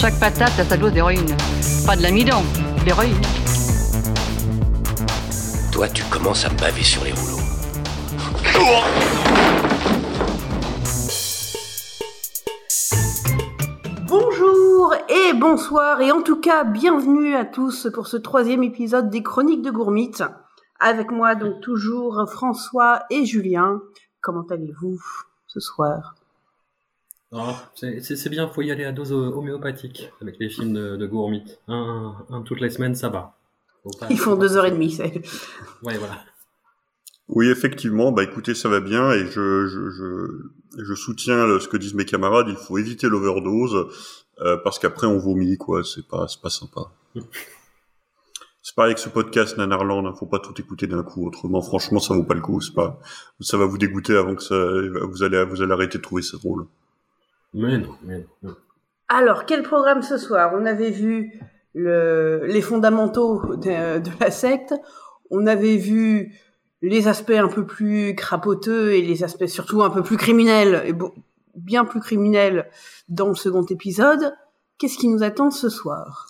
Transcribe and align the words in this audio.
Chaque 0.00 0.18
patate 0.18 0.58
a 0.58 0.64
sa 0.64 0.78
dose 0.78 0.94
d'héroïne. 0.94 1.36
Pas 1.84 1.94
de 1.94 2.00
l'amidon, 2.00 2.40
de 2.78 2.84
l'héroïne. 2.86 3.20
Toi, 5.70 5.88
tu 5.88 6.02
commences 6.04 6.46
à 6.46 6.48
me 6.48 6.56
baver 6.56 6.82
sur 6.82 7.04
les 7.04 7.12
rouleaux. 7.12 7.36
Bonjour 14.06 14.94
et 15.10 15.34
bonsoir 15.34 16.00
et 16.00 16.10
en 16.10 16.22
tout 16.22 16.40
cas 16.40 16.64
bienvenue 16.64 17.36
à 17.36 17.44
tous 17.44 17.88
pour 17.92 18.06
ce 18.06 18.16
troisième 18.16 18.62
épisode 18.62 19.10
des 19.10 19.22
Chroniques 19.22 19.60
de 19.60 19.70
Gourmite. 19.70 20.22
Avec 20.78 21.10
moi 21.10 21.34
donc 21.34 21.60
toujours 21.60 22.24
François 22.26 23.02
et 23.10 23.26
Julien. 23.26 23.82
Comment 24.22 24.46
allez-vous 24.48 24.98
ce 25.46 25.60
soir? 25.60 26.14
Oh, 27.32 27.54
c'est 27.74 28.28
bien, 28.28 28.48
faut 28.48 28.62
y 28.62 28.72
aller 28.72 28.84
à 28.84 28.92
dose 28.92 29.12
homéopathique 29.12 30.10
avec 30.20 30.36
les 30.40 30.48
films 30.48 30.72
de, 30.74 30.96
de 30.96 31.06
Gourmit. 31.06 31.44
Un, 31.68 32.42
toutes 32.44 32.60
les 32.60 32.70
semaines, 32.70 32.94
ça 32.96 33.08
va. 33.08 33.36
Pas- 34.00 34.08
Ils 34.10 34.18
font 34.18 34.36
deux 34.36 34.56
heures 34.56 34.66
et 34.66 34.72
demie. 34.72 34.90
c'est- 34.90 35.22
Ouais, 35.82 35.96
voilà. 35.96 36.18
Oui, 37.28 37.48
effectivement, 37.48 38.10
bah 38.10 38.24
écoutez, 38.24 38.54
ça 38.54 38.68
va 38.68 38.80
bien 38.80 39.12
et 39.12 39.24
je, 39.26 39.66
je, 39.68 39.90
je, 39.90 40.82
je 40.84 40.94
soutiens 40.94 41.60
ce 41.60 41.68
que 41.68 41.76
disent 41.76 41.94
mes 41.94 42.04
camarades, 42.04 42.46
il 42.48 42.56
faut 42.56 42.76
éviter 42.76 43.08
l'overdose 43.08 43.86
euh, 44.40 44.56
parce 44.64 44.80
qu'après 44.80 45.06
on 45.06 45.16
vomit, 45.18 45.56
quoi, 45.56 45.84
c'est 45.84 46.06
pas, 46.08 46.26
c'est 46.26 46.40
pas 46.42 46.50
sympa. 46.50 46.90
c'est 48.62 48.74
pareil 48.74 48.90
avec 48.90 48.98
ce 48.98 49.08
podcast 49.08 49.56
Nanarland, 49.56 50.04
hein, 50.06 50.12
faut 50.18 50.26
pas 50.26 50.40
tout 50.40 50.60
écouter 50.60 50.88
d'un 50.88 51.04
coup, 51.04 51.24
autrement 51.28 51.62
franchement 51.62 52.00
ça 52.00 52.14
vaut 52.14 52.24
pas 52.24 52.34
le 52.34 52.40
coup, 52.40 52.60
c'est 52.60 52.74
pas, 52.74 52.98
ça 53.40 53.56
va 53.56 53.64
vous 53.64 53.78
dégoûter 53.78 54.16
avant 54.16 54.34
que 54.34 54.42
ça, 54.42 54.56
vous 55.08 55.22
allez, 55.22 55.44
vous 55.44 55.62
allez 55.62 55.72
arrêter 55.72 55.98
de 55.98 56.02
trouver 56.02 56.22
ça 56.22 56.36
drôle. 56.36 56.66
Mais 57.52 57.78
non, 57.78 57.94
mais 58.02 58.26
non. 58.42 58.54
Alors 59.08 59.44
quel 59.44 59.62
programme 59.62 60.02
ce 60.02 60.18
soir? 60.18 60.52
On 60.54 60.66
avait 60.66 60.90
vu 60.90 61.40
le, 61.74 62.46
les 62.46 62.62
fondamentaux 62.62 63.56
de, 63.56 63.98
de 63.98 64.10
la 64.20 64.30
secte. 64.30 64.74
On 65.30 65.46
avait 65.46 65.76
vu 65.76 66.34
les 66.82 67.08
aspects 67.08 67.30
un 67.30 67.48
peu 67.48 67.66
plus 67.66 68.14
crapoteux 68.14 68.92
et 68.92 69.02
les 69.02 69.24
aspects 69.24 69.46
surtout 69.46 69.82
un 69.82 69.90
peu 69.90 70.02
plus 70.02 70.16
criminels 70.16 70.82
et 70.86 70.94
bien 71.56 71.84
plus 71.84 72.00
criminels 72.00 72.70
dans 73.08 73.28
le 73.28 73.34
second 73.34 73.64
épisode. 73.66 74.32
Qu'est-ce 74.78 74.96
qui 74.96 75.08
nous 75.08 75.22
attend 75.22 75.50
ce 75.50 75.68
soir? 75.68 76.26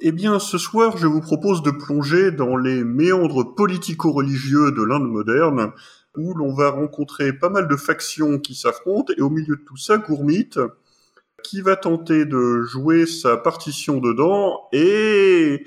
Eh 0.00 0.12
bien, 0.12 0.38
ce 0.38 0.58
soir, 0.58 0.96
je 0.96 1.06
vous 1.06 1.20
propose 1.20 1.62
de 1.62 1.70
plonger 1.70 2.32
dans 2.32 2.56
les 2.56 2.84
méandres 2.84 3.54
politico-religieux 3.54 4.72
de 4.72 4.82
l'Inde 4.82 5.08
moderne, 5.08 5.72
où 6.16 6.34
l'on 6.34 6.52
va 6.52 6.70
rencontrer 6.70 7.32
pas 7.32 7.48
mal 7.48 7.68
de 7.68 7.76
factions 7.76 8.38
qui 8.38 8.54
s'affrontent, 8.54 9.12
et 9.16 9.20
au 9.20 9.30
milieu 9.30 9.56
de 9.56 9.64
tout 9.66 9.76
ça, 9.76 9.98
Gourmit, 9.98 10.50
qui 11.42 11.60
va 11.60 11.76
tenter 11.76 12.24
de 12.24 12.62
jouer 12.62 13.06
sa 13.06 13.36
partition 13.36 13.98
dedans 13.98 14.68
et 14.72 15.64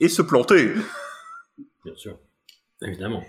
et 0.00 0.08
se 0.08 0.20
planter. 0.20 0.72
Bien 1.84 1.94
sûr. 1.96 2.18
Évidemment. 2.82 3.22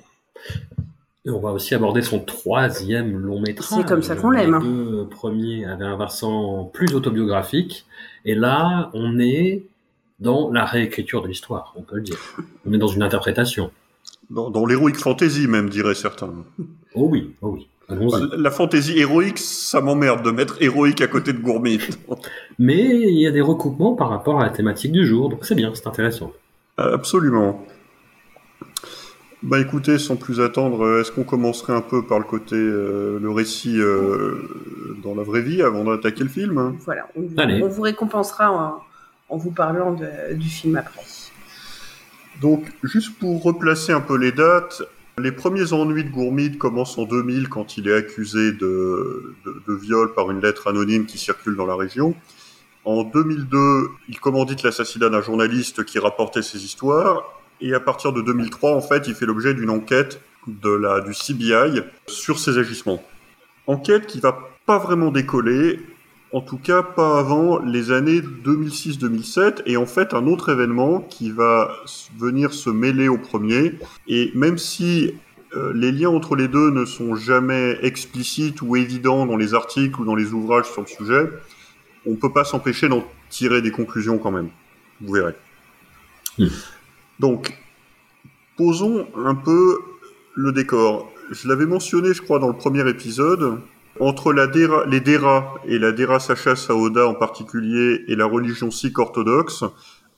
Et 1.25 1.29
on 1.29 1.39
va 1.39 1.51
aussi 1.51 1.73
aborder 1.73 2.01
son 2.01 2.19
troisième 2.19 3.17
long 3.17 3.39
métrage. 3.39 3.79
C'est 3.79 3.87
comme 3.87 4.01
ça 4.01 4.15
qu'on 4.15 4.31
l'aime. 4.31 4.59
Les 4.59 4.65
deux 4.65 5.07
premiers 5.07 5.65
avaient 5.65 5.85
un 5.85 5.97
versant 5.97 6.65
plus 6.65 6.93
autobiographique. 6.95 7.85
Et 8.25 8.35
là, 8.35 8.89
on 8.93 9.19
est 9.19 9.63
dans 10.19 10.51
la 10.51 10.65
réécriture 10.65 11.21
de 11.21 11.27
l'histoire, 11.27 11.73
on 11.75 11.83
peut 11.83 11.95
le 11.97 12.01
dire. 12.01 12.17
On 12.65 12.73
est 12.73 12.77
dans 12.77 12.87
une 12.87 13.03
interprétation. 13.03 13.71
Dans, 14.29 14.49
dans 14.49 14.65
l'héroïque 14.65 14.97
fantasy, 14.97 15.47
même, 15.47 15.69
diraient 15.69 15.95
certains. 15.95 16.33
Oh 16.95 17.07
oui, 17.11 17.33
oh 17.41 17.55
oui. 17.57 17.67
La 18.37 18.49
fantaisie 18.49 18.97
héroïque, 18.97 19.37
ça 19.37 19.81
m'emmerde 19.81 20.23
de 20.25 20.31
mettre 20.31 20.61
héroïque 20.61 21.01
à 21.01 21.07
côté 21.07 21.33
de 21.33 21.39
Gourmit. 21.39 21.79
Mais 22.59 22.83
il 22.83 23.19
y 23.19 23.27
a 23.27 23.31
des 23.31 23.41
recoupements 23.41 23.93
par 23.93 24.09
rapport 24.09 24.39
à 24.39 24.43
la 24.43 24.49
thématique 24.49 24.91
du 24.93 25.05
jour, 25.05 25.29
donc 25.29 25.45
c'est 25.45 25.53
bien, 25.55 25.71
c'est 25.75 25.85
intéressant. 25.87 26.31
Absolument. 26.77 27.63
Bah 29.43 29.59
écoutez, 29.59 29.99
sans 29.99 30.15
plus 30.15 30.39
attendre, 30.39 30.81
euh, 30.85 31.01
est-ce 31.01 31.11
qu'on 31.11 31.25
commencerait 31.25 31.73
un 31.73 31.81
peu 31.81 32.01
par 32.05 32.17
le 32.17 32.23
côté, 32.23 32.55
euh, 32.55 33.19
le 33.21 33.29
récit 33.29 33.77
euh, 33.77 34.49
dans 35.03 35.13
la 35.13 35.23
vraie 35.23 35.41
vie 35.41 35.61
avant 35.61 35.83
d'attaquer 35.83 36.23
le 36.23 36.29
film? 36.29 36.77
Voilà, 36.85 37.07
on, 37.17 37.21
vous- 37.23 37.33
Allez. 37.37 37.61
on 37.61 37.67
vous 37.67 37.81
récompensera 37.81 38.49
en, 38.51 38.81
en 39.27 39.37
vous 39.37 39.51
parlant 39.51 39.93
de- 39.93 40.33
du 40.35 40.47
film 40.47 40.77
après. 40.77 41.01
Donc, 42.41 42.65
juste 42.83 43.17
pour 43.19 43.41
replacer 43.43 43.91
un 43.93 44.01
peu 44.01 44.17
les 44.17 44.31
dates, 44.31 44.83
les 45.17 45.31
premiers 45.31 45.73
ennuis 45.73 46.03
de 46.03 46.09
Gourmit 46.09 46.57
commencent 46.57 46.97
en 46.97 47.05
2000 47.05 47.47
quand 47.47 47.77
il 47.77 47.87
est 47.87 47.93
accusé 47.93 48.51
de, 48.51 49.35
de, 49.45 49.61
de 49.67 49.73
viol 49.73 50.13
par 50.13 50.31
une 50.31 50.41
lettre 50.41 50.67
anonyme 50.67 51.05
qui 51.05 51.17
circule 51.17 51.55
dans 51.55 51.67
la 51.67 51.75
région. 51.75 52.15
En 52.85 53.03
2002, 53.03 53.89
il 54.09 54.19
commandite 54.19 54.63
l'assassinat 54.63 55.09
d'un 55.09 55.21
journaliste 55.21 55.85
qui 55.85 55.99
rapportait 55.99 56.41
ses 56.41 56.65
histoires. 56.65 57.23
Et 57.61 57.73
à 57.73 57.79
partir 57.79 58.11
de 58.11 58.21
2003, 58.21 58.73
en 58.75 58.81
fait, 58.81 59.07
il 59.07 59.15
fait 59.15 59.25
l'objet 59.25 59.53
d'une 59.53 59.69
enquête 59.69 60.19
de 60.47 60.69
la, 60.69 60.99
du 60.99 61.13
CBI 61.13 61.81
sur 62.07 62.39
ses 62.39 62.57
agissements. 62.57 63.01
Enquête 63.67 64.07
qui 64.07 64.19
va 64.19 64.37
pas 64.65 64.79
vraiment 64.79 65.11
décoller, 65.11 65.79
en 66.33 66.41
tout 66.41 66.57
cas 66.57 66.81
pas 66.81 67.19
avant 67.19 67.59
les 67.59 67.91
années 67.91 68.19
2006-2007, 68.19 69.61
et 69.67 69.77
en 69.77 69.85
fait 69.85 70.13
un 70.13 70.25
autre 70.25 70.49
événement 70.49 70.99
qui 70.99 71.31
va 71.31 71.71
venir 72.17 72.53
se 72.53 72.71
mêler 72.71 73.07
au 73.07 73.19
premier, 73.19 73.75
et 74.07 74.31
même 74.33 74.57
si 74.57 75.13
euh, 75.55 75.71
les 75.75 75.91
liens 75.91 76.09
entre 76.09 76.35
les 76.35 76.47
deux 76.47 76.71
ne 76.71 76.85
sont 76.85 77.15
jamais 77.15 77.77
explicites 77.83 78.63
ou 78.63 78.75
évidents 78.75 79.27
dans 79.27 79.37
les 79.37 79.53
articles 79.53 80.01
ou 80.01 80.05
dans 80.05 80.15
les 80.15 80.33
ouvrages 80.33 80.65
sur 80.65 80.81
le 80.81 80.87
sujet, 80.87 81.29
on 82.07 82.15
peut 82.15 82.33
pas 82.33 82.43
s'empêcher 82.43 82.89
d'en 82.89 83.03
tirer 83.29 83.61
des 83.61 83.71
conclusions 83.71 84.17
quand 84.17 84.31
même. 84.31 84.49
Vous 85.01 85.13
verrez. 85.13 85.35
Donc, 87.19 87.55
posons 88.57 89.07
un 89.15 89.35
peu 89.35 89.79
le 90.33 90.51
décor. 90.51 91.11
Je 91.29 91.47
l'avais 91.47 91.67
mentionné, 91.67 92.13
je 92.13 92.21
crois, 92.21 92.39
dans 92.39 92.47
le 92.47 92.57
premier 92.57 92.87
épisode. 92.89 93.59
Entre 93.99 94.33
les 94.33 94.99
Dera 95.01 95.55
et 95.67 95.77
la 95.77 95.91
Dera 95.91 96.19
Sacha 96.19 96.55
Saoda 96.55 97.07
en 97.07 97.13
particulier 97.13 98.03
et 98.07 98.15
la 98.15 98.25
religion 98.25 98.71
sikh 98.71 98.97
orthodoxe, 98.97 99.63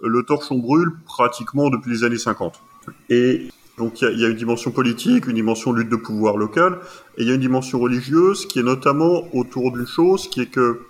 le 0.02 0.24
torchon 0.24 0.60
brûle 0.60 0.94
pratiquement 1.06 1.70
depuis 1.70 1.92
les 1.92 2.04
années 2.04 2.18
50. 2.18 2.62
Et 3.10 3.50
donc 3.78 4.02
il 4.02 4.20
y 4.20 4.26
a, 4.26 4.30
une 4.30 4.38
dimension 4.38 4.72
politique, 4.72 5.28
une 5.28 5.36
dimension 5.36 5.74
lutte 5.74 5.90
de 5.90 5.98
pouvoir 5.98 6.38
locale, 6.38 6.80
et 7.18 7.24
il 7.24 7.28
y 7.28 7.32
a 7.32 7.36
une 7.36 7.42
dimension 7.42 7.80
religieuse 7.80 8.46
qui 8.46 8.60
est 8.60 8.64
notamment 8.64 9.24
autour 9.34 9.72
d'une 9.74 9.88
chose 9.88 10.30
qui 10.30 10.42
est 10.42 10.50
que 10.50 10.82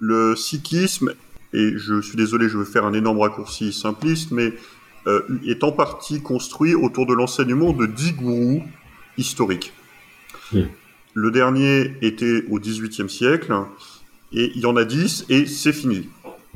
le 0.00 0.34
sikhisme, 0.34 1.12
et 1.52 1.74
je 1.76 2.00
suis 2.00 2.16
désolé, 2.16 2.48
je 2.48 2.58
vais 2.58 2.64
faire 2.64 2.84
un 2.84 2.94
énorme 2.94 3.20
raccourci 3.20 3.72
simpliste, 3.72 4.30
mais 4.30 4.54
euh, 5.06 5.22
est 5.46 5.62
en 5.62 5.72
partie 5.72 6.22
construit 6.22 6.74
autour 6.74 7.06
de 7.06 7.12
l'enseignement 7.12 7.72
de 7.72 7.86
dix 7.86 8.12
gourous 8.12 8.62
historiques. 9.18 9.72
Hmm. 10.52 10.62
Le 11.14 11.30
dernier 11.30 11.96
était 12.02 12.44
au 12.50 12.58
XVIIIe 12.58 13.08
siècle, 13.08 13.54
et 14.32 14.50
il 14.56 14.60
y 14.60 14.66
en 14.66 14.76
a 14.76 14.84
dix, 14.84 15.24
et 15.28 15.46
c'est 15.46 15.72
fini. 15.72 16.08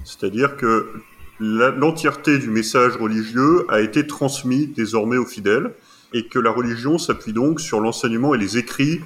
C'est-à-dire 0.05 0.56
que 0.56 0.90
l'entièreté 1.38 2.38
du 2.38 2.50
message 2.50 2.96
religieux 2.96 3.66
a 3.69 3.81
été 3.81 4.05
transmis 4.05 4.66
désormais 4.66 5.16
aux 5.16 5.26
fidèles, 5.26 5.72
et 6.12 6.26
que 6.26 6.40
la 6.40 6.50
religion 6.50 6.99
s'appuie 6.99 7.32
donc 7.32 7.60
sur 7.60 7.81
l'enseignement 7.81 8.34
et 8.34 8.38
les 8.38 8.58
écrits 8.58 9.00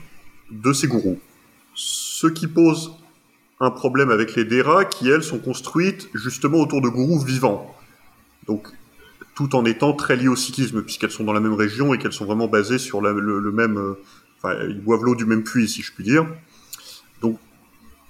de 0.51 0.73
ces 0.73 0.87
gourous. 0.87 1.21
Ce 1.75 2.27
qui 2.27 2.47
pose 2.47 2.95
un 3.61 3.71
problème 3.71 4.11
avec 4.11 4.35
les 4.35 4.45
Dera, 4.45 4.87
qui 4.87 5.11
elles 5.11 5.23
sont 5.23 5.39
construites 5.39 6.09
justement 6.15 6.59
autour 6.59 6.81
de 6.81 6.89
gourous 6.89 7.21
vivants. 7.21 7.77
Donc, 8.47 8.69
tout 9.35 9.55
en 9.55 9.65
étant 9.65 9.93
très 9.93 10.17
liées 10.17 10.29
au 10.29 10.37
sikhisme, 10.37 10.83
puisqu'elles 10.83 11.11
sont 11.11 11.25
dans 11.25 11.33
la 11.33 11.41
même 11.41 11.55
région 11.55 11.93
et 11.93 11.99
qu'elles 11.99 12.13
sont 12.13 12.25
vraiment 12.25 12.49
basées 12.49 12.79
sur 12.79 13.01
le 13.01 13.53
même, 13.53 13.79
euh, 13.79 13.95
enfin, 14.43 14.57
ils 14.69 14.81
boivent 14.81 15.05
l'eau 15.05 15.15
du 15.15 15.25
même 15.25 15.45
puits, 15.45 15.69
si 15.69 15.83
je 15.83 15.93
puis 15.93 16.05
dire. 16.05 16.27
Donc, 17.21 17.39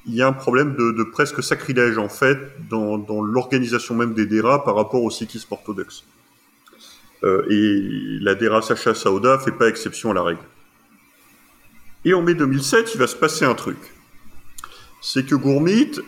il 0.07 0.15
y 0.15 0.23
a 0.23 0.27
un 0.27 0.33
problème 0.33 0.75
de, 0.75 0.93
de 0.93 1.03
presque 1.05 1.43
sacrilège 1.43 1.99
en 1.99 2.09
fait 2.09 2.39
dans, 2.69 2.99
dans 2.99 3.23
l'organisation 3.23 3.95
même 3.95 4.15
des 4.15 4.27
Dera 4.27 4.65
par 4.65 4.75
rapport 4.75 5.03
au 5.03 5.11
sikhisme 5.11 5.53
orthodoxe. 5.53 6.05
Euh, 7.25 7.45
et 7.51 8.19
la 8.21 8.35
Dera 8.35 8.63
Sacha 8.63 8.95
Saoda 8.95 9.39
fait 9.39 9.53
pas 9.53 9.69
exception 9.69 10.11
à 10.11 10.15
la 10.15 10.23
règle. 10.23 10.41
Et 12.05 12.15
en 12.15 12.23
mai 12.23 12.35
2007, 12.35 12.95
il 12.95 12.99
va 12.99 13.07
se 13.07 13.15
passer 13.15 13.45
un 13.45 13.55
truc. 13.55 13.79
C'est 15.01 15.25
que 15.25 15.37
Gourmit 15.37 16.01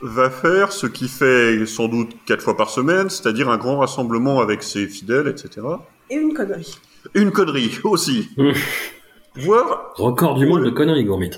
va 0.00 0.30
faire 0.30 0.72
ce 0.72 0.86
qu'il 0.86 1.08
fait 1.08 1.66
sans 1.66 1.88
doute 1.88 2.16
quatre 2.24 2.42
fois 2.42 2.56
par 2.56 2.70
semaine, 2.70 3.10
c'est-à-dire 3.10 3.50
un 3.50 3.58
grand 3.58 3.78
rassemblement 3.78 4.40
avec 4.40 4.62
ses 4.62 4.86
fidèles, 4.86 5.28
etc. 5.28 5.66
Et 6.08 6.14
une 6.14 6.32
connerie. 6.32 6.78
Une 7.14 7.32
connerie 7.32 7.78
aussi. 7.84 8.30
Voir, 9.38 9.92
Record 9.96 10.36
du 10.38 10.46
monde 10.46 10.64
de 10.64 10.70
conneries, 10.70 11.04
Gourmit. 11.04 11.30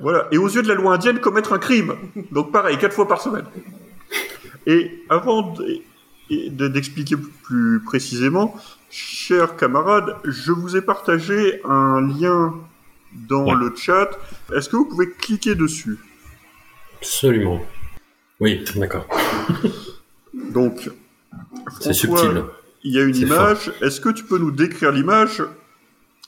voilà, 0.00 0.28
et 0.30 0.38
aux 0.38 0.48
yeux 0.48 0.62
de 0.62 0.68
la 0.68 0.74
loi 0.74 0.94
indienne, 0.94 1.20
commettre 1.20 1.52
un 1.52 1.58
crime. 1.58 1.94
Donc 2.32 2.52
pareil, 2.52 2.76
quatre 2.78 2.94
fois 2.94 3.08
par 3.08 3.20
semaine. 3.20 3.46
Et 4.66 5.02
avant 5.08 5.54
d'expliquer 6.30 7.16
plus 7.44 7.80
précisément, 7.84 8.54
chers 8.90 9.56
camarades, 9.56 10.16
je 10.24 10.52
vous 10.52 10.76
ai 10.76 10.82
partagé 10.82 11.60
un 11.64 12.00
lien 12.00 12.54
dans 13.28 13.46
Ouais. 13.46 13.54
le 13.58 13.74
chat. 13.76 14.10
Est-ce 14.54 14.68
que 14.68 14.76
vous 14.76 14.84
pouvez 14.86 15.08
cliquer 15.10 15.54
dessus? 15.54 15.98
Absolument. 16.98 17.60
Oui, 18.40 18.64
d'accord. 18.76 19.06
Donc, 20.34 20.90
C'est 21.80 21.92
subtil. 21.94 22.42
Il 22.84 22.92
y 22.92 22.98
a 22.98 23.02
une 23.04 23.16
image. 23.16 23.72
Est-ce 23.80 24.00
que 24.00 24.10
tu 24.10 24.24
peux 24.24 24.38
nous 24.38 24.50
décrire 24.50 24.92
l'image? 24.92 25.42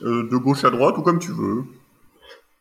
De 0.01 0.37
gauche 0.37 0.65
à 0.65 0.71
droite 0.71 0.97
ou 0.99 1.03
comme 1.03 1.19
tu 1.19 1.33
veux. 1.33 1.65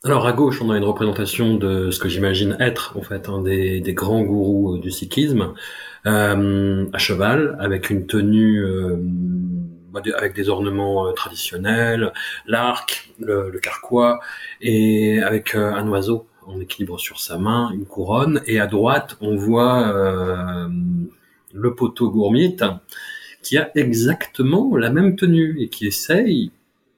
Alors 0.03 0.27
à 0.27 0.31
gauche, 0.31 0.61
on 0.61 0.69
a 0.69 0.77
une 0.77 0.83
représentation 0.83 1.55
de 1.55 1.89
ce 1.91 1.99
que 1.99 2.07
j'imagine 2.07 2.55
être 2.59 2.95
en 2.97 3.01
fait 3.01 3.29
un 3.29 3.41
des, 3.41 3.81
grands 3.87 4.21
gourous 4.21 4.75
euh, 4.75 4.79
du 4.79 4.91
sikhisme, 4.91 5.53
euh, 6.05 6.85
à 6.93 6.97
cheval, 6.97 7.57
avec 7.59 7.89
une 7.89 8.05
tenue 8.05 8.63
euh, 8.63 8.95
bah, 9.91 10.01
avec 10.17 10.35
des 10.35 10.49
ornements 10.49 11.07
euh, 11.07 11.13
traditionnels, 11.13 12.13
l'arc, 12.45 13.11
le, 13.19 13.51
carquois, 13.59 14.19
et 14.61 15.19
avec 15.21 15.55
euh, 15.55 15.73
un 15.73 15.87
oiseau 15.87 16.27
en 16.45 16.59
équilibre 16.59 16.99
sur 16.99 17.19
sa 17.19 17.37
main, 17.37 17.71
une 17.73 17.85
couronne, 17.85 18.41
et 18.45 18.59
à 18.59 18.67
droite, 18.67 19.17
on 19.21 19.35
voit 19.35 19.87
euh, 19.87 20.67
le 21.53 21.75
poteau 21.75 22.11
gourmite 22.11 22.63
qui 23.41 23.57
a 23.57 23.71
exactement 23.75 24.75
la 24.75 24.89
même 24.89 25.15
tenue 25.15 25.57
et 25.59 25.69
qui 25.69 25.87
essaye, 25.87 26.51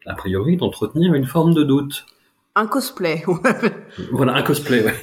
a 0.10 0.16
priori, 0.16 0.58
d'entretenir 0.58 1.14
une 1.14 1.26
forme 1.26 1.54
de 1.54 1.64
doute. 1.64 2.06
Un 2.56 2.68
cosplay. 2.68 3.24
Voilà, 4.12 4.34
un 4.36 4.42
cosplay, 4.44 4.84
ouais. 4.84 4.96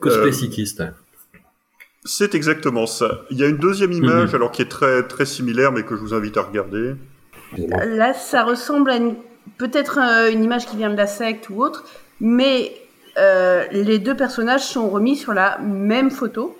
cosplay 0.00 0.28
Euh, 0.28 0.32
sikiste. 0.32 0.82
C'est 2.04 2.34
exactement 2.34 2.86
ça. 2.86 3.22
Il 3.30 3.38
y 3.38 3.44
a 3.44 3.48
une 3.48 3.56
deuxième 3.58 3.92
image, 3.92 4.30
Mhm. 4.30 4.34
alors 4.36 4.50
qui 4.52 4.62
est 4.62 4.70
très 4.70 5.02
très 5.06 5.24
similaire, 5.26 5.72
mais 5.72 5.82
que 5.84 5.96
je 5.96 6.00
vous 6.00 6.14
invite 6.14 6.36
à 6.36 6.42
regarder. 6.42 6.94
Là, 7.56 8.12
ça 8.14 8.44
ressemble 8.44 8.90
à 8.90 8.96
une- 8.96 9.16
peut-être 9.58 9.98
euh, 9.98 10.30
une 10.30 10.42
image 10.44 10.66
qui 10.66 10.76
vient 10.76 10.90
de 10.90 10.96
la 10.96 11.06
secte 11.06 11.48
ou 11.50 11.62
autre, 11.62 11.84
mais 12.20 12.74
euh, 13.18 13.64
les 13.72 13.98
deux 13.98 14.16
personnages 14.16 14.64
sont 14.64 14.88
remis 14.90 15.16
sur 15.16 15.32
la 15.34 15.58
même 15.58 16.10
photo. 16.10 16.56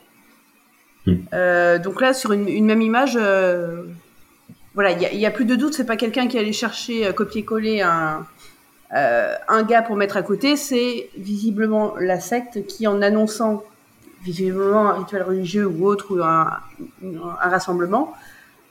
Euh, 1.35 1.79
donc 1.79 2.01
là, 2.01 2.15
sur 2.15 2.33
une, 2.33 2.49
une 2.49 2.65
même 2.65 2.81
image, 2.81 3.19
euh, 3.21 3.83
voilà, 4.75 4.91
il 4.93 5.19
y 5.19 5.27
a- 5.27 5.31
plus 5.31 5.45
de 5.45 5.55
doute. 5.57 5.75
C'est 5.75 5.87
pas 5.87 5.97
quelqu'un 5.97 6.27
qui 6.29 6.39
allait 6.39 6.53
chercher 6.53 7.07
euh, 7.07 7.13
copier-coller 7.13 7.81
un 7.83 8.27
euh, 8.95 9.35
un 9.49 9.63
gars 9.65 9.83
pour 9.83 9.97
mettre 9.97 10.17
à 10.17 10.23
côté. 10.23 10.57
C'est 10.57 11.11
visiblement 11.17 11.95
la 11.99 12.21
secte 12.21 12.67
qui, 12.67 12.87
en 12.87 13.03
annonçant 13.03 13.65
visiblement 14.23 14.89
un 14.91 14.93
rituel 14.95 15.23
religieux 15.23 15.67
ou 15.67 15.87
autre 15.87 16.15
ou 16.17 16.23
un, 16.23 16.59
un 17.03 17.49
rassemblement, 17.49 18.15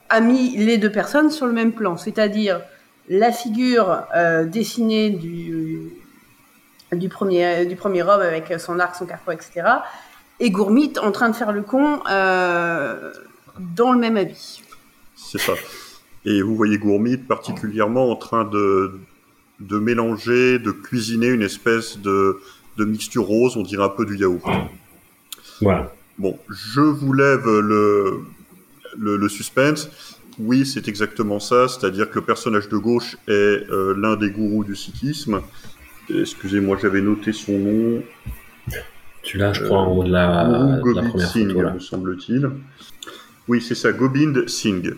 a 0.09 0.19
mis 0.21 0.55
les 0.57 0.77
deux 0.77 0.91
personnes 0.91 1.29
sur 1.29 1.45
le 1.45 1.51
même 1.53 1.73
plan, 1.73 1.97
c'est-à-dire 1.97 2.61
la 3.09 3.31
figure 3.31 4.03
euh, 4.15 4.45
dessinée 4.45 5.09
du, 5.09 5.91
du, 6.93 7.09
premier, 7.09 7.65
du 7.65 7.75
premier 7.75 8.01
homme 8.03 8.21
avec 8.21 8.53
son 8.59 8.79
arc, 8.79 8.95
son 8.95 9.05
carquois, 9.05 9.33
etc. 9.33 9.61
Et 10.39 10.51
Gourmit 10.51 10.93
en 11.01 11.11
train 11.11 11.29
de 11.29 11.35
faire 11.35 11.51
le 11.51 11.63
con 11.63 11.99
euh, 12.09 13.11
dans 13.59 13.91
le 13.91 13.99
même 13.99 14.15
habit. 14.17 14.61
C'est 15.15 15.39
ça. 15.39 15.53
Et 16.25 16.41
vous 16.41 16.55
voyez 16.55 16.77
Gourmit 16.77 17.17
particulièrement 17.17 18.09
en 18.11 18.15
train 18.15 18.45
de, 18.45 18.93
de 19.59 19.77
mélanger, 19.77 20.59
de 20.59 20.71
cuisiner 20.71 21.27
une 21.27 21.41
espèce 21.41 21.99
de, 21.99 22.39
de 22.77 22.85
mixture 22.85 23.23
rose, 23.23 23.57
on 23.57 23.63
dirait 23.63 23.83
un 23.83 23.89
peu 23.89 24.05
du 24.05 24.17
yaourt. 24.17 24.49
Voilà. 25.61 25.93
Bon, 26.17 26.37
je 26.49 26.81
vous 26.81 27.13
lève 27.13 27.45
le, 27.45 28.21
le, 28.97 29.17
le 29.17 29.29
suspense. 29.29 29.89
Oui, 30.39 30.65
c'est 30.65 30.87
exactement 30.87 31.39
ça, 31.39 31.67
c'est-à-dire 31.67 32.09
que 32.09 32.15
le 32.15 32.25
personnage 32.25 32.67
de 32.69 32.77
gauche 32.77 33.17
est 33.27 33.31
euh, 33.31 33.93
l'un 33.97 34.15
des 34.15 34.31
gourous 34.31 34.63
du 34.63 34.75
sikhisme. 34.75 35.41
Excusez-moi, 36.09 36.77
j'avais 36.81 37.01
noté 37.01 37.33
son 37.33 37.57
nom. 37.59 38.03
Tu 39.21 39.37
l'as, 39.37 39.53
je 39.53 39.63
crois, 39.63 39.79
en 39.79 39.95
haut 39.95 40.03
de 40.03 40.11
la, 40.11 40.45
de 40.45 40.81
première 40.81 41.29
Singh, 41.29 41.55
me 41.55 41.79
semble-t-il. 41.79 42.49
Oui, 43.47 43.61
c'est 43.61 43.75
ça, 43.75 43.91
Gobind 43.91 44.47
Singh, 44.47 44.95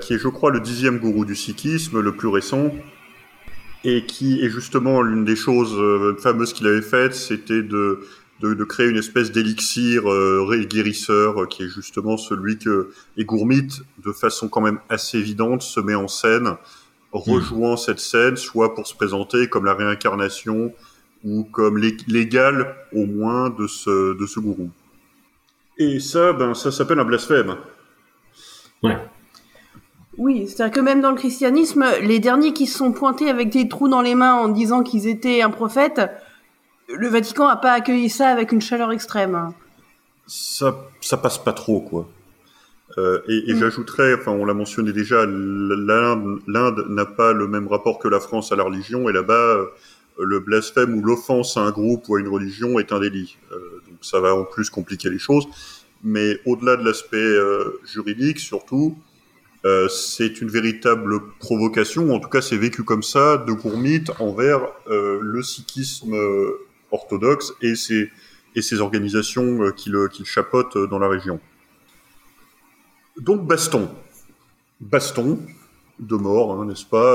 qui 0.00 0.14
est, 0.14 0.18
je 0.18 0.28
crois, 0.28 0.50
le 0.50 0.60
dixième 0.60 0.98
gourou 0.98 1.24
du 1.24 1.34
sikhisme, 1.36 2.00
le 2.00 2.14
plus 2.14 2.28
récent, 2.28 2.70
et 3.84 4.04
qui 4.04 4.40
est 4.42 4.50
justement 4.50 5.00
l'une 5.02 5.24
des 5.24 5.36
choses 5.36 5.74
euh, 5.78 6.16
fameuses 6.18 6.52
qu'il 6.52 6.66
avait 6.66 6.82
faites, 6.82 7.14
c'était 7.14 7.62
de, 7.62 8.00
de, 8.40 8.64
créer 8.64 8.88
une 8.88 8.96
espèce 8.96 9.32
d'élixir 9.32 10.10
euh, 10.10 10.66
guérisseur, 10.68 11.42
euh, 11.42 11.46
qui 11.46 11.62
est 11.64 11.68
justement 11.68 12.16
celui 12.16 12.58
que 12.58 12.90
et 13.16 13.24
Gourmit, 13.24 13.68
de 14.04 14.12
façon 14.12 14.48
quand 14.48 14.60
même 14.60 14.80
assez 14.88 15.18
évidente, 15.18 15.62
se 15.62 15.80
met 15.80 15.94
en 15.94 16.08
scène, 16.08 16.56
rejoint 17.12 17.76
cette 17.76 18.00
scène, 18.00 18.36
soit 18.36 18.74
pour 18.74 18.86
se 18.86 18.94
présenter 18.94 19.48
comme 19.48 19.64
la 19.64 19.74
réincarnation 19.74 20.72
ou 21.24 21.44
comme 21.44 21.78
l'é- 21.78 21.96
l'égal 22.08 22.76
au 22.92 23.06
moins 23.06 23.50
de 23.50 23.66
ce, 23.66 24.18
de 24.18 24.26
ce 24.26 24.40
gourou. 24.40 24.70
Et 25.78 26.00
ça, 26.00 26.32
ben, 26.32 26.54
ça 26.54 26.70
s'appelle 26.70 26.98
un 26.98 27.04
blasphème. 27.04 27.56
Ouais. 28.82 28.96
Oui, 30.18 30.46
c'est-à-dire 30.48 30.74
que 30.74 30.80
même 30.80 31.00
dans 31.02 31.10
le 31.10 31.16
christianisme, 31.16 31.84
les 32.02 32.18
derniers 32.20 32.52
qui 32.52 32.66
se 32.66 32.78
sont 32.78 32.92
pointés 32.92 33.28
avec 33.28 33.50
des 33.50 33.68
trous 33.68 33.88
dans 33.88 34.00
les 34.00 34.14
mains 34.14 34.34
en 34.34 34.48
disant 34.48 34.82
qu'ils 34.82 35.06
étaient 35.08 35.42
un 35.42 35.50
prophète, 35.50 36.00
le 36.88 37.08
Vatican 37.08 37.48
n'a 37.48 37.56
pas 37.56 37.72
accueilli 37.72 38.08
ça 38.08 38.28
avec 38.28 38.52
une 38.52 38.60
chaleur 38.62 38.92
extrême. 38.92 39.50
Ça, 40.26 40.76
ça 41.00 41.16
passe 41.18 41.38
pas 41.38 41.52
trop, 41.52 41.80
quoi. 41.80 42.08
Euh, 42.98 43.20
et 43.28 43.50
et 43.50 43.54
Mm. 43.54 43.58
j'ajouterais, 43.58 44.14
enfin, 44.14 44.32
on 44.32 44.44
l'a 44.46 44.54
mentionné 44.54 44.92
déjà, 44.92 45.26
l'Inde 45.26 46.84
n'a 46.88 47.04
pas 47.04 47.32
le 47.32 47.46
même 47.46 47.68
rapport 47.68 47.98
que 47.98 48.08
la 48.08 48.20
France 48.20 48.52
à 48.52 48.56
la 48.56 48.62
religion, 48.62 49.08
et 49.08 49.12
là-bas, 49.12 49.34
euh, 49.34 49.66
le 50.18 50.40
blasphème 50.40 50.94
ou 50.94 51.02
l'offense 51.02 51.58
à 51.58 51.60
un 51.60 51.70
groupe 51.72 52.08
ou 52.08 52.16
à 52.16 52.20
une 52.20 52.28
religion 52.28 52.78
est 52.78 52.92
un 52.92 53.00
délit. 53.00 53.36
Euh, 53.52 53.56
donc 53.86 53.98
ça 54.00 54.20
va 54.20 54.34
en 54.34 54.44
plus 54.44 54.70
compliquer 54.70 55.10
les 55.10 55.18
choses. 55.18 55.46
Mais 56.02 56.38
au-delà 56.46 56.76
de 56.76 56.84
l'aspect 56.84 57.16
euh, 57.16 57.80
juridique, 57.84 58.38
surtout, 58.38 58.96
euh, 59.66 59.88
c'est 59.88 60.40
une 60.40 60.48
véritable 60.48 61.12
provocation, 61.40 62.04
ou 62.04 62.12
en 62.12 62.20
tout 62.20 62.28
cas 62.28 62.40
c'est 62.40 62.56
vécu 62.56 62.82
comme 62.84 63.02
ça, 63.02 63.36
de 63.38 63.52
Gourmit 63.52 64.04
envers 64.20 64.60
euh, 64.88 65.18
le 65.20 65.42
sikhisme 65.42 66.14
euh, 66.14 66.52
orthodoxe 66.92 67.52
et 67.62 67.74
ses, 67.74 68.10
et 68.54 68.62
ses 68.62 68.80
organisations 68.80 69.62
euh, 69.64 69.70
qui 69.72 69.90
euh, 70.76 70.86
dans 70.86 70.98
la 71.00 71.08
région. 71.08 71.40
Donc 73.18 73.46
baston. 73.46 73.88
Baston 74.80 75.38
de 75.98 76.16
mort, 76.16 76.52
hein, 76.60 76.66
n'est-ce 76.66 76.84
pas 76.84 77.14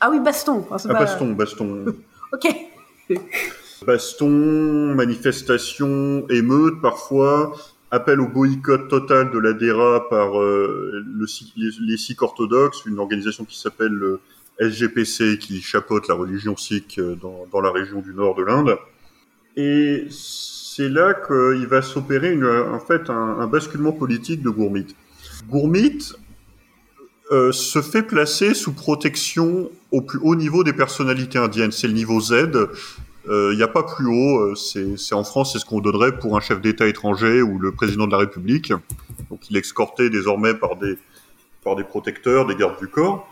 Ah 0.00 0.10
oui, 0.10 0.20
baston. 0.20 0.66
Ah, 0.70 0.76
pas- 0.92 1.00
Baston, 1.00 1.32
baston. 1.32 1.84
Ok. 2.32 2.46
Baston, 3.86 4.94
manifestation, 4.94 6.26
émeute 6.28 6.80
parfois, 6.80 7.56
appel 7.90 8.20
au 8.20 8.28
boycott 8.28 8.88
total 8.88 9.30
de 9.30 9.38
la 9.38 9.52
DERA 9.52 10.08
par 10.08 10.40
euh, 10.40 11.04
les, 11.16 11.96
Sikhs 11.96 12.22
orthodoxes, 12.22 12.84
une 12.86 12.98
organisation 12.98 13.44
qui 13.44 13.58
s'appelle 13.58 13.92
le 13.92 14.20
SGPC 14.60 15.38
qui 15.38 15.60
chapeaute 15.60 16.06
la 16.08 16.14
religion 16.14 16.56
sikh 16.56 16.98
euh, 16.98 17.16
dans, 17.16 17.60
la 17.60 17.70
région 17.70 18.00
du 18.00 18.14
nord 18.14 18.34
de 18.36 18.44
l'Inde. 18.44 18.76
Et 19.56 20.06
c'est 20.10 20.88
là 20.88 21.14
qu'il 21.14 21.66
va 21.66 21.82
s'opérer 21.82 22.38
en 22.44 22.78
fait 22.78 23.10
un, 23.10 23.46
basculement 23.48 23.92
politique 23.92 24.42
de 24.42 24.50
Gourmit. 24.50 24.94
Gourmit 25.48 26.12
euh, 27.32 27.50
se 27.50 27.82
fait 27.82 28.04
placer 28.04 28.54
sous 28.54 28.72
protection 28.72 29.70
au 29.90 30.02
plus 30.02 30.20
haut 30.22 30.36
niveau 30.36 30.62
des 30.62 30.72
personnalités 30.72 31.38
indiennes. 31.38 31.72
C'est 31.72 31.88
le 31.88 31.94
niveau 31.94 32.20
Z. 32.20 32.34
Il 33.30 33.56
n'y 33.56 33.62
a 33.62 33.68
pas 33.68 33.84
plus 33.84 34.06
haut. 34.06 34.40
euh, 34.40 34.54
C'est 34.54 35.14
en 35.14 35.22
France, 35.22 35.52
c'est 35.52 35.60
ce 35.60 35.64
qu'on 35.64 35.80
donnerait 35.80 36.18
pour 36.18 36.36
un 36.36 36.40
chef 36.40 36.60
d'État 36.60 36.88
étranger 36.88 37.42
ou 37.42 37.58
le 37.58 37.70
président 37.72 38.06
de 38.06 38.12
la 38.12 38.18
République. 38.18 38.72
Donc 39.30 39.48
il 39.48 39.56
est 39.56 39.60
escorté 39.60 40.10
désormais 40.10 40.54
par 40.54 40.76
des, 40.76 40.96
protecteurs, 41.84 42.46
des 42.46 42.56
gardes 42.56 42.78
du 42.80 42.88
corps. 42.88 43.30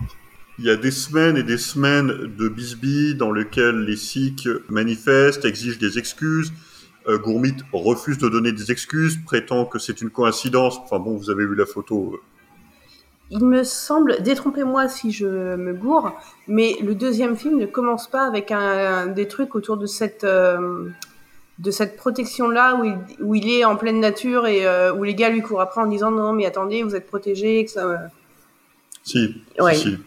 Il 0.61 0.65
y 0.65 0.71
a 0.71 0.77
des 0.77 0.91
semaines 0.91 1.37
et 1.37 1.43
des 1.43 1.59
semaines 1.59 2.09
de 2.37 2.49
bisbilles 2.49 3.15
dans 3.15 3.33
lesquelles 3.33 3.81
les 3.85 3.97
Sikhs 3.97 4.49
manifestent, 4.69 5.45
exigent 5.45 5.79
des 5.79 5.99
excuses. 5.99 6.53
Euh, 7.09 7.19
Gourmit 7.19 7.57
refuse 7.73 8.19
de 8.19 8.29
donner 8.29 8.53
des 8.53 8.71
excuses, 8.71 9.19
prétend 9.25 9.65
que 9.65 9.79
c'est 9.79 10.01
une 10.01 10.11
coïncidence. 10.11 10.79
Enfin 10.79 10.99
bon, 10.99 11.17
vous 11.17 11.31
avez 11.31 11.47
vu 11.47 11.55
la 11.55 11.67
photo. 11.67 12.21
Euh, 13.33 13.37
Il 13.39 13.45
me 13.45 13.65
semble, 13.65 14.23
détrompez-moi 14.23 14.89
si 14.89 15.13
je 15.13 15.27
me 15.57 15.73
gourre, 15.73 16.13
mais 16.47 16.77
le 16.83 16.95
deuxième 16.95 17.37
film 17.37 17.59
ne 17.59 17.67
commence 17.67 18.09
pas 18.09 18.27
avec 18.27 18.51
un, 18.51 19.07
des 19.07 19.29
trucs 19.29 19.55
autour 19.55 19.77
de 19.77 19.87
cette, 19.87 20.25
euh, 20.25 20.89
de 21.59 21.71
cette 21.71 21.97
protection-là 21.97 22.77
où 22.77 22.85
il, 22.85 22.97
où 23.21 23.35
il 23.35 23.51
est 23.51 23.65
en 23.65 23.77
pleine 23.77 24.01
nature 24.01 24.47
et 24.47 24.67
euh, 24.67 24.93
où 24.93 25.03
les 25.05 25.15
gars 25.15 25.31
lui 25.31 25.43
courent 25.43 25.61
après 25.61 25.81
en 25.81 25.87
disant 25.87 26.11
non, 26.11 26.33
mais 26.33 26.47
attendez, 26.47 26.83
vous 26.83 26.95
êtes 26.95 27.07
protégé, 27.07 27.65
que 27.65 27.71
ça... 27.71 28.11
Si, 29.05 29.43
Ouais. 29.59 29.75
si, 29.75 29.83
si. 29.83 29.99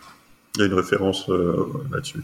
Il 0.55 0.59
y 0.59 0.63
a 0.63 0.67
une 0.67 0.73
référence 0.73 1.29
euh, 1.29 1.65
là-dessus. 1.91 2.21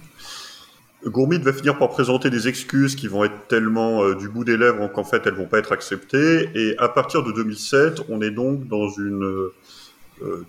Gourmit 1.06 1.38
va 1.40 1.54
finir 1.54 1.78
par 1.78 1.90
présenter 1.90 2.30
des 2.30 2.48
excuses 2.48 2.96
qui 2.96 3.08
vont 3.08 3.24
être 3.24 3.48
tellement 3.48 4.04
euh, 4.04 4.16
du 4.16 4.30
bout 4.30 4.44
des 4.44 4.58
lèvres 4.58 4.88
qu'en 4.88 5.04
fait 5.04 5.26
elles 5.26 5.36
vont 5.36 5.46
pas 5.46 5.60
être 5.60 5.72
acceptées. 5.72 6.50
Et 6.56 6.76
à 6.78 6.90
partir 6.90 7.24
de 7.24 7.32
2007, 7.32 8.02
on 8.10 8.22
est 8.22 8.32
donc 8.32 8.68
dans 8.68 8.90
une, 8.90 9.24
euh, 9.24 9.28
euh, 9.28 9.54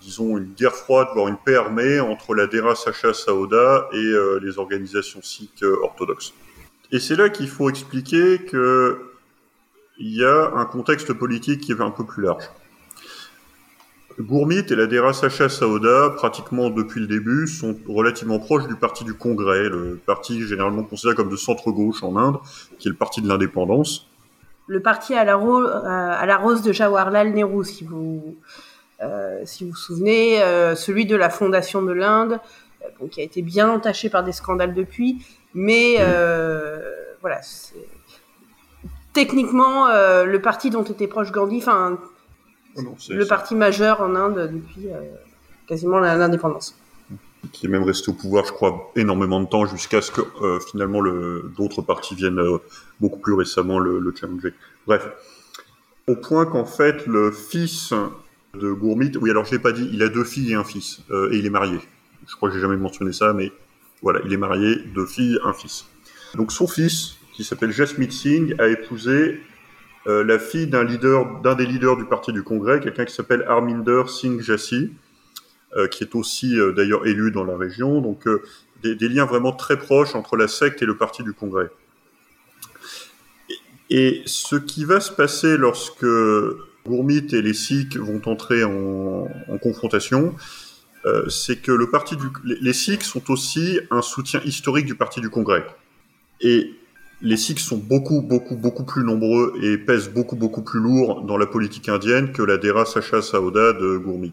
disons, 0.00 0.38
une 0.38 0.52
guerre 0.54 0.74
froide, 0.74 1.08
voire 1.14 1.28
une 1.28 1.36
paix 1.36 1.56
armée 1.56 2.00
entre 2.00 2.34
la 2.34 2.46
Dera 2.46 2.74
Sacha 2.74 3.12
Saoda 3.12 3.88
et 3.92 3.96
euh, 3.96 4.40
les 4.42 4.58
organisations 4.58 5.20
sikhes 5.22 5.62
euh, 5.62 5.76
orthodoxes. 5.82 6.32
Et 6.90 6.98
c'est 6.98 7.16
là 7.16 7.28
qu'il 7.28 7.48
faut 7.48 7.68
expliquer 7.68 8.38
que 8.38 8.98
il 9.98 10.14
y 10.14 10.24
a 10.24 10.52
un 10.54 10.64
contexte 10.64 11.12
politique 11.12 11.62
qui 11.62 11.72
est 11.72 11.80
un 11.80 11.90
peu 11.90 12.04
plus 12.04 12.22
large. 12.22 12.44
Gourmit 14.20 14.64
et 14.70 14.74
la 14.74 14.86
Dera 14.86 15.12
Sacha 15.12 15.48
Saoda, 15.48 16.10
pratiquement 16.10 16.70
depuis 16.70 17.00
le 17.00 17.06
début, 17.06 17.46
sont 17.46 17.76
relativement 17.86 18.38
proches 18.38 18.66
du 18.66 18.74
parti 18.74 19.04
du 19.04 19.14
Congrès, 19.14 19.68
le 19.68 20.00
parti 20.04 20.42
généralement 20.46 20.82
considéré 20.82 21.14
comme 21.14 21.30
de 21.30 21.36
centre-gauche 21.36 22.02
en 22.02 22.16
Inde, 22.16 22.38
qui 22.78 22.88
est 22.88 22.90
le 22.90 22.96
parti 22.96 23.22
de 23.22 23.28
l'indépendance. 23.28 24.08
Le 24.66 24.80
parti 24.80 25.14
à 25.14 25.24
la, 25.24 25.36
à 25.36 26.26
la 26.26 26.36
rose 26.36 26.62
de 26.62 26.72
Jawaharlal 26.72 27.32
Nehru, 27.32 27.64
si 27.64 27.84
vous 27.84 28.36
euh, 28.36 28.67
si 29.44 29.64
vous 29.64 29.70
vous 29.70 29.76
souvenez, 29.76 30.42
euh, 30.42 30.74
celui 30.74 31.06
de 31.06 31.16
la 31.16 31.30
fondation 31.30 31.82
de 31.82 31.92
l'Inde, 31.92 32.40
euh, 32.82 32.88
bon, 32.98 33.08
qui 33.08 33.20
a 33.20 33.24
été 33.24 33.42
bien 33.42 33.68
entaché 33.70 34.10
par 34.10 34.24
des 34.24 34.32
scandales 34.32 34.74
depuis, 34.74 35.24
mais 35.54 35.96
euh, 36.00 36.80
voilà. 37.20 37.40
Techniquement, 39.12 39.86
euh, 39.88 40.24
le 40.24 40.40
parti 40.40 40.70
dont 40.70 40.84
était 40.84 41.06
proche 41.08 41.32
Gandhi, 41.32 41.58
enfin, 41.58 41.98
Oh 42.76 42.82
non, 42.82 42.94
le 43.08 43.26
parti 43.26 43.56
majeur 43.56 44.00
en 44.02 44.14
Inde 44.14 44.50
depuis 44.52 44.88
euh, 44.92 45.00
quasiment 45.66 45.98
l'indépendance. 45.98 46.76
qui 47.52 47.66
est 47.66 47.68
même 47.68 47.82
resté 47.82 48.10
au 48.10 48.14
pouvoir, 48.14 48.44
je 48.44 48.52
crois, 48.52 48.92
énormément 48.94 49.40
de 49.40 49.46
temps 49.48 49.64
jusqu'à 49.66 50.00
ce 50.02 50.12
que 50.12 50.20
euh, 50.42 50.60
finalement 50.60 51.00
le- 51.00 51.50
d'autres 51.56 51.82
partis 51.82 52.14
viennent 52.14 52.38
euh, 52.38 52.58
beaucoup 53.00 53.18
plus 53.18 53.32
récemment 53.34 53.78
le, 53.80 53.98
le 53.98 54.14
challenger. 54.14 54.52
Bref, 54.86 55.08
au 56.06 56.14
point 56.14 56.46
qu'en 56.46 56.66
fait 56.66 57.06
le 57.06 57.32
fils 57.32 57.92
de 58.54 58.72
Gourmit, 58.72 59.12
oui 59.20 59.30
alors 59.30 59.44
je 59.44 59.52
l'ai 59.52 59.58
pas 59.58 59.72
dit, 59.72 59.88
il 59.92 60.02
a 60.02 60.08
deux 60.08 60.24
filles 60.24 60.52
et 60.52 60.54
un 60.54 60.64
fils 60.64 61.00
euh, 61.10 61.30
et 61.32 61.38
il 61.38 61.46
est 61.46 61.50
marié. 61.50 61.78
Je 62.26 62.34
crois 62.34 62.48
que 62.48 62.54
j'ai 62.54 62.60
jamais 62.60 62.76
mentionné 62.76 63.12
ça, 63.12 63.32
mais 63.32 63.52
voilà, 64.02 64.20
il 64.24 64.32
est 64.32 64.38
marié, 64.38 64.76
deux 64.94 65.06
filles, 65.06 65.38
un 65.44 65.52
fils. 65.52 65.86
Donc 66.34 66.52
son 66.52 66.66
fils, 66.66 67.16
qui 67.32 67.44
s'appelle 67.44 67.72
Jasmeet 67.72 68.10
Singh, 68.10 68.54
a 68.58 68.68
épousé 68.68 69.40
euh, 70.06 70.24
la 70.24 70.38
fille 70.38 70.66
d'un 70.66 70.84
leader, 70.84 71.40
d'un 71.40 71.54
des 71.54 71.66
leaders 71.66 71.96
du 71.96 72.04
parti 72.04 72.32
du 72.32 72.42
Congrès, 72.42 72.80
quelqu'un 72.80 73.04
qui 73.04 73.14
s'appelle 73.14 73.44
Arminder 73.46 74.02
Singh 74.08 74.40
Jassi, 74.40 74.92
euh, 75.76 75.86
qui 75.86 76.04
est 76.04 76.14
aussi 76.14 76.56
d'ailleurs 76.74 77.06
élu 77.06 77.30
dans 77.30 77.44
la 77.44 77.56
région. 77.56 78.00
Donc 78.00 78.26
des, 78.82 79.08
liens 79.08 79.26
vraiment 79.26 79.52
très 79.52 79.78
proches 79.78 80.14
entre 80.14 80.36
la 80.36 80.48
secte 80.48 80.82
et 80.82 80.86
le 80.86 80.96
parti 80.96 81.22
du 81.22 81.32
Congrès. 81.32 81.70
Et 83.90 84.22
ce 84.26 84.56
qui 84.56 84.84
va 84.84 85.00
se 85.00 85.12
passer 85.12 85.56
lorsque 85.56 86.04
Gourmit 86.88 87.26
et 87.32 87.42
les 87.42 87.54
Sikhs 87.54 87.96
vont 87.96 88.20
entrer 88.26 88.64
en, 88.64 89.28
confrontation, 89.62 90.34
euh, 91.04 91.28
c'est 91.28 91.56
que 91.56 91.72
le 91.72 91.90
parti 91.90 92.16
du, 92.16 92.26
les, 92.44 92.72
Sikhs 92.72 93.04
sont 93.04 93.30
aussi 93.30 93.78
un 93.90 94.02
soutien 94.02 94.40
historique 94.44 94.86
du 94.86 94.94
parti 94.94 95.20
du 95.20 95.30
Congrès. 95.30 95.64
Et 96.40 96.72
les 97.20 97.36
Sikhs 97.36 97.60
sont 97.60 97.76
beaucoup, 97.76 98.22
beaucoup, 98.22 98.56
beaucoup 98.56 98.84
plus 98.84 99.04
nombreux 99.04 99.54
et 99.62 99.76
pèsent 99.78 100.10
beaucoup, 100.10 100.36
beaucoup 100.36 100.62
plus 100.62 100.80
lourd 100.80 101.22
dans 101.22 101.36
la 101.36 101.46
politique 101.46 101.88
indienne 101.88 102.32
que 102.32 102.42
la 102.42 102.56
Dera 102.56 102.84
Sacha 102.84 103.22
Saoda 103.22 103.72
de 103.72 103.96
Gourmit. 103.96 104.32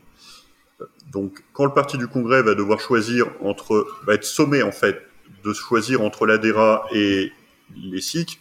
Donc, 1.12 1.44
quand 1.54 1.66
le 1.66 1.74
parti 1.74 1.98
du 1.98 2.08
Congrès 2.08 2.42
va 2.42 2.56
devoir 2.56 2.80
choisir 2.80 3.28
entre, 3.42 3.88
va 4.06 4.14
être 4.14 4.26
sommé 4.26 4.64
en 4.64 4.72
fait 4.72 5.02
de 5.44 5.54
choisir 5.54 6.02
entre 6.02 6.26
la 6.26 6.38
Dera 6.38 6.86
et 6.94 7.32
les 7.76 8.02
Sikhs, 8.02 8.40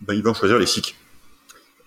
ben, 0.00 0.14
ils 0.14 0.22
vont 0.22 0.34
choisir 0.34 0.58
les 0.58 0.66
Sikhs. 0.66 0.94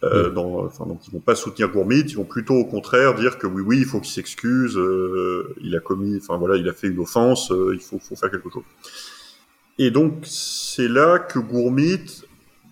Euh, 0.04 0.30
dans, 0.30 0.66
enfin, 0.66 0.86
donc, 0.86 1.00
ils 1.08 1.12
vont 1.12 1.20
pas 1.20 1.34
soutenir 1.34 1.70
Gourmit, 1.70 2.02
ils 2.02 2.18
vont 2.18 2.24
plutôt 2.24 2.54
au 2.54 2.66
contraire 2.66 3.16
dire 3.16 3.40
que 3.40 3.48
oui, 3.48 3.64
oui, 3.66 3.78
il 3.80 3.86
faut 3.86 4.00
qu'il 4.00 4.12
s'excuse, 4.12 4.78
euh, 4.78 5.56
il 5.62 5.76
a 5.76 5.80
commis, 5.80 6.18
enfin 6.18 6.38
voilà, 6.38 6.56
il 6.56 6.70
a 6.70 6.74
fait 6.74 6.88
une 6.88 7.00
offense, 7.00 7.52
euh, 7.52 7.72
il 7.74 7.80
faut, 7.80 7.98
faut 7.98 8.16
faire 8.16 8.30
quelque 8.30 8.50
chose. 8.50 8.64
Et 9.80 9.90
donc, 9.90 10.20
c'est 10.24 10.88
là 10.88 11.18
que 11.18 11.40
Gourmit 11.40 12.24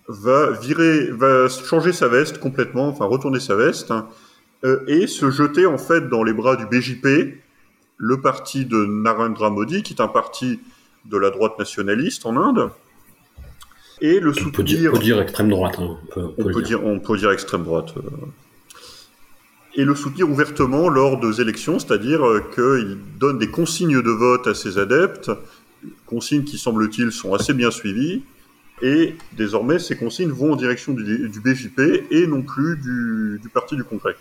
va 0.08 0.50
virer, 0.50 1.10
va 1.10 1.48
changer 1.48 1.92
sa 1.92 2.08
veste 2.08 2.38
complètement, 2.38 2.88
enfin 2.88 3.06
retourner 3.06 3.40
sa 3.40 3.56
veste, 3.56 3.90
hein, 3.90 4.08
euh, 4.64 4.84
et 4.86 5.06
se 5.06 5.30
jeter 5.30 5.66
en 5.66 5.78
fait 5.78 6.08
dans 6.08 6.22
les 6.22 6.32
bras 6.32 6.56
du 6.56 6.66
BJP, 6.66 7.40
le 7.98 8.20
parti 8.20 8.66
de 8.66 8.84
Narendra 8.84 9.50
Modi, 9.50 9.82
qui 9.82 9.94
est 9.94 10.00
un 10.00 10.08
parti 10.08 10.60
de 11.04 11.16
la 11.16 11.30
droite 11.30 11.58
nationaliste 11.58 12.26
en 12.26 12.36
Inde, 12.36 12.70
et 14.00 14.20
le 14.20 14.30
On 14.30 14.50
peut 14.50 14.62
dire, 14.62 14.90
soutenir. 14.90 14.90
on 14.92 14.96
peut 14.96 15.02
dire 15.02 15.20
extrême 15.20 15.48
droite. 15.48 15.76
hein, 15.78 15.96
on 16.02 16.06
peut, 16.06 16.20
on 16.20 16.28
peut 16.32 16.42
On 16.44 16.48
le 16.48 16.54
peut 16.54 16.62
dire. 16.62 16.78
dire, 16.80 16.86
on 16.86 17.00
peut 17.00 17.16
dire 17.18 17.30
extrême 17.30 17.64
droite. 17.64 17.94
euh. 17.96 18.00
Et 19.78 19.84
le 19.84 19.94
soutenir 19.94 20.28
ouvertement 20.30 20.88
lors 20.88 21.20
des 21.20 21.40
élections, 21.40 21.78
c'est-à-dire 21.78 22.24
euh, 22.26 22.40
qu'il 22.54 22.98
donne 23.18 23.38
des 23.38 23.48
consignes 23.50 24.00
de 24.00 24.10
vote 24.10 24.46
à 24.46 24.54
ses 24.54 24.78
adeptes, 24.78 25.30
consignes 26.06 26.44
qui, 26.44 26.56
semble-t-il, 26.58 27.12
sont 27.12 27.34
assez 27.34 27.52
bien 27.52 27.70
suivies, 27.70 28.22
et 28.82 29.14
désormais, 29.32 29.78
ces 29.78 29.96
consignes 29.96 30.30
vont 30.30 30.52
en 30.52 30.56
direction 30.56 30.92
du, 30.94 31.28
du 31.28 31.40
BJP 31.40 32.06
et 32.10 32.26
non 32.26 32.42
plus 32.42 32.76
du, 32.76 33.38
du 33.42 33.48
Parti 33.50 33.76
du 33.76 33.84
Congrès. 33.84 34.16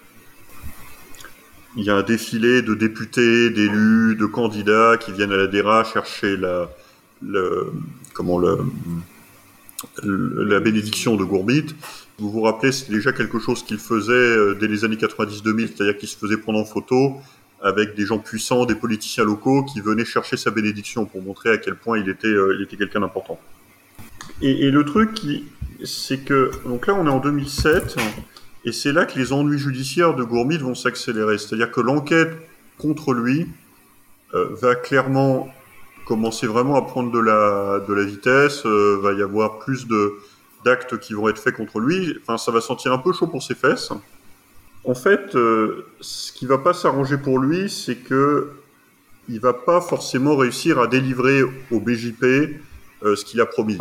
Il 1.78 1.84
y 1.84 1.90
a 1.90 1.96
un 1.96 2.04
défilé 2.04 2.62
de 2.62 2.74
députés, 2.74 3.50
d'élus, 3.50 4.16
de 4.16 4.26
candidats 4.26 4.96
qui 4.98 5.12
viennent 5.12 5.34
à 5.34 5.38
la 5.38 5.48
DERA 5.48 5.84
chercher 5.84 6.38
la, 6.38 6.70
le, 7.22 7.72
comment 8.14 8.40
le, 8.40 8.60
la 10.04 10.60
bénédiction 10.60 11.16
de 11.16 11.24
Gourbit. 11.24 11.76
Vous 12.18 12.32
vous 12.32 12.42
rappelez, 12.42 12.72
c'est 12.72 12.90
déjà 12.90 13.12
quelque 13.12 13.40
chose 13.40 13.64
qu'il 13.64 13.78
faisait 13.78 14.14
euh, 14.14 14.56
dès 14.60 14.68
les 14.68 14.86
années 14.86 14.96
90-2000, 14.96 15.68
c'est-à-dire 15.68 15.98
qu'il 15.98 16.08
se 16.08 16.18
faisait 16.18 16.38
prendre 16.38 16.60
en 16.60 16.66
photo 16.66 17.18
avec 17.62 17.96
des 17.96 18.06
gens 18.06 18.20
puissants, 18.20 18.66
des 18.66 18.76
politiciens 18.76 19.26
locaux 19.26 19.64
qui 19.64 19.82
venaient 19.82 20.06
chercher 20.06 20.38
sa 20.38 20.52
bénédiction 20.52 21.06
pour 21.06 21.22
montrer 21.22 21.50
à 21.52 21.58
quel 21.58 21.76
point 21.76 21.98
il 21.98 22.08
était, 22.08 22.28
euh, 22.28 22.56
il 22.58 22.64
était 22.64 22.78
quelqu'un 22.78 23.02
d'important. 23.02 23.40
Et, 24.42 24.70
le 24.70 24.86
truc, 24.86 25.20
c'est 25.84 26.20
que, 26.20 26.52
donc 26.66 26.88
là 26.88 26.96
on 26.96 27.06
est 27.06 27.10
en 27.10 27.20
2007, 27.20 27.96
et 28.66 28.72
c'est 28.72 28.92
là 28.92 29.06
que 29.06 29.18
les 29.18 29.34
ennuis 29.34 29.60
judiciaires 29.60 30.16
de 30.16 30.24
Gourmit 30.24 30.58
vont 30.58 30.76
s'accélérer. 30.76 31.38
C'est-à-dire 31.38 31.72
que 31.72 31.82
l'enquête 31.82 32.32
contre 32.78 33.14
lui 33.14 33.48
euh, 34.34 34.48
va 34.62 34.76
clairement 34.76 35.48
commencer 36.06 36.48
vraiment 36.48 36.76
à 36.76 36.82
prendre 36.84 37.12
de 37.12 37.20
la, 37.20 37.84
de 37.88 37.94
la 37.94 38.04
vitesse, 38.04 38.66
euh, 38.66 39.00
va 39.02 39.14
y 39.14 39.22
avoir 39.22 39.60
plus 39.60 39.88
de 39.88 40.14
d'actes 40.64 41.00
qui 41.00 41.14
vont 41.14 41.30
être 41.30 41.38
faits 41.38 41.56
contre 41.56 41.80
lui. 41.80 42.18
Enfin, 42.22 42.38
ça 42.38 42.52
va 42.52 42.60
sentir 42.60 42.92
un 42.92 42.98
peu 42.98 43.14
chaud 43.14 43.28
pour 43.28 43.44
ses 43.44 43.54
fesses. 43.54 43.92
En 44.84 44.96
fait, 44.96 45.36
euh, 45.36 45.86
ce 46.02 46.32
qui 46.32 46.46
va 46.46 46.58
pas 46.58 46.74
s'arranger 46.74 47.18
pour 47.18 47.40
lui, 47.40 47.70
c'est 47.70 47.96
que 47.96 48.52
il 49.28 49.40
va 49.40 49.54
pas 49.54 49.82
forcément 49.82 50.36
réussir 50.36 50.80
à 50.80 50.88
délivrer 50.88 51.42
au 51.72 51.80
BJP 51.80 52.24
euh, 53.04 53.16
ce 53.16 53.26
qu'il 53.26 53.42
a 53.42 53.46
promis. 53.48 53.80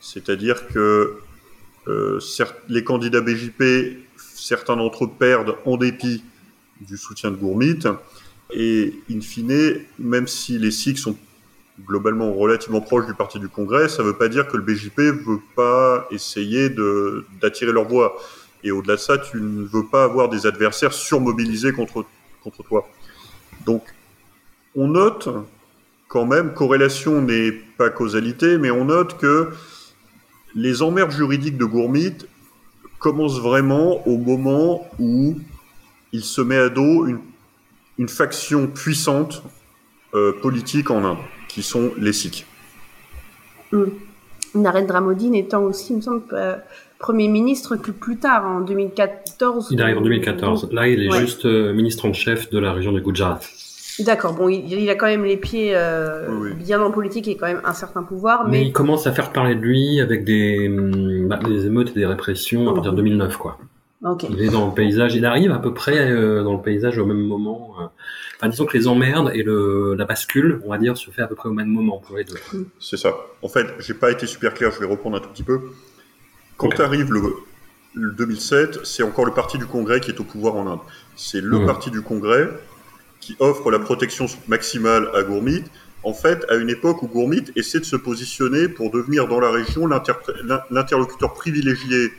C'est-à-dire 0.00 0.66
que 0.68 1.16
euh, 1.88 2.20
les 2.68 2.84
candidats 2.84 3.22
BJP, 3.22 3.98
certains 4.16 4.76
d'entre 4.76 5.04
eux 5.04 5.10
perdent 5.18 5.56
en 5.64 5.78
dépit 5.78 6.22
du 6.80 6.96
soutien 6.98 7.30
de 7.30 7.36
Gourmit. 7.36 7.80
Et 8.54 8.94
in 9.10 9.20
fine, 9.22 9.80
même 9.98 10.26
si 10.26 10.58
les 10.58 10.70
Sikhs 10.70 10.98
sont 10.98 11.16
globalement 11.80 12.32
relativement 12.34 12.80
proches 12.80 13.06
du 13.06 13.14
parti 13.14 13.38
du 13.38 13.48
Congrès, 13.48 13.88
ça 13.88 14.02
ne 14.02 14.08
veut 14.08 14.16
pas 14.16 14.28
dire 14.28 14.46
que 14.46 14.56
le 14.56 14.62
BJP 14.62 14.98
veut 14.98 15.40
pas 15.56 16.06
essayer 16.10 16.70
d'attirer 17.40 17.72
leur 17.72 17.88
voix. 17.88 18.16
Et 18.64 18.70
au-delà 18.70 18.94
de 18.94 19.00
ça, 19.00 19.18
tu 19.18 19.40
ne 19.40 19.64
veux 19.64 19.86
pas 19.86 20.04
avoir 20.04 20.28
des 20.28 20.46
adversaires 20.46 20.92
surmobilisés 20.92 21.72
contre 21.72 22.04
contre 22.42 22.62
toi. 22.62 22.88
Donc, 23.64 23.82
on 24.74 24.88
note 24.88 25.28
quand 26.08 26.26
même 26.26 26.52
corrélation 26.52 27.22
n'est 27.22 27.52
pas 27.52 27.88
causalité, 27.88 28.58
mais 28.58 28.70
on 28.70 28.84
note 28.84 29.16
que 29.16 29.50
les 30.54 30.82
emmerdes 30.82 31.12
juridiques 31.12 31.56
de 31.56 31.64
Gourmit 31.64 32.18
commencent 32.98 33.40
vraiment 33.40 34.06
au 34.06 34.18
moment 34.18 34.86
où 34.98 35.38
il 36.12 36.22
se 36.22 36.42
met 36.42 36.58
à 36.58 36.68
dos 36.68 37.06
une, 37.06 37.20
une 37.98 38.08
faction 38.08 38.66
puissante 38.66 39.42
euh, 40.14 40.32
politique 40.42 40.90
en 40.90 41.02
Inde, 41.04 41.18
qui 41.52 41.62
sont 41.62 41.90
les 41.98 42.12
Sikhs. 42.12 42.46
Narendra 44.54 45.00
Modi 45.00 45.30
n'étant 45.30 45.62
aussi, 45.62 45.92
il 45.92 45.96
me 45.96 46.00
semble, 46.02 46.22
euh, 46.32 46.56
Premier 46.98 47.26
ministre 47.28 47.76
que 47.76 47.90
plus 47.90 48.16
tard, 48.18 48.44
en 48.46 48.60
2014. 48.60 49.68
Il 49.72 49.82
arrive 49.82 49.98
en 49.98 50.02
2014. 50.02 50.68
Là, 50.72 50.86
il 50.88 51.02
est 51.02 51.10
Ouais. 51.10 51.20
juste 51.20 51.46
euh, 51.46 51.72
ministre 51.72 52.04
en 52.06 52.12
chef 52.12 52.48
de 52.50 52.58
la 52.58 52.72
région 52.72 52.92
du 52.92 53.00
Gujarat. 53.00 53.40
D'accord, 53.98 54.34
bon, 54.34 54.48
il, 54.48 54.72
il 54.72 54.88
a 54.88 54.94
quand 54.94 55.06
même 55.06 55.24
les 55.24 55.36
pieds 55.36 55.72
euh, 55.74 56.28
Oui, 56.30 56.54
bien 56.54 56.80
en 56.80 56.90
politique 56.90 57.28
et 57.28 57.36
quand 57.36 57.46
même 57.46 57.60
un 57.64 57.74
certain 57.74 58.02
pouvoir, 58.02 58.44
Mais 58.44 58.50
mais, 58.60 58.66
il 58.66 58.72
commence 58.72 59.06
à 59.06 59.12
faire 59.12 59.32
parler 59.32 59.54
de 59.54 59.60
lui 59.60 60.00
avec 60.00 60.24
des, 60.24 60.68
hum, 60.68 61.28
bah, 61.28 61.38
des 61.44 61.66
émeutes 61.66 61.90
et 61.90 61.94
des 62.00 62.06
répressions 62.06 62.68
à 62.70 62.74
partir 62.74 62.92
de 62.92 62.96
2009, 62.98 63.36
quoi. 63.36 63.58
Il 64.30 64.42
est 64.42 64.48
dans 64.50 64.66
le 64.66 64.72
paysage, 64.72 65.14
il 65.14 65.24
arrive 65.26 65.52
à 65.52 65.58
peu 65.58 65.72
près 65.74 66.10
euh, 66.10 66.42
dans 66.42 66.54
le 66.54 66.60
paysage 66.62 66.98
au 66.98 67.06
même 67.06 67.20
moment. 67.20 67.74
Enfin, 68.42 68.50
disons 68.50 68.66
que 68.66 68.76
les 68.76 68.88
emmerdes 68.88 69.30
et 69.34 69.44
le, 69.44 69.94
la 69.94 70.04
bascule, 70.04 70.60
on 70.64 70.70
va 70.70 70.78
dire, 70.78 70.96
se 70.96 71.12
fait 71.12 71.22
à 71.22 71.28
peu 71.28 71.36
près 71.36 71.48
au 71.48 71.52
même 71.52 71.68
moment 71.68 71.98
pour 71.98 72.16
les 72.16 72.24
deux. 72.24 72.34
C'est 72.80 72.96
ça. 72.96 73.14
En 73.40 73.48
fait, 73.48 73.68
j'ai 73.78 73.94
pas 73.94 74.10
été 74.10 74.26
super 74.26 74.52
clair, 74.52 74.72
je 74.72 74.80
vais 74.80 74.86
reprendre 74.86 75.16
un 75.16 75.20
tout 75.20 75.28
petit 75.28 75.44
peu. 75.44 75.60
Quand 76.56 76.80
arrive 76.80 77.12
le, 77.12 77.22
le 77.94 78.10
2007, 78.10 78.84
c'est 78.84 79.04
encore 79.04 79.26
le 79.26 79.32
parti 79.32 79.58
du 79.58 79.66
Congrès 79.66 80.00
qui 80.00 80.10
est 80.10 80.18
au 80.18 80.24
pouvoir 80.24 80.56
en 80.56 80.66
Inde. 80.66 80.80
C'est 81.14 81.40
le 81.40 81.64
parti 81.66 81.92
du 81.92 82.02
Congrès 82.02 82.48
qui 83.20 83.36
offre 83.38 83.70
la 83.70 83.78
protection 83.78 84.26
maximale 84.48 85.08
à 85.14 85.22
Gourmit, 85.22 85.62
en 86.02 86.12
fait, 86.12 86.44
à 86.50 86.56
une 86.56 86.68
époque 86.68 87.00
où 87.04 87.06
Gourmit 87.06 87.44
essaie 87.54 87.78
de 87.78 87.84
se 87.84 87.94
positionner 87.94 88.66
pour 88.68 88.90
devenir 88.90 89.28
dans 89.28 89.38
la 89.38 89.52
région 89.52 89.86
l'inter- 89.86 90.14
l'in- 90.42 90.62
l'interlocuteur 90.68 91.32
privilégié 91.34 92.12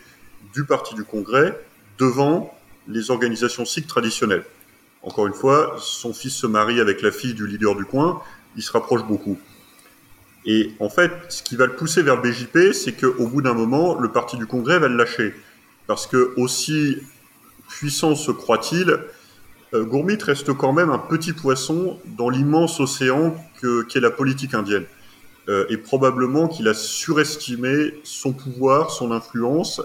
du 0.53 0.63
parti 0.63 0.95
du 0.95 1.03
Congrès 1.03 1.59
devant 1.99 2.57
les 2.87 3.11
organisations 3.11 3.65
sikhs 3.65 3.87
traditionnelles. 3.87 4.45
Encore 5.03 5.27
une 5.27 5.33
fois, 5.33 5.75
son 5.79 6.13
fils 6.13 6.33
se 6.33 6.47
marie 6.47 6.79
avec 6.79 7.01
la 7.01 7.11
fille 7.11 7.33
du 7.33 7.45
leader 7.45 7.75
du 7.75 7.85
coin, 7.85 8.21
il 8.55 8.63
se 8.63 8.71
rapproche 8.71 9.03
beaucoup. 9.03 9.37
Et 10.45 10.71
en 10.79 10.89
fait, 10.89 11.11
ce 11.29 11.43
qui 11.43 11.55
va 11.55 11.65
le 11.65 11.75
pousser 11.75 12.01
vers 12.01 12.21
BJP, 12.21 12.73
c'est 12.73 12.93
qu'au 12.93 13.27
bout 13.27 13.41
d'un 13.41 13.53
moment, 13.53 13.99
le 13.99 14.11
parti 14.11 14.37
du 14.37 14.45
Congrès 14.45 14.79
va 14.79 14.87
le 14.87 14.95
lâcher. 14.95 15.33
Parce 15.87 16.07
que 16.07 16.33
aussi 16.37 16.97
puissant 17.67 18.15
se 18.15 18.31
croit-il, 18.31 18.97
euh, 19.73 19.83
Gourmit 19.83 20.17
reste 20.21 20.53
quand 20.53 20.71
même 20.73 20.89
un 20.89 20.99
petit 20.99 21.33
poisson 21.33 21.99
dans 22.05 22.29
l'immense 22.29 22.79
océan 22.79 23.35
que- 23.61 23.83
qu'est 23.83 23.99
la 23.99 24.11
politique 24.11 24.53
indienne. 24.53 24.85
Euh, 25.49 25.65
et 25.69 25.75
probablement 25.75 26.47
qu'il 26.47 26.69
a 26.69 26.73
surestimé 26.73 27.99
son 28.03 28.31
pouvoir, 28.31 28.91
son 28.91 29.11
influence 29.11 29.81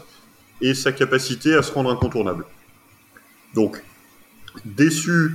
et 0.60 0.74
sa 0.74 0.92
capacité 0.92 1.54
à 1.54 1.62
se 1.62 1.72
rendre 1.72 1.90
incontournable. 1.90 2.44
Donc, 3.54 3.82
déçu 4.64 5.32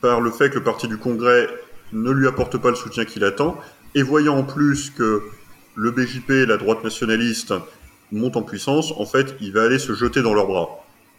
par 0.00 0.20
le 0.20 0.30
fait 0.30 0.50
que 0.50 0.56
le 0.56 0.64
parti 0.64 0.88
du 0.88 0.96
Congrès 0.96 1.48
ne 1.92 2.10
lui 2.10 2.26
apporte 2.26 2.58
pas 2.58 2.70
le 2.70 2.76
soutien 2.76 3.04
qu'il 3.04 3.24
attend, 3.24 3.58
et 3.94 4.02
voyant 4.02 4.36
en 4.36 4.44
plus 4.44 4.90
que 4.90 5.22
le 5.74 5.90
BJP, 5.90 6.48
la 6.48 6.56
droite 6.56 6.82
nationaliste, 6.84 7.54
monte 8.10 8.36
en 8.36 8.42
puissance, 8.42 8.92
en 8.96 9.06
fait, 9.06 9.36
il 9.40 9.52
va 9.52 9.64
aller 9.64 9.78
se 9.78 9.94
jeter 9.94 10.22
dans 10.22 10.34
leurs 10.34 10.46
bras. 10.46 10.68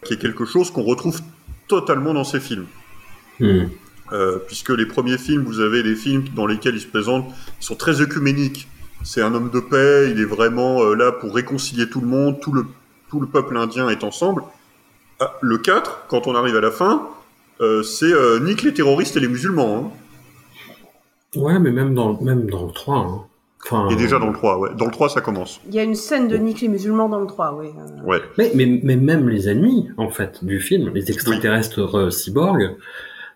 Qui 0.04 0.14
est 0.14 0.18
quelque 0.18 0.44
chose 0.44 0.70
qu'on 0.70 0.82
retrouve 0.82 1.20
totalement 1.66 2.14
dans 2.14 2.24
ces 2.24 2.40
films. 2.40 2.66
Hmm. 3.40 3.64
Euh, 4.12 4.38
puisque 4.46 4.70
les 4.70 4.86
premiers 4.86 5.18
films, 5.18 5.44
vous 5.44 5.60
avez 5.60 5.82
des 5.82 5.96
films 5.96 6.24
dans 6.34 6.46
lesquels 6.46 6.74
il 6.74 6.80
se 6.80 6.86
présente, 6.86 7.26
ils 7.60 7.64
sont 7.64 7.74
très 7.74 8.00
œcuméniques. 8.00 8.68
C'est 9.02 9.22
un 9.22 9.34
homme 9.34 9.50
de 9.50 9.60
paix, 9.60 10.10
il 10.10 10.20
est 10.20 10.26
vraiment 10.26 10.82
euh, 10.82 10.94
là 10.94 11.10
pour 11.10 11.34
réconcilier 11.34 11.88
tout 11.88 12.00
le 12.00 12.06
monde, 12.06 12.40
tout 12.40 12.52
le, 12.52 12.66
tout 13.10 13.20
le 13.20 13.26
peuple 13.26 13.56
indien 13.56 13.88
est 13.88 14.04
ensemble. 14.04 14.42
Ah, 15.20 15.34
le 15.40 15.58
4, 15.58 16.06
quand 16.08 16.26
on 16.26 16.34
arrive 16.34 16.56
à 16.56 16.60
la 16.60 16.70
fin, 16.70 17.08
euh, 17.60 17.82
c'est 17.82 18.12
euh, 18.12 18.40
nique 18.40 18.62
les 18.62 18.74
terroristes 18.74 19.16
et 19.16 19.20
les 19.20 19.28
musulmans. 19.28 19.92
Hein. 19.94 21.40
Ouais, 21.40 21.58
mais 21.58 21.70
même 21.70 21.94
dans, 21.94 22.20
même 22.20 22.48
dans 22.50 22.66
le 22.66 22.72
3. 22.72 22.96
Hein. 22.96 23.20
Enfin, 23.64 23.88
Et 23.88 23.96
déjà 23.96 24.18
dans 24.18 24.26
le 24.28 24.34
3, 24.34 24.58
ouais. 24.58 24.70
Dans 24.76 24.84
le 24.84 24.90
3, 24.90 25.08
ça 25.08 25.20
commence. 25.20 25.60
Il 25.68 25.74
y 25.74 25.78
a 25.78 25.82
une 25.82 25.94
scène 25.94 26.28
de 26.28 26.36
Nick 26.36 26.60
les 26.60 26.68
musulmans 26.68 27.08
dans 27.08 27.20
le 27.20 27.26
3, 27.26 27.54
oui. 27.58 27.68
euh. 27.68 28.02
Ouais. 28.06 28.20
Mais, 28.36 28.52
mais, 28.54 28.80
mais 28.82 28.96
même 28.96 29.28
les 29.28 29.48
ennemis, 29.48 29.88
en 29.96 30.10
fait, 30.10 30.44
du 30.44 30.60
film, 30.60 30.90
les 30.94 31.10
extraterrestres 31.10 31.96
euh, 31.96 32.10
cyborgs, 32.10 32.76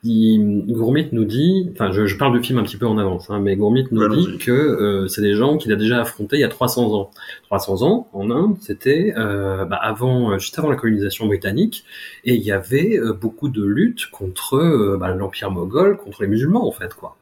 il, 0.05 0.65
Gourmit 0.69 1.09
nous 1.13 1.25
dit, 1.25 1.71
enfin, 1.73 1.91
je, 1.91 2.07
je 2.07 2.17
parle 2.17 2.39
du 2.39 2.45
film 2.45 2.59
un 2.59 2.63
petit 2.63 2.77
peu 2.77 2.87
en 2.87 2.99
avance, 2.99 3.31
hein, 3.31 3.41
mais 3.41 3.57
Gourmit 3.57 3.87
nous 3.91 4.01
Ouais, 4.01 4.17
dit 4.17 4.39
que 4.39 4.53
euh, 4.53 5.09
c'est 5.09 5.23
des 5.23 5.35
gens 5.35 5.57
qu'il 5.57 5.73
a 5.73 5.77
déjà 5.77 6.01
affrontés 6.01 6.37
il 6.37 6.41
y 6.41 6.45
a 6.45 6.49
300 6.49 6.95
ans. 6.95 7.11
300 7.45 7.83
ans, 7.83 8.09
en 8.13 8.31
Inde, 8.31 8.57
c'était 8.61 9.15
euh, 9.17 9.65
bah, 9.65 9.77
avant, 9.77 10.33
euh, 10.33 10.39
juste 10.39 10.59
avant 10.59 10.71
la 10.71 10.77
colonisation 10.77 11.27
britannique, 11.27 11.85
et 12.25 12.35
il 12.35 12.43
y 12.43 12.53
avait 12.53 12.99
euh, 12.99 13.13
beaucoup 13.13 13.49
de 13.49 13.65
luttes 13.65 14.07
contre 14.11 14.97
bah, 14.99 15.09
l'empire 15.15 15.51
moghol, 15.51 15.97
contre 15.97 16.23
les 16.23 16.29
musulmans, 16.29 16.67
en 16.67 16.73
fait, 16.73 16.95
quoi. 16.95 17.17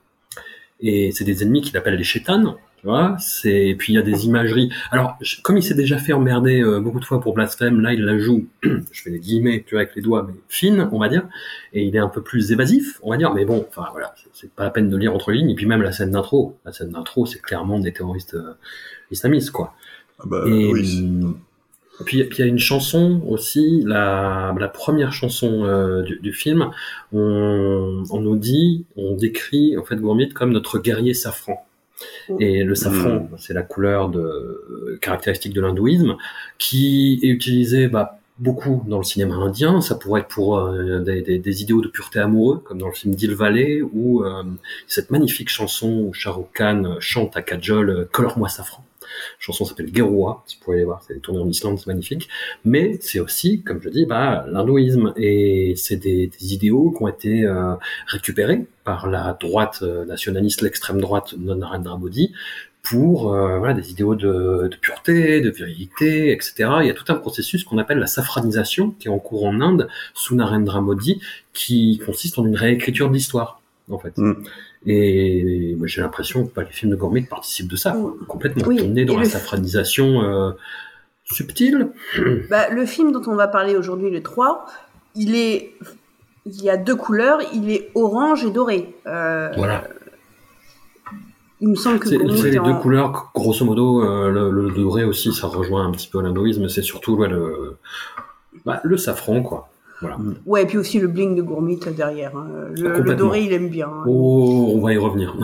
Et 0.80 1.12
c'est 1.12 1.24
des 1.24 1.42
ennemis 1.42 1.62
qu'il 1.62 1.76
appelle 1.78 1.94
les 1.94 2.04
chétanes, 2.04 2.54
tu 2.78 2.86
vois. 2.86 3.16
C'est 3.18 3.68
et 3.68 3.74
puis 3.74 3.92
il 3.92 3.96
y 3.96 3.98
a 3.98 4.02
des 4.02 4.26
imageries. 4.26 4.70
Alors 4.90 5.16
je- 5.20 5.40
comme 5.42 5.56
il 5.56 5.62
s'est 5.62 5.74
déjà 5.74 5.98
fait 5.98 6.12
emmerder 6.12 6.60
euh, 6.62 6.80
beaucoup 6.80 7.00
de 7.00 7.04
fois 7.04 7.20
pour 7.20 7.34
blasphème, 7.34 7.80
là 7.80 7.92
il 7.92 8.02
la 8.04 8.18
joue. 8.18 8.46
je 8.62 9.02
fais 9.02 9.10
des 9.10 9.18
guillemets, 9.18 9.64
tu 9.66 9.74
vois, 9.74 9.82
avec 9.82 9.94
les 9.96 10.02
doigts, 10.02 10.24
mais 10.28 10.34
fine, 10.48 10.88
on 10.92 10.98
va 10.98 11.08
dire. 11.08 11.26
Et 11.72 11.82
il 11.84 11.94
est 11.96 12.00
un 12.00 12.08
peu 12.08 12.22
plus 12.22 12.52
évasif, 12.52 12.98
on 13.02 13.10
va 13.10 13.16
dire. 13.16 13.32
Mais 13.34 13.44
bon, 13.44 13.66
enfin 13.68 13.86
voilà, 13.92 14.14
c'est- 14.32 14.50
pas 14.50 14.64
la 14.64 14.70
peine 14.70 14.88
de 14.88 14.96
lire 14.96 15.14
entre 15.14 15.32
lignes. 15.32 15.50
Et 15.50 15.54
puis 15.54 15.66
même 15.66 15.82
la 15.82 15.92
scène 15.92 16.10
d'intro, 16.10 16.56
la 16.64 16.72
scène 16.72 16.90
d'intro, 16.90 17.26
c'est 17.26 17.40
clairement 17.42 17.78
des 17.80 17.92
terroristes 17.92 18.34
euh, 18.34 18.52
islamistes, 19.10 19.50
quoi. 19.50 19.74
Ah 20.18 20.24
bah, 20.26 20.44
Et 20.46 20.72
oui. 20.72 21.00
hum, 21.02 21.38
puis 22.04 22.22
puis 22.24 22.38
il 22.38 22.40
y 22.40 22.44
a 22.44 22.46
une 22.46 22.58
chanson 22.58 23.22
aussi, 23.26 23.82
la, 23.86 24.54
la 24.58 24.68
première 24.68 25.12
chanson 25.14 25.64
euh, 25.64 26.02
du, 26.02 26.18
du 26.20 26.32
film, 26.32 26.70
on, 27.12 28.02
on 28.10 28.20
nous 28.20 28.36
dit, 28.36 28.84
on 28.96 29.14
décrit 29.16 29.76
en 29.78 29.84
fait 29.84 29.96
Gourmit 29.96 30.28
comme 30.30 30.52
notre 30.52 30.78
guerrier 30.78 31.14
safran. 31.14 31.66
Et 32.40 32.62
le 32.64 32.74
safran, 32.74 33.28
c'est 33.38 33.54
la 33.54 33.62
couleur 33.62 34.08
de, 34.08 34.20
euh, 34.20 34.98
caractéristique 35.00 35.52
de 35.54 35.60
l'hindouisme, 35.60 36.16
qui 36.58 37.18
est 37.22 37.28
utilisée 37.28 37.88
bah, 37.88 38.18
beaucoup 38.38 38.84
dans 38.86 38.98
le 38.98 39.04
cinéma 39.04 39.34
indien. 39.36 39.80
Ça 39.80 39.94
pourrait 39.94 40.20
être 40.22 40.28
pour 40.28 40.58
euh, 40.58 41.00
des, 41.00 41.22
des- 41.22 41.38
des 41.38 41.62
idéaux 41.62 41.80
de 41.80 41.88
pureté 41.88 42.18
amoureux, 42.18 42.58
comme 42.64 42.78
dans 42.78 42.88
le 42.88 42.92
film 42.92 43.14
Dil 43.14 43.34
Valley, 43.34 43.80
ou 43.82 44.22
euh, 44.24 44.42
cette 44.86 45.10
magnifique 45.10 45.48
chanson 45.48 45.88
où 46.08 46.12
Shah 46.12 46.32
Rukh 46.32 46.52
Khan 46.54 46.96
chante 47.00 47.36
à 47.36 47.42
Kajol 47.42 47.90
euh, 47.90 48.04
Colore-moi 48.12 48.48
safran. 48.48 48.84
La 49.06 49.40
chanson 49.40 49.64
s'appelle 49.64 49.90
Geroua, 49.94 50.42
si 50.46 50.56
vous 50.56 50.64
pouvez 50.64 50.76
aller 50.78 50.84
voir, 50.84 51.02
c'est 51.06 51.20
tourné 51.20 51.40
en 51.40 51.48
Islande, 51.48 51.78
c'est 51.78 51.86
magnifique. 51.86 52.28
Mais 52.64 52.98
c'est 53.00 53.20
aussi, 53.20 53.62
comme 53.62 53.80
je 53.82 53.88
dis, 53.88 54.06
bah, 54.06 54.46
l'hindouisme. 54.50 55.12
Et 55.16 55.74
c'est 55.76 55.96
des, 55.96 56.30
idéaux 56.40 56.92
qui 56.96 57.02
ont 57.02 57.08
été 57.08 57.44
euh, 57.44 57.74
récupérés 58.06 58.66
par 58.84 59.08
la 59.08 59.36
droite 59.38 59.80
euh, 59.82 60.04
nationaliste, 60.04 60.62
l'extrême 60.62 61.00
droite 61.00 61.34
de 61.36 61.54
Narendra 61.54 61.98
Modi, 61.98 62.32
pour 62.82 63.34
euh, 63.34 63.72
des 63.72 63.90
idéaux 63.90 64.14
de, 64.14 64.68
de 64.70 64.76
pureté, 64.76 65.40
de 65.40 65.50
virilité, 65.50 66.30
etc. 66.30 66.70
Il 66.82 66.86
y 66.86 66.90
a 66.90 66.94
tout 66.94 67.10
un 67.12 67.16
processus 67.16 67.64
qu'on 67.64 67.78
appelle 67.78 67.98
la 67.98 68.06
safranisation, 68.06 68.92
qui 68.92 69.08
est 69.08 69.10
en 69.10 69.18
cours 69.18 69.44
en 69.44 69.60
Inde, 69.60 69.88
sous 70.14 70.36
Narendra 70.36 70.80
Modi, 70.80 71.20
qui 71.52 72.00
consiste 72.06 72.38
en 72.38 72.46
une 72.46 72.54
réécriture 72.54 73.08
de 73.08 73.14
l'histoire, 73.14 73.60
en 73.90 73.98
fait. 73.98 74.16
Mm. 74.18 74.34
Et 74.86 75.74
moi, 75.78 75.86
j'ai 75.86 76.00
l'impression 76.00 76.46
que 76.46 76.54
bah, 76.54 76.62
les 76.64 76.70
films 76.72 76.90
de 76.90 76.96
Gourmet 76.96 77.22
participent 77.22 77.68
de 77.70 77.76
ça, 77.76 77.92
quoi, 77.92 78.14
complètement. 78.28 78.64
Oui, 78.66 78.80
On 78.84 78.94
est 78.96 79.04
dans 79.04 79.14
et 79.14 79.16
la 79.18 79.22
le- 79.22 79.28
safranisation 79.28 80.22
euh, 80.22 80.50
subtile. 81.24 81.88
Bah, 82.50 82.68
le 82.70 82.86
film 82.86 83.12
dont 83.12 83.22
on 83.26 83.34
va 83.34 83.48
parler 83.48 83.76
aujourd'hui, 83.76 84.10
le 84.10 84.22
3, 84.22 84.66
il 85.14 85.34
est... 85.36 85.74
Il 86.48 86.62
y 86.62 86.70
a 86.70 86.76
deux 86.76 86.94
couleurs, 86.94 87.40
il 87.52 87.70
est 87.72 87.90
orange 87.96 88.44
et 88.44 88.50
doré. 88.52 88.94
Euh, 89.08 89.50
Voilà. 89.56 89.82
Il 91.60 91.68
me 91.68 91.74
semble 91.74 91.98
que 91.98 92.08
C'est 92.08 92.18
les 92.18 92.58
deux 92.60 92.74
couleurs, 92.74 93.30
grosso 93.34 93.64
modo, 93.64 94.02
euh, 94.04 94.30
le, 94.30 94.50
le 94.52 94.70
doré 94.70 95.04
aussi, 95.04 95.32
ça 95.32 95.46
rejoint 95.46 95.86
un 95.86 95.90
petit 95.90 96.06
peu 96.06 96.20
l'hindouisme, 96.22 96.68
c'est 96.68 96.82
surtout 96.82 97.14
ouais, 97.16 97.28
le, 97.28 97.76
bah, 98.64 98.80
le 98.84 98.96
safran, 98.98 99.42
quoi. 99.42 99.68
Voilà. 100.00 100.18
Ouais, 100.44 100.62
et 100.64 100.66
puis 100.66 100.76
aussi 100.78 100.98
le 101.00 101.08
bling 101.08 101.34
de 101.34 101.42
Gourmit 101.42 101.80
derrière. 101.96 102.36
hein. 102.36 102.46
Le, 102.74 103.00
le 103.00 103.14
doré, 103.14 103.42
il 103.44 103.52
aime 103.52 103.68
bien. 103.70 103.88
hein. 103.88 104.04
Oh, 104.06 104.72
on 104.74 104.80
va 104.80 104.92
y 104.92 104.98
revenir. 104.98 105.34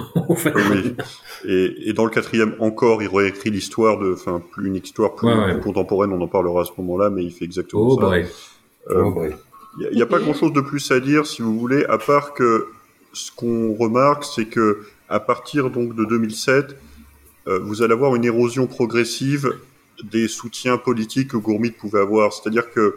Et, 1.45 1.89
et 1.89 1.93
dans 1.93 2.05
le 2.05 2.11
quatrième 2.11 2.55
encore, 2.59 3.03
il 3.03 3.09
réécrit 3.09 3.51
l'histoire 3.51 3.99
de, 3.99 4.13
enfin, 4.13 4.43
plus 4.53 4.69
une 4.69 4.77
histoire 4.77 5.15
plus, 5.15 5.27
Ouais, 5.29 5.35
ouais. 5.35 5.53
plus 5.55 5.63
contemporaine, 5.63 6.13
on 6.13 6.21
en 6.21 6.29
parlera 6.29 6.63
à 6.63 6.65
ce 6.65 6.73
moment-là, 6.79 7.11
mais 7.11 7.25
il 7.25 7.31
fait 7.33 7.45
exactement 7.45 7.83
Oh, 7.89 8.01
ça. 8.01 8.13
Euh, 8.91 9.03
oh. 9.05 9.23
Il 9.91 9.97
n'y 9.97 10.03
a, 10.03 10.07
pas 10.07 10.19
grand-chose 10.21 10.53
de 10.53 10.61
plus 10.61 10.91
à 10.91 11.01
dire, 11.01 11.27
si 11.27 11.43
vous 11.43 11.59
voulez, 11.59 11.85
à 11.87 11.99
part 11.99 12.35
que 12.35 12.67
ce 13.13 13.31
qu'on 13.35 13.75
remarque, 13.75 14.25
c'est 14.25 14.47
que 14.47 14.81
à 15.09 15.21
partir 15.21 15.71
donc 15.71 15.95
de 15.95 16.05
2007, 16.05 16.77
euh, 17.49 17.59
vous 17.59 17.83
allez 17.83 17.93
avoir 17.93 18.15
une 18.15 18.25
érosion 18.25 18.67
progressive 18.67 19.53
des 20.05 20.29
soutiens 20.29 20.79
politiques 20.79 21.29
que 21.29 21.37
Gourmit 21.37 21.71
pouvait 21.71 22.01
avoir. 22.01 22.33
C'est-à-dire 22.33 22.71
que 22.71 22.97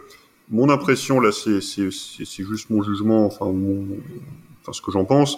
mon 0.50 0.70
impression, 0.70 1.20
là, 1.20 1.32
c'est 1.32 1.60
juste 2.44 2.70
mon 2.70 2.84
jugement, 2.84 3.26
enfin, 3.26 3.46
mon- 3.52 3.86
enfin 4.62 4.74
ce 4.74 4.82
que 4.82 4.92
j'en 4.92 5.06
pense, 5.06 5.38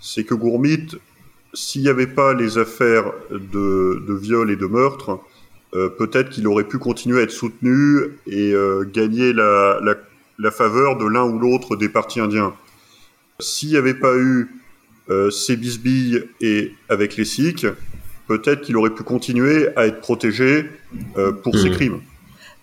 c'est 0.00 0.24
que 0.24 0.34
Gourmit, 0.34 0.88
s'il 1.54 1.82
n'y 1.82 1.88
avait 1.88 2.06
pas 2.06 2.34
les 2.34 2.58
affaires 2.58 3.12
de, 3.30 4.02
de 4.06 4.14
viol 4.14 4.50
et 4.50 4.56
de 4.56 4.66
meurtre, 4.66 5.18
euh, 5.74 5.88
peut-être 5.88 6.30
qu'il 6.30 6.46
aurait 6.46 6.64
pu 6.68 6.78
continuer 6.78 7.20
à 7.20 7.22
être 7.22 7.30
soutenu 7.30 8.00
et 8.26 8.52
euh, 8.54 8.84
gagner 8.84 9.32
la, 9.32 9.80
la, 9.82 9.94
la 10.38 10.50
faveur 10.50 10.96
de 10.98 11.06
l'un 11.06 11.24
ou 11.24 11.38
l'autre 11.38 11.76
des 11.76 11.88
partis 11.88 12.20
indiens. 12.20 12.54
S'il 13.40 13.70
n'y 13.70 13.76
avait 13.76 13.94
pas 13.94 14.16
eu 14.16 14.48
euh, 15.10 15.30
ces 15.30 15.56
bisbilles 15.56 16.24
et 16.40 16.72
avec 16.88 17.16
les 17.16 17.24
Sikhs, 17.24 17.66
peut-être 18.26 18.60
qu'il 18.62 18.76
aurait 18.76 18.94
pu 18.94 19.02
continuer 19.04 19.68
à 19.76 19.86
être 19.86 20.00
protégé 20.00 20.66
euh, 21.16 21.32
pour 21.32 21.56
ses 21.58 21.68
Mhm. 21.70 21.74
crimes. 21.74 22.00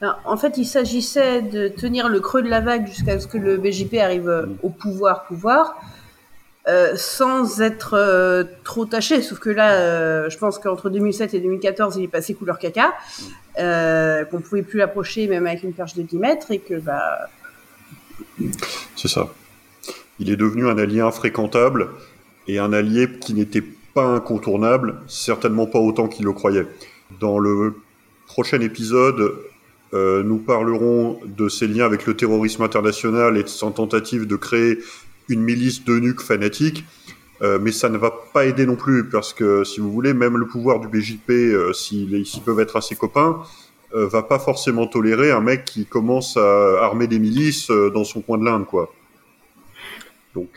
Alors, 0.02 0.20
en 0.26 0.38
fait, 0.38 0.58
il 0.58 0.66
s'agissait 0.66 1.42
de 1.42 1.68
tenir 1.70 2.10
le 2.10 2.20
creux 2.20 2.42
de 2.42 2.50
la 2.50 2.60
vague 2.60 2.86
jusqu'à 2.88 3.20
ce 3.20 3.28
que 3.28 3.38
le 3.38 3.58
BJP 3.58 3.96
arrive 3.96 4.28
euh, 4.30 4.46
au 4.62 4.70
pouvoir, 4.70 5.24
pouvoir. 5.26 5.76
euh, 6.68 6.94
sans 6.98 7.62
être 7.62 7.94
euh, 7.94 8.44
trop 8.64 8.86
taché. 8.86 9.22
Sauf 9.22 9.40
que 9.40 9.52
là, 9.52 9.74
euh, 9.74 10.30
je 10.32 10.38
pense 10.38 10.58
qu'entre 10.60 10.90
2007 10.90 11.36
et 11.36 11.40
2014, 11.40 11.96
il 11.98 12.04
est 12.06 12.08
passé 12.08 12.34
couleur 12.34 12.58
caca, 12.58 12.94
qu'on 14.32 14.42
pouvait 14.42 14.64
plus 14.64 14.80
l'approcher 14.80 15.28
même 15.28 15.46
avec 15.48 15.64
une 15.64 15.74
perche 15.74 15.94
de 15.94 16.02
10 16.02 16.18
mètres 16.18 16.52
et 16.52 16.60
que 16.60 16.80
bah 16.80 17.30
C'est 18.96 19.08
ça. 19.08 19.30
Il 20.20 20.30
est 20.32 20.36
devenu 20.38 20.68
un 20.68 20.78
allié 20.78 21.02
infréquentable 21.02 21.90
et 22.48 22.58
un 22.60 22.74
allié 22.74 23.10
qui 23.20 23.34
n'était 23.34 23.64
pas 23.94 24.06
incontournable, 24.06 24.96
certainement 25.08 25.68
pas 25.68 25.80
autant 25.80 26.08
qu'il 26.08 26.26
le 26.26 26.34
croyait. 26.34 26.68
Dans 27.20 27.38
le 27.40 27.76
prochain 28.26 28.60
épisode, 28.60 29.34
euh, 29.96 30.24
nous 30.24 30.38
parlerons 30.38 31.20
de 31.26 31.48
ses 31.48 31.68
liens 31.68 31.86
avec 31.86 32.06
le 32.06 32.16
terrorisme 32.16 32.64
international 32.64 33.38
et 33.38 33.44
de 33.44 33.72
tentative 33.72 34.28
de 34.28 34.36
créer 34.36 34.80
une 35.30 35.42
milice 35.42 35.86
d'eunuques 35.86 36.22
fanatiques. 36.22 36.84
Euh, 37.42 37.60
mais 37.62 37.72
ça 37.72 37.90
ne 37.90 37.98
va 37.98 38.14
pas 38.34 38.46
aider 38.46 38.66
non 38.66 38.76
plus, 38.76 39.10
parce 39.10 39.34
que 39.34 39.64
si 39.64 39.80
vous 39.80 39.92
voulez, 39.92 40.14
même 40.14 40.38
le 40.38 40.48
pouvoir 40.48 40.80
du 40.80 40.88
BJP, 40.88 41.30
euh, 41.30 41.74
s'ils 41.74 42.26
peuvent 42.46 42.60
être 42.60 42.76
assez 42.76 42.96
copains, 42.96 43.42
va 43.94 44.24
pas 44.24 44.40
forcément 44.40 44.88
tolérer 44.88 45.32
un 45.32 45.40
mec 45.40 45.64
qui 45.64 45.86
commence 45.86 46.36
à 46.36 46.84
armer 46.84 47.08
des 47.08 47.18
milices 47.18 47.72
dans 47.94 48.04
son 48.04 48.20
coin 48.20 48.38
de 48.38 48.44
l'Inde, 48.44 48.66
quoi. 48.66 48.94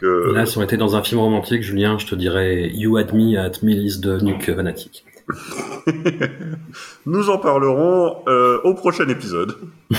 Là, 0.03 0.45
si 0.45 0.59
on 0.59 0.63
était 0.63 0.77
dans 0.77 0.97
un 0.97 1.05
film 1.05 1.21
romantique, 1.21 1.63
Julien, 1.63 1.99
je 1.99 2.07
te 2.07 2.17
dirais 2.17 2.69
You 2.75 2.97
had 2.97 3.15
me 3.15 3.39
at 3.39 3.63
milice 3.63 4.01
de 4.01 4.19
nuque 4.19 4.53
fanatique. 4.53 5.05
nous 7.07 7.31
en 7.31 7.39
parlerons 7.39 8.23
euh, 8.29 8.61
au 8.65 8.75
prochain 8.75 9.09
épisode. 9.09 9.57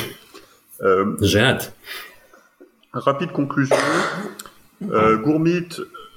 Euh, 0.82 1.18
J'ai 1.22 1.42
hâte. 1.42 1.76
rapide 2.94 3.34
conclusion. 3.34 3.76
Euh, 4.82 5.18
Gourmit 5.18 5.68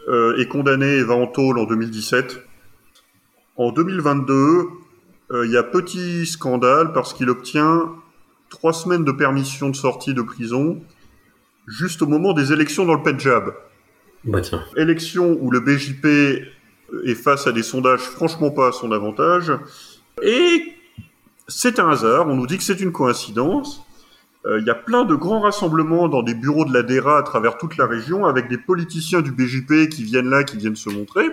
euh, 0.08 0.36
est 0.36 0.46
condamné 0.46 0.86
et 0.86 1.02
va 1.02 1.14
en 1.14 1.26
tôle 1.26 1.58
en 1.58 1.64
2017. 1.64 2.38
En 3.56 3.72
2022, 3.72 4.68
euh, 5.32 5.46
il 5.46 5.50
y 5.50 5.56
a 5.56 5.64
petit 5.64 6.26
scandale 6.26 6.92
parce 6.92 7.12
qu'il 7.12 7.28
obtient 7.28 7.90
trois 8.50 8.72
semaines 8.72 9.04
de 9.04 9.10
permission 9.10 9.68
de 9.68 9.74
sortie 9.74 10.14
de 10.14 10.22
prison 10.22 10.80
juste 11.66 12.02
au 12.02 12.06
moment 12.06 12.32
des 12.32 12.52
élections 12.52 12.84
dans 12.84 12.94
le 12.94 13.02
Pendjab. 13.02 13.54
Bah 14.24 14.42
tiens. 14.42 14.62
Élection 14.76 15.36
où 15.40 15.50
le 15.50 15.58
BJP 15.58 16.46
est 17.04 17.14
face 17.14 17.46
à 17.46 17.52
des 17.52 17.62
sondages 17.62 18.00
franchement 18.00 18.50
pas 18.50 18.68
à 18.68 18.72
son 18.72 18.92
avantage. 18.92 19.52
Et 20.22 20.74
c'est 21.48 21.78
un 21.78 21.88
hasard, 21.90 22.28
on 22.28 22.34
nous 22.36 22.46
dit 22.46 22.58
que 22.58 22.64
c'est 22.64 22.80
une 22.80 22.92
coïncidence. 22.92 23.82
Euh, 24.46 24.58
Il 24.60 24.66
y 24.66 24.70
a 24.70 24.74
plein 24.74 25.04
de 25.04 25.14
grands 25.14 25.40
rassemblements 25.40 26.08
dans 26.08 26.22
des 26.22 26.34
bureaux 26.34 26.64
de 26.64 26.72
la 26.72 26.82
DERA 26.82 27.18
à 27.18 27.22
travers 27.22 27.58
toute 27.58 27.76
la 27.76 27.86
région 27.86 28.26
avec 28.26 28.48
des 28.48 28.58
politiciens 28.58 29.20
du 29.20 29.30
BJP 29.32 29.88
qui 29.88 30.02
viennent 30.04 30.28
là, 30.30 30.42
qui 30.44 30.56
viennent 30.56 30.76
se 30.76 30.90
montrer. 30.90 31.26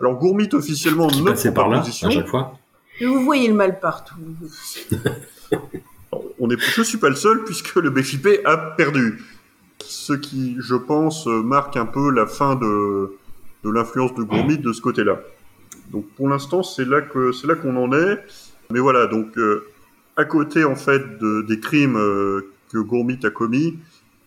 Alors 0.00 0.14
Gourmit 0.16 0.48
officiellement 0.52 1.08
Qui 1.08 1.22
ne 1.22 1.50
par 1.50 1.66
pas 1.66 1.70
là 1.70 1.78
position. 1.80 2.08
à 2.08 2.10
chaque 2.10 2.28
fois. 2.28 2.58
vous 3.00 3.24
voyez 3.24 3.48
le 3.48 3.54
mal 3.54 3.78
partout. 3.80 4.14
On 6.38 6.50
est, 6.50 6.58
je 6.58 6.82
suis 6.82 6.98
pas 6.98 7.10
le 7.10 7.16
seul 7.16 7.44
puisque 7.44 7.74
le 7.76 7.90
BJP 7.90 8.40
a 8.44 8.56
perdu. 8.56 9.22
Ce 9.84 10.12
qui, 10.12 10.56
je 10.58 10.74
pense, 10.74 11.26
marque 11.26 11.76
un 11.76 11.86
peu 11.86 12.10
la 12.10 12.26
fin 12.26 12.54
de, 12.56 13.12
de 13.64 13.70
l'influence 13.70 14.14
de 14.14 14.22
Gourmit 14.22 14.58
de 14.58 14.72
ce 14.72 14.80
côté-là. 14.80 15.20
Donc 15.90 16.06
pour 16.16 16.28
l'instant, 16.28 16.62
c'est 16.62 16.84
là 16.84 17.00
que 17.00 17.32
c'est 17.32 17.46
là 17.46 17.54
qu'on 17.54 17.76
en 17.76 17.92
est. 17.92 18.18
Mais 18.70 18.80
voilà, 18.80 19.06
donc 19.06 19.36
euh, 19.36 19.66
à 20.16 20.24
côté 20.24 20.64
en 20.64 20.76
fait 20.76 21.18
de, 21.18 21.42
des 21.42 21.60
crimes 21.60 21.96
euh, 21.96 22.52
que 22.72 22.78
Gourmit 22.78 23.18
a 23.24 23.30
commis, 23.30 23.78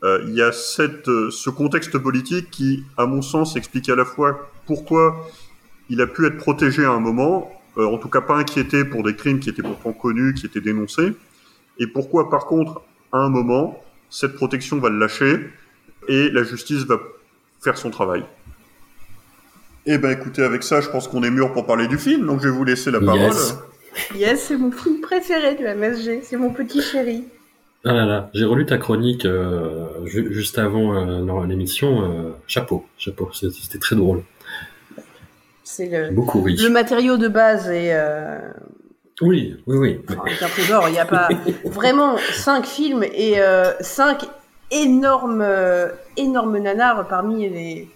euh, 0.04 0.22
il 0.28 0.34
y 0.34 0.42
a 0.42 0.52
cette, 0.52 1.06
ce 1.06 1.50
contexte 1.50 1.98
politique 1.98 2.52
qui, 2.52 2.84
à 2.98 3.06
mon 3.06 3.22
sens, 3.22 3.56
explique 3.56 3.88
à 3.90 3.96
la 3.96 4.06
fois 4.06 4.52
pourquoi 4.66 5.30
il 5.90 6.02
a 6.02 6.08
pu 6.08 6.26
être 6.26 6.38
protégé 6.38 6.84
à 6.84 6.92
un 6.92 7.00
moment, 7.00 7.52
en 7.78 7.98
tout 7.98 8.10
cas 8.10 8.22
pas 8.22 8.36
inquiété 8.36 8.86
pour 8.86 9.04
des 9.04 9.16
crimes 9.16 9.40
qui 9.40 9.50
étaient 9.50 9.62
pourtant 9.62 9.94
connus, 9.94 10.34
qui 10.34 10.46
étaient 10.46 10.62
dénoncés, 10.62 11.14
et 11.80 11.88
pourquoi 11.88 12.30
par 12.30 12.46
contre, 12.46 12.82
à 13.12 13.20
un 13.20 13.30
moment, 13.30 13.84
cette 14.10 14.36
protection 14.36 14.80
va 14.80 14.90
le 14.90 14.98
lâcher 14.98 15.50
et 16.08 16.30
la 16.30 16.44
justice 16.44 16.86
va 16.86 17.00
faire 17.62 17.78
son 17.78 17.90
travail. 17.90 18.26
Eh 19.86 19.98
ben 19.98 20.12
écoutez, 20.12 20.44
avec 20.44 20.64
ça, 20.64 20.80
je 20.82 20.90
pense 20.90 21.08
qu'on 21.08 21.24
est 21.24 21.30
mûr 21.30 21.52
pour 21.52 21.66
parler 21.66 21.88
du 21.88 21.98
film, 21.98 22.26
donc 22.26 22.40
je 22.42 22.48
vais 22.48 22.54
vous 22.56 22.64
laisser 22.64 22.90
la 22.92 23.00
parole. 23.02 23.20
Yes. 23.22 23.56
Yes, 24.16 24.44
c'est 24.48 24.58
mon 24.58 24.72
film 24.72 25.02
préféré 25.02 25.56
du 25.56 25.64
MSG, 25.66 26.22
c'est 26.24 26.38
mon 26.38 26.52
petit 26.52 26.82
chéri. 26.82 27.26
Ah 27.86 27.92
là 27.94 28.06
là, 28.06 28.30
j'ai 28.34 28.46
relu 28.46 28.66
ta 28.66 28.78
chronique 28.78 29.26
euh, 29.26 29.88
ju- 30.06 30.34
juste 30.34 30.58
avant 30.58 30.96
euh, 30.96 31.46
l'émission. 31.46 32.02
euh, 32.04 32.32
chapeau, 32.48 32.86
chapeau, 32.98 33.30
c'était 33.34 33.78
très 33.78 33.96
drôle. 33.98 34.24
C'est 35.66 35.88
le, 35.90 36.14
Beaucoup 36.16 36.42
ri. 36.42 36.56
le 36.56 36.70
matériau 36.70 37.18
de 37.18 37.28
base 37.28 37.70
est, 37.70 37.94
euh, 37.94 38.40
Oui, 39.22 39.58
oui, 39.68 39.78
oui. 39.78 40.02
enfin, 40.10 40.22
un 40.46 40.48
trésor. 40.48 40.88
Il 40.88 40.94
n'y 40.94 41.00
a 41.00 41.06
pas 41.06 41.28
vraiment 41.66 42.16
cinq 42.32 42.66
films 42.66 43.04
et 43.04 43.40
euh, 43.42 43.74
cinq 43.82 44.24
énormes, 44.72 45.46
énormes 46.18 46.58
nanars 46.60 47.06
parmi 47.10 47.50
les 47.50 47.90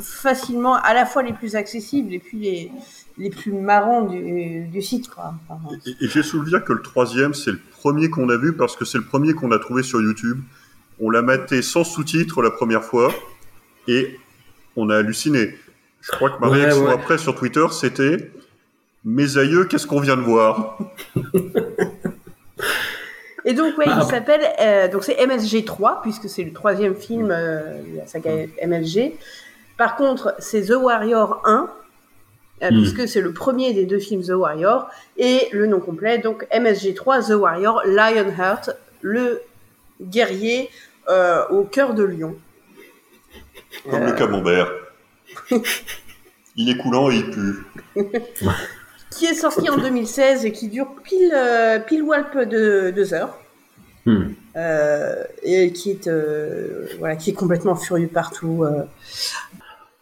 facilement 0.00 0.74
à 0.76 0.94
la 0.94 1.04
fois 1.06 1.22
les 1.22 1.32
plus 1.32 1.56
accessibles 1.56 2.12
et 2.14 2.18
puis 2.18 2.38
les, 2.38 2.72
les 3.18 3.30
plus 3.30 3.52
marrants 3.52 4.02
du, 4.02 4.64
du 4.66 4.82
site. 4.82 5.08
Quoi. 5.10 5.34
Enfin, 5.48 5.76
Et, 5.86 6.04
et 6.04 6.08
j'ai 6.08 6.22
soulevé 6.22 6.58
que 6.64 6.72
le 6.72 6.82
troisième, 6.82 7.34
c'est 7.34 7.52
le 7.52 7.60
premier 7.70 8.10
qu'on 8.10 8.28
a 8.28 8.36
vu 8.36 8.54
parce 8.54 8.76
que 8.76 8.84
c'est 8.84 8.98
le 8.98 9.04
premier 9.04 9.34
qu'on 9.34 9.50
a 9.52 9.58
trouvé 9.58 9.82
sur 9.82 10.00
YouTube. 10.00 10.40
On 11.00 11.10
l'a 11.10 11.22
maté 11.22 11.62
sans 11.62 11.84
sous-titres 11.84 12.42
la 12.42 12.50
première 12.50 12.84
fois 12.84 13.12
et 13.88 14.18
on 14.76 14.88
a 14.90 14.96
halluciné. 14.98 15.54
Je 16.00 16.10
crois 16.12 16.30
que 16.30 16.40
ma 16.40 16.48
Ouais, 16.48 16.58
réaction 16.62 16.84
ouais. 16.86 16.92
après 16.92 17.18
sur 17.18 17.34
Twitter, 17.34 17.64
c'était 17.70 18.30
Mes 19.04 19.36
aïeux, 19.38 19.64
qu'est-ce 19.66 19.86
qu'on 19.86 20.00
vient 20.00 20.16
de 20.16 20.22
voir? 20.22 20.78
Et 23.44 23.54
donc, 23.54 23.76
ouais, 23.76 23.86
Ah, 23.88 23.94
il 23.96 24.02
ah. 24.02 24.04
s'appelle. 24.04 24.40
euh, 24.60 24.88
donc, 24.88 25.02
c'est 25.02 25.16
MSG 25.26 25.64
3, 25.64 26.00
puisque 26.02 26.28
c'est 26.28 26.44
le 26.44 26.52
troisième 26.52 26.94
film 26.94 27.28
euh, 27.32 27.78
de 27.82 27.96
la 27.98 28.06
saga 28.06 28.30
MSG. 28.64 29.14
Par 29.82 29.96
contre, 29.96 30.36
c'est 30.38 30.66
The 30.66 30.76
Warrior 30.80 31.42
1, 31.44 31.68
euh, 32.62 32.70
Hmm. 32.70 32.82
puisque 32.82 33.08
c'est 33.08 33.20
le 33.20 33.32
premier 33.32 33.74
des 33.74 33.84
deux 33.84 33.98
films 33.98 34.22
The 34.22 34.28
Warrior. 34.28 34.88
Et 35.16 35.48
le 35.50 35.66
nom 35.66 35.80
complet, 35.80 36.18
donc 36.18 36.46
MSG 36.56 36.94
3, 36.94 37.22
The 37.22 37.30
Warrior, 37.30 37.82
Lionheart, 37.84 38.70
le 39.00 39.42
guerrier 40.00 40.70
euh, 41.08 41.44
au 41.48 41.64
cœur 41.64 41.94
de 41.94 42.04
lion. 42.04 42.36
Comme 43.90 44.04
le 44.04 44.12
camembert. 44.12 44.70
il 46.56 46.70
est 46.70 46.76
coulant 46.76 47.10
et 47.10 47.16
il 47.16 47.30
pue. 47.32 47.66
Qui 49.10 49.26
est 49.26 49.34
sorti 49.34 49.68
en 49.68 49.78
2016 49.78 50.44
et 50.44 50.52
qui 50.52 50.68
dure 50.68 50.94
pile, 51.02 51.32
euh, 51.34 51.80
pile 51.80 52.04
walp 52.04 52.38
de 52.38 52.92
deux 52.94 53.14
heures. 53.14 53.36
Hmm. 54.04 54.28
Euh, 54.56 55.22
et 55.42 55.72
qui 55.72 55.90
est, 55.90 56.08
euh, 56.08 56.86
voilà, 56.98 57.16
qui 57.16 57.30
est 57.30 57.34
complètement 57.34 57.76
furieux 57.76 58.08
partout. 58.08 58.64
euh. 58.64 58.82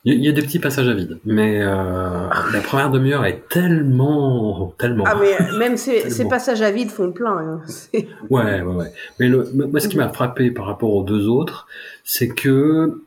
Il 0.05 0.25
y, 0.25 0.29
a- 0.29 0.33
des 0.33 0.41
petits 0.41 0.59
passages 0.59 0.89
à 0.89 0.95
vide, 0.95 1.19
mais 1.27 1.61
euh, 1.61 2.29
la 2.53 2.61
première 2.63 2.91
demi-heure 2.91 3.27
est 3.27 3.47
tellement, 3.51 4.75
tellement. 4.79 5.05
Ah 5.07 5.15
mais 5.21 5.37
même 5.59 5.77
ces, 5.77 6.27
passages 6.29 6.63
à 6.63 6.71
vide 6.71 6.91
font 6.91 7.07
le 7.07 7.13
plein. 7.13 7.37
hein. 7.37 7.61
Ouais, 8.31 8.63
ouais, 8.63 8.75
ouais. 8.75 8.93
Mais 9.19 9.29
le, 9.29 9.47
moi, 9.53 9.79
ce 9.81 9.89
qui 9.89 9.99
m'a 9.99 10.09
frappé 10.09 10.51
par 10.51 10.67
rapport 10.67 10.95
aux 10.95 11.05
deux 11.05 11.29
autres, 11.29 11.67
c'est 12.03 12.29
que 12.29 13.03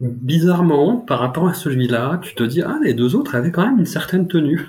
bizarrement, 0.00 0.96
par 0.96 1.18
rapport 1.18 1.48
à 1.48 1.54
celui-là, 1.54 2.18
tu 2.22 2.34
te 2.34 2.42
dis 2.42 2.62
ah 2.62 2.78
les 2.82 2.94
deux 2.94 3.14
autres 3.14 3.34
avaient 3.34 3.50
quand 3.50 3.66
même 3.66 3.78
une 3.78 3.86
certaine 3.86 4.26
tenue. 4.26 4.66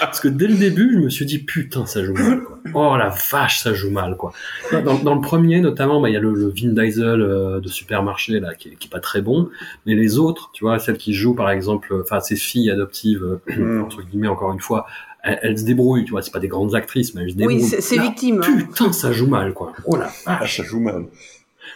Parce 0.00 0.20
que 0.20 0.28
dès 0.28 0.46
le 0.46 0.54
début, 0.54 0.90
je 0.94 0.98
me 0.98 1.10
suis 1.10 1.26
dit 1.26 1.38
putain 1.38 1.86
ça 1.86 2.02
joue 2.04 2.14
mal. 2.14 2.40
Quoi. 2.42 2.58
Oh 2.74 2.96
la 2.96 3.08
vache 3.30 3.60
ça 3.60 3.72
joue 3.74 3.90
mal 3.90 4.16
quoi. 4.16 4.32
Dans, 4.72 4.98
dans 4.98 5.14
le 5.14 5.20
premier 5.20 5.60
notamment, 5.60 6.00
bah, 6.00 6.08
il 6.08 6.12
y 6.12 6.16
a 6.16 6.20
le, 6.20 6.32
le 6.34 6.46
Vin 6.48 6.72
Diesel 6.72 7.20
euh, 7.20 7.60
de 7.60 7.68
supermarché 7.68 8.40
là 8.40 8.54
qui 8.54 8.68
est, 8.68 8.74
qui 8.76 8.86
est 8.88 8.90
pas 8.90 9.00
très 9.00 9.20
bon, 9.22 9.48
mais 9.86 9.94
les 9.94 10.18
autres, 10.18 10.50
tu 10.52 10.64
vois, 10.64 10.78
celles 10.78 10.98
qui 10.98 11.12
jouent 11.14 11.34
par 11.34 11.50
exemple, 11.50 11.94
enfin 12.02 12.20
ces 12.20 12.36
filles 12.36 12.70
adoptives 12.70 13.38
euh, 13.50 13.80
entre 13.82 14.02
guillemets 14.02 14.28
encore 14.28 14.52
une 14.52 14.60
fois, 14.60 14.86
elles, 15.22 15.38
elles 15.42 15.58
se 15.58 15.64
débrouillent, 15.64 16.04
tu 16.04 16.12
vois, 16.12 16.22
c'est 16.22 16.32
pas 16.32 16.38
des 16.40 16.48
grandes 16.48 16.74
actrices, 16.74 17.14
mais 17.14 17.22
elles 17.22 17.30
se 17.32 17.36
débrouillent. 17.36 17.62
Oui, 17.62 17.76
c'est 17.80 17.98
victime. 17.98 18.40
hein. 18.42 18.56
Putain, 18.68 18.92
ça 18.92 19.12
joue 19.12 19.26
mal, 19.26 19.52
quoi. 19.52 19.72
Oh 19.84 19.96
la 19.96 20.10
Ah, 20.26 20.38
vache. 20.40 20.56
ça 20.58 20.62
joue 20.62 20.80
mal. 20.80 21.04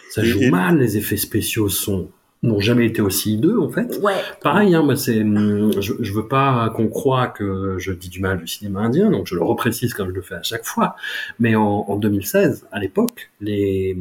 Ça 0.09 0.23
Et- 0.23 0.25
joue 0.25 0.41
et- 0.41 0.49
mal, 0.49 0.79
les 0.79 0.97
effets 0.97 1.17
spéciaux 1.17 1.69
sont 1.69 2.09
n'ont 2.45 2.59
jamais 2.59 2.85
été 2.85 3.01
aussi 3.01 3.33
hideux, 3.33 3.59
en 3.59 3.69
fait. 3.69 3.99
Ouais. 4.01 4.13
Pareil, 4.41 4.75
hein, 4.75 4.83
moi, 4.83 4.95
c'est, 4.95 5.21
hum, 5.21 5.71
je, 5.79 5.93
je 5.99 6.13
veux 6.13 6.27
pas 6.27 6.69
qu'on 6.75 6.87
croie 6.87 7.27
que 7.27 7.75
je 7.77 7.91
dis 7.91 8.09
du 8.09 8.19
mal 8.19 8.39
du 8.39 8.47
cinéma 8.47 8.81
indien, 8.81 9.09
donc 9.11 9.27
je 9.27 9.35
le 9.35 9.43
reprécise 9.43 9.93
comme 9.93 10.09
je 10.09 10.15
le 10.15 10.21
fais 10.21 10.35
à 10.35 10.43
chaque 10.43 10.65
fois. 10.65 10.95
Mais 11.39 11.55
en, 11.55 11.85
en 11.87 11.95
2016, 11.95 12.67
à 12.71 12.79
l'époque, 12.79 13.31
les, 13.41 13.97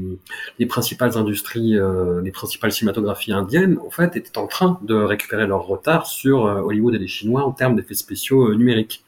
les 0.59 0.67
principales 0.67 1.17
industries, 1.17 1.77
euh, 1.77 2.21
les 2.23 2.31
principales 2.31 2.73
cinématographies 2.73 3.33
indiennes, 3.33 3.79
en 3.85 3.91
fait, 3.91 4.17
étaient 4.17 4.39
en 4.39 4.47
train 4.47 4.79
de 4.83 4.95
récupérer 4.95 5.47
leur 5.47 5.67
retard 5.67 6.07
sur 6.07 6.47
euh, 6.47 6.61
Hollywood 6.61 6.95
et 6.95 6.99
les 6.99 7.09
Chinois 7.09 7.45
en 7.45 7.53
termes 7.53 7.77
d'effets 7.77 7.95
spéciaux 7.95 8.51
euh, 8.51 8.55
numériques. 8.55 9.05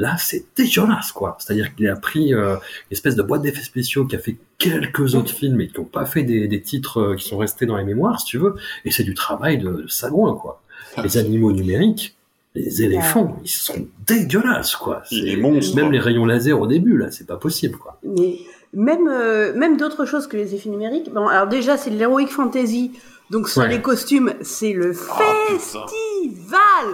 Là, 0.00 0.16
c'est 0.16 0.44
dégueulasse, 0.56 1.10
quoi. 1.12 1.36
C'est-à-dire 1.40 1.74
qu'il 1.74 1.88
a 1.88 1.96
pris 1.96 2.32
euh, 2.32 2.54
une 2.54 2.92
espèce 2.92 3.16
de 3.16 3.22
boîte 3.22 3.42
d'effets 3.42 3.62
spéciaux 3.64 4.04
qui 4.06 4.14
a 4.14 4.18
fait 4.20 4.36
quelques 4.58 5.14
autres 5.16 5.32
films 5.32 5.60
et 5.60 5.66
qui 5.68 5.78
n'ont 5.80 5.86
pas 5.86 6.06
fait 6.06 6.22
des, 6.22 6.46
des 6.46 6.60
titres 6.62 7.00
euh, 7.00 7.16
qui 7.16 7.26
sont 7.28 7.36
restés 7.38 7.66
dans 7.66 7.76
les 7.76 7.84
mémoires, 7.84 8.20
si 8.20 8.26
tu 8.26 8.38
veux. 8.38 8.54
Et 8.84 8.90
c'est 8.92 9.02
du 9.02 9.14
travail 9.14 9.58
de, 9.58 9.70
de 9.82 9.88
sagouin, 9.88 10.34
quoi. 10.36 10.62
Les 11.02 11.18
animaux 11.18 11.50
numériques, 11.52 12.16
les 12.54 12.82
éléphants, 12.82 13.38
ils 13.44 13.48
sont 13.50 13.88
dégueulasses, 14.06 14.76
quoi. 14.76 15.02
Il 15.10 15.22
C'est- 15.24 15.28
est 15.32 15.36
monstre. 15.36 15.74
Même 15.76 15.90
les 15.90 15.98
rayons 15.98 16.24
laser 16.26 16.60
au 16.60 16.66
début, 16.68 16.96
là, 16.96 17.10
c'est 17.10 17.26
pas 17.26 17.36
possible, 17.36 17.76
quoi. 17.76 17.98
Mais 18.04 18.38
même, 18.72 19.08
euh, 19.08 19.52
même 19.54 19.76
d'autres 19.76 20.04
choses 20.04 20.26
que 20.28 20.36
les 20.36 20.54
effets 20.54 20.68
numériques. 20.70 21.12
Bon, 21.12 21.26
alors 21.26 21.48
déjà, 21.48 21.76
c'est 21.76 21.90
de 21.90 21.98
l'heroic 21.98 22.26
fantasy. 22.28 22.92
Donc 23.30 23.48
sur 23.48 23.62
Ouais. 23.62 23.68
les 23.68 23.82
costumes, 23.82 24.32
c'est 24.42 24.72
le 24.72 24.92
festival 24.92 26.86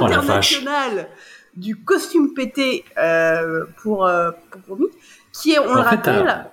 Oh, 0.00 0.06
la 0.06 0.18
international 0.18 1.08
du 1.56 1.76
costume 1.76 2.34
pété 2.34 2.84
euh, 2.98 3.64
pour, 3.82 4.06
euh, 4.06 4.30
pour 4.50 4.76
Gourmet, 4.76 4.92
qui 5.32 5.52
est, 5.52 5.58
on 5.58 5.74
le 5.74 5.80
En 5.80 5.84
fait, 5.84 5.96
rappelle, 5.96 6.46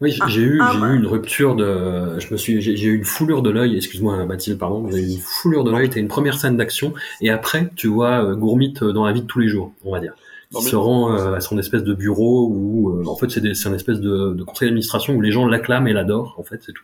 Oui, 0.00 0.12
j'ai- 0.28 0.40
eu, 0.40 0.58
ah, 0.62 0.70
j'ai 0.72 0.78
eu 0.80 0.96
une 0.96 1.06
rupture 1.06 1.54
de, 1.56 2.18
je 2.18 2.32
me 2.32 2.36
suis, 2.38 2.60
j'ai 2.62 2.72
eu 2.86 2.96
une 2.96 3.04
foulure 3.04 3.42
de 3.42 3.50
l'œil. 3.50 3.76
Excuse-moi, 3.76 4.24
Mathilde, 4.24 4.58
pardon. 4.58 4.88
J'ai 4.90 4.98
eu 5.02 5.12
une 5.12 5.18
foulure 5.18 5.62
de 5.64 5.70
l'œil. 5.70 5.90
T'as 5.90 6.00
une 6.00 6.08
première 6.08 6.38
scène 6.38 6.56
d'action 6.56 6.94
et 7.20 7.28
après, 7.30 7.70
tu 7.76 7.88
vois 7.88 8.24
euh, 8.24 8.34
Gourmit 8.34 8.74
euh, 8.82 8.92
dans 8.92 9.04
la 9.04 9.12
vie 9.12 9.22
de 9.22 9.26
tous 9.26 9.40
les 9.40 9.48
jours, 9.48 9.72
on 9.84 9.92
va 9.92 10.00
dire. 10.00 10.14
Mais- 10.52 10.60
se 10.62 10.74
rend 10.74 11.12
euh, 11.12 11.34
à 11.34 11.40
son 11.40 11.58
espèce 11.60 11.84
de 11.84 11.94
bureau 11.94 12.48
où, 12.50 12.90
euh, 12.98 13.04
en 13.06 13.14
fait, 13.14 13.30
c'est 13.30 13.40
des- 13.40 13.54
c'est 13.54 13.68
un 13.68 13.74
espèce 13.74 14.00
de, 14.00 14.32
de 14.32 14.42
conseil 14.42 14.66
d'administration 14.68 15.14
où 15.14 15.20
les 15.20 15.30
gens 15.30 15.46
l'acclament 15.46 15.86
et 15.86 15.92
l'adorent, 15.92 16.34
en 16.38 16.42
fait, 16.42 16.60
c'est 16.66 16.72
tout. 16.72 16.82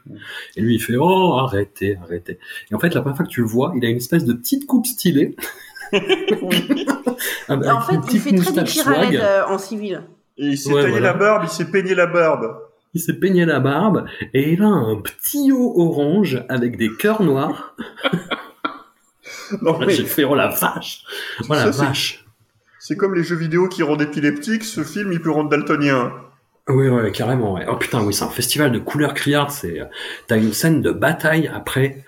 Et 0.57 0.61
lui, 0.61 0.77
il 0.77 0.79
fait 0.79 0.95
oh 0.97 1.33
arrêtez, 1.39 1.99
arrêtez. 2.01 2.39
Et 2.71 2.75
en 2.77 2.79
fait, 2.79 2.95
la 2.95 3.01
première 3.01 3.17
fois 3.17 3.25
que 3.27 3.31
tu 3.31 3.41
le 3.41 3.47
vois, 3.49 3.73
il 3.75 3.85
a 3.85 3.89
une 3.89 3.97
espèce 3.97 4.25
de 4.25 4.35
petite 4.35 4.67
coupe 4.67 4.87
stylée. 4.87 5.35
En 7.49 7.81
fait, 7.81 7.97
il 8.13 8.21
fait 8.21 8.35
très 8.37 8.65
Piraled 8.65 8.69
swag. 8.69 9.17
euh, 9.17 9.45
en 9.47 9.59
civil. 9.59 10.03
Et 10.39 10.47
il 10.49 10.59
s'est 10.59 10.71
Ouais, 10.73 10.83
taillé 10.83 10.93
voilà. 10.93 11.13
la 11.13 11.19
barbe, 11.19 11.43
il 11.45 11.49
s'est 11.51 11.71
peigné 11.71 11.95
la 11.95 12.07
barbe. 12.07 12.59
Il 12.95 13.01
s'est 13.01 13.15
peigné 13.19 13.45
la 13.45 13.61
barbe 13.61 14.07
et 14.35 14.53
il 14.53 14.63
a 14.63 14.67
un 14.67 14.97
petit 14.97 15.53
haut 15.53 15.73
orange 15.77 16.43
avec 16.49 16.77
des 16.77 16.91
cœurs 16.99 17.23
noirs. 17.23 17.75
Non, 19.63 19.79
mais 19.87 19.91
J'ai 19.95 20.05
fait 20.05 20.25
oh 20.25 20.35
la 20.35 20.49
vache, 20.49 21.03
oh 21.43 21.53
la 21.53 21.73
Ça, 21.73 21.85
vache. 21.85 22.25
c'est 22.79 22.97
comme 22.97 23.15
les 23.15 23.23
jeux 23.23 23.37
vidéo 23.37 23.69
qui 23.69 23.83
rendent 23.83 24.03
épileptique, 24.03 24.65
ce 24.65 24.83
film 24.83 25.13
il 25.13 25.21
peut 25.21 25.31
rendre 25.31 25.51
daltonien. 25.51 26.13
Oui, 26.69 26.89
ouais, 26.89 27.13
carrément. 27.13 27.55
Ouais. 27.55 27.65
Oh 27.71 27.77
putain, 27.77 28.03
oui, 28.03 28.13
c'est 28.13 28.25
un 28.25 28.29
festival 28.31 28.73
de 28.73 28.79
couleurs 28.81 29.15
criardes. 29.15 29.51
C'est, 29.51 29.81
t'as 30.27 30.37
une 30.37 30.53
scène 30.53 30.83
de 30.83 30.91
bataille 30.91 31.49
après. 31.55 32.05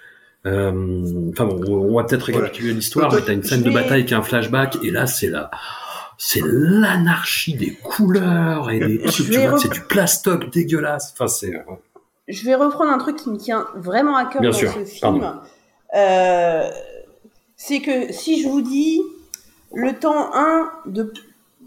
Euh, 0.46 1.31
Enfin 1.33 1.44
bon, 1.46 1.64
on 1.90 1.96
va 1.96 2.05
peut-être 2.05 2.22
récapituler 2.24 2.72
l'histoire, 2.72 3.12
mais 3.12 3.20
t'as 3.22 3.33
une 3.33 3.42
scène 3.42 3.62
de 3.62 3.70
bataille 3.70 4.05
qui 4.05 4.14
est 4.14 4.16
un 4.16 4.22
flashback, 4.22 4.79
et 4.83 4.90
là 4.90 5.07
c'est 5.07 5.29
la, 5.29 5.51
c'est 6.16 6.42
l'anarchie 6.44 7.55
des 7.55 7.72
couleurs 7.74 8.70
et 8.70 8.79
des 8.79 8.98
trucs. 9.03 9.29
Rep- 9.29 9.59
c'est 9.59 9.72
du 9.72 9.81
plastoc 9.83 10.51
dégueulasse. 10.53 11.12
Enfin, 11.14 11.29
c'est. 11.29 11.55
euh, 11.55 11.61
Je 12.29 12.44
vais 12.44 12.55
reprendre 12.55 12.90
un 12.90 12.98
truc 12.98 13.16
qui 13.16 13.31
me 13.31 13.37
tient 13.37 13.66
vraiment 13.77 14.16
à 14.16 14.24
cœur 14.27 14.40
Bien 14.40 14.51
dans 14.51 14.57
sûr, 14.57 14.72
ce 14.72 14.85
film. 14.85 15.40
Euh, 15.96 16.68
c'est 17.57 17.81
que 17.81 18.12
si 18.12 18.42
je 18.42 18.48
vous 18.48 18.61
dis 18.62 19.01
le 19.74 19.92
temps 19.98 20.31
1 20.35 20.70
de 20.87 21.12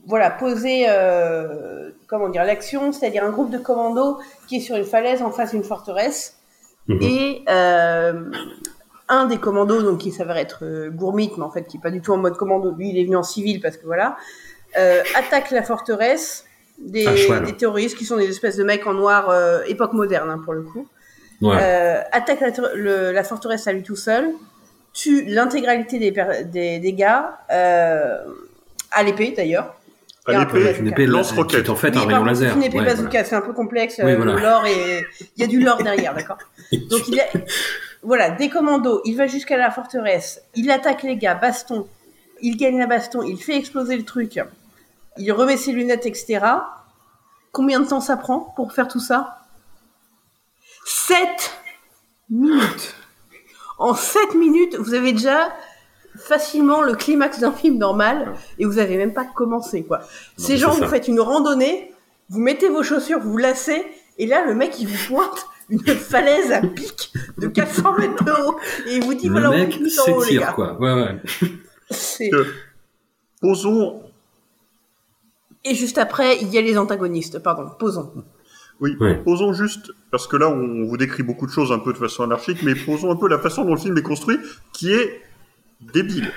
voilà 0.08 0.30
poser 0.32 0.86
euh, 0.90 1.90
comment 2.08 2.30
dire 2.30 2.44
l'action, 2.44 2.92
c'est-à-dire 2.92 3.24
un 3.24 3.30
groupe 3.32 3.52
de 3.52 3.58
commandos 3.58 4.20
qui 4.48 4.58
est 4.58 4.60
sur 4.60 4.76
une 4.76 4.84
falaise 4.86 5.22
en 5.22 5.32
face 5.32 5.52
d'une 5.52 5.64
forteresse 5.64 6.38
mhm. 6.96 7.02
et 7.02 7.44
euh, 7.50 8.32
un 9.10 9.26
des 9.26 9.38
commandos 9.38 9.82
donc 9.82 10.00
qui 10.00 10.12
s'avère 10.12 10.38
être 10.38 10.60
euh, 10.64 10.90
Gourmit 10.90 11.32
mais 11.38 11.44
en 11.44 11.52
fait 11.52 11.64
qui 11.68 11.78
est 11.78 11.82
pas 11.82 11.92
du 11.92 12.02
tout 12.02 12.14
en 12.14 12.18
mode 12.18 12.38
commando, 12.38 12.72
lui 12.78 12.90
il 12.90 12.98
est 13.00 13.04
venu 13.06 13.16
en 13.18 13.24
civil 13.24 13.60
parce 13.62 13.78
que 13.78 13.86
voilà 13.86 14.16
euh, 14.78 15.02
attaque 15.16 15.52
la 15.52 15.64
forteresse 15.64 16.46
des, 16.78 17.06
terroristes 17.58 17.98
qui 17.98 18.06
sont 18.06 18.18
des 18.18 18.30
espèces 18.30 18.56
de 18.58 18.64
mecs 18.64 18.88
en 18.88 18.94
noir 18.94 19.30
époque 19.68 19.94
moderne 19.94 20.30
hein, 20.30 20.42
pour 20.44 20.54
le 20.54 20.62
coup 20.64 20.88
Ouais. 21.42 21.58
euh, 21.60 22.00
attaque 22.12 22.40
la, 22.40 22.52
tor- 22.52 22.70
le- 22.76 23.12
la 23.12 23.24
forteresse 23.24 23.66
à 23.68 23.74
lui 23.74 23.82
tout 23.82 23.96
seul, 23.96 24.30
tue 24.94 25.24
l'intégralité 25.26 25.98
des, 25.98 26.12
per- 26.12 26.44
des, 26.46 26.78
des 26.78 26.94
gars, 26.94 27.40
euh, 27.52 28.18
à 28.92 29.02
l'épée 29.02 29.34
d'ailleurs. 29.36 29.74
À 30.28 30.40
l'épée. 30.40 30.76
Une 30.80 30.88
épée 30.88 31.06
Lance-roquette. 31.08 31.64
qui 31.64 31.68
est 31.68 31.70
en 31.70 31.76
fait 31.76 31.90
Oui, 31.96 31.98
un 32.04 32.06
rayon 32.06 32.24
laser. 32.24 32.56
une 32.56 32.64
épée 32.64 32.78
Ouais, 32.80 32.86
bazooka, 32.86 33.10
voilà. 33.10 33.26
c'est 33.26 33.36
un 33.36 33.42
peu 33.42 33.54
complexe. 33.54 34.00
Oui, 34.04 34.12
euh, 34.12 34.16
voilà. 34.18 34.34
le 34.34 34.40
lore 34.42 34.66
et 34.66 35.06
il 35.36 35.42
y 35.42 35.44
a 35.44 35.48
du 35.48 35.60
lore 35.60 35.82
derrière, 35.82 36.14
d'accord. 36.14 36.38
Donc 36.72 37.08
il 37.08 37.20
a, 37.20 37.26
voilà, 38.04 38.30
des 38.32 38.50
commandos, 38.50 39.02
il 39.06 39.18
va 39.18 39.28
jusqu'à 39.28 39.58
la 39.58 39.72
forteresse, 39.72 40.42
il 40.56 40.70
attaque 40.70 41.04
les 41.04 41.18
gars, 41.18 41.36
baston, 41.36 41.88
il 42.42 42.56
gagne 42.58 42.78
la 42.80 42.88
baston, 42.88 43.24
il 43.24 43.42
fait 43.42 43.56
exploser 43.58 43.98
le 43.98 44.04
truc, 44.06 44.40
il 45.18 45.32
remet 45.32 45.58
ses 45.58 45.72
lunettes, 45.72 46.06
etc. 46.06 46.40
Combien 47.52 47.80
de 47.80 47.88
temps 47.88 48.00
ça 48.02 48.16
prend 48.18 48.54
pour 48.56 48.74
faire 48.74 48.88
tout 48.88 49.00
ça? 49.00 49.38
7 50.86 51.18
minutes. 52.30 52.96
En 53.78 53.94
7 53.96 54.36
minutes, 54.36 54.76
vous 54.78 54.94
avez 54.94 55.12
déjà 55.14 55.52
facilement 56.32 56.82
le 56.82 56.94
climax 56.96 57.40
d'un 57.40 57.52
film 57.52 57.78
normal 57.78 58.34
et 58.58 58.64
vous 58.66 58.80
avez 58.80 58.96
même 58.96 59.14
pas 59.14 59.26
commencé 59.26 59.84
quoi. 59.84 60.00
Ces 60.38 60.56
gens, 60.58 60.72
vous 60.72 60.86
faites 60.88 61.08
une 61.10 61.20
randonnée, 61.20 61.92
vous 62.30 62.40
mettez 62.40 62.70
vos 62.70 62.84
chaussures, 62.84 63.20
vous 63.20 63.32
vous 63.32 63.38
lassez 63.38 63.84
et 64.18 64.26
là 64.28 64.46
le 64.46 64.54
mec 64.56 64.80
il 64.80 64.88
vous 64.88 65.08
pointe 65.14 65.46
une 65.70 65.80
falaise 66.14 66.52
à 66.54 66.62
pic 66.62 67.12
de 67.38 67.48
400 67.48 67.98
mètres 67.98 68.24
de 68.24 68.32
haut 68.32 68.58
et 68.88 68.96
il 68.98 69.04
vous 69.04 69.14
dit 69.14 69.28
Le 69.28 69.34
voilà 69.34 69.52
on 69.52 69.58
mec 69.58 69.74
finit 69.74 69.92
en 70.08 70.12
haut 70.14 70.24
les 70.24 70.38
gars. 70.38 70.54
quoi. 70.54 70.78
Ouais, 70.80 70.94
ouais. 70.94 72.30
Posons, 73.42 74.04
Et 75.66 75.74
juste 75.76 75.98
après 75.98 76.38
il 76.42 76.48
y 76.50 76.58
a 76.58 76.62
les 76.62 76.78
antagonistes, 76.78 77.40
pardon, 77.40 77.70
posons. 77.80 78.14
oui, 78.80 78.96
Ouais. 79.02 79.16
posons 79.16 79.52
juste, 79.54 79.92
parce 80.12 80.28
que 80.28 80.38
là 80.38 80.48
on 80.50 80.86
vous 80.86 80.96
décrit 80.98 81.24
beaucoup 81.24 81.48
de 81.48 81.52
choses 81.52 81.72
un 81.74 81.80
peu 81.80 81.92
de 81.92 81.98
façon 81.98 82.24
anarchique, 82.24 82.60
mais 82.64 82.76
posons 82.76 83.12
un 83.12 83.16
peu 83.18 83.28
la 83.28 83.40
façon 83.40 83.66
dont 83.66 83.74
le 83.76 83.80
film 83.82 83.98
est 83.98 84.02
construit, 84.04 84.38
qui 84.74 84.94
est 84.94 85.22
débile. 85.94 86.32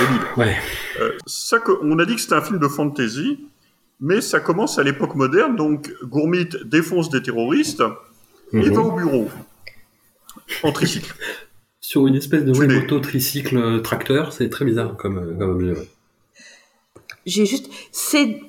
Débile. 0.00 0.22
Ouais. 0.36 0.56
Euh, 1.00 1.12
ça, 1.26 1.58
on 1.82 1.98
a 1.98 2.04
dit 2.04 2.14
que 2.16 2.20
c'était 2.20 2.34
un 2.34 2.42
film 2.42 2.58
de 2.58 2.68
fantasy, 2.68 3.46
mais 4.00 4.20
ça 4.20 4.40
commence 4.40 4.78
à 4.78 4.82
l'époque 4.82 5.14
moderne, 5.14 5.56
donc 5.56 5.92
Gourmit 6.02 6.48
défonce 6.64 7.10
des 7.10 7.22
terroristes 7.22 7.82
et 8.52 8.56
Mhm. 8.56 8.74
va 8.74 8.80
au 8.82 8.92
bureau. 8.92 9.28
En 10.62 10.72
tricycle. 10.72 11.14
Sur 11.80 12.06
une 12.06 12.14
espèce 12.14 12.44
de 12.44 12.52
moto 12.52 13.00
tricycle 13.00 13.56
euh, 13.56 13.78
tracteur, 13.80 14.32
c'est 14.32 14.48
très 14.48 14.64
bizarre 14.64 14.96
comme, 14.96 15.18
euh, 15.18 15.34
comme 15.38 15.50
objet. 15.50 15.74
J'ai 17.26 17.46
juste, 17.46 17.70
c'est, 17.92 18.40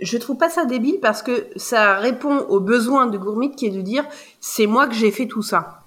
je 0.00 0.16
trouve 0.18 0.36
pas 0.36 0.48
ça 0.50 0.64
débile 0.64 0.98
parce 1.00 1.22
que 1.22 1.46
ça 1.56 1.98
répond 1.98 2.38
aux 2.38 2.60
besoins 2.60 3.06
de 3.06 3.18
Gourmit 3.18 3.54
qui 3.54 3.66
est 3.66 3.70
de 3.70 3.80
dire 3.82 4.04
c'est 4.40 4.66
moi 4.66 4.86
que 4.88 4.94
j'ai 4.94 5.10
fait 5.10 5.26
tout 5.26 5.42
ça. 5.42 5.80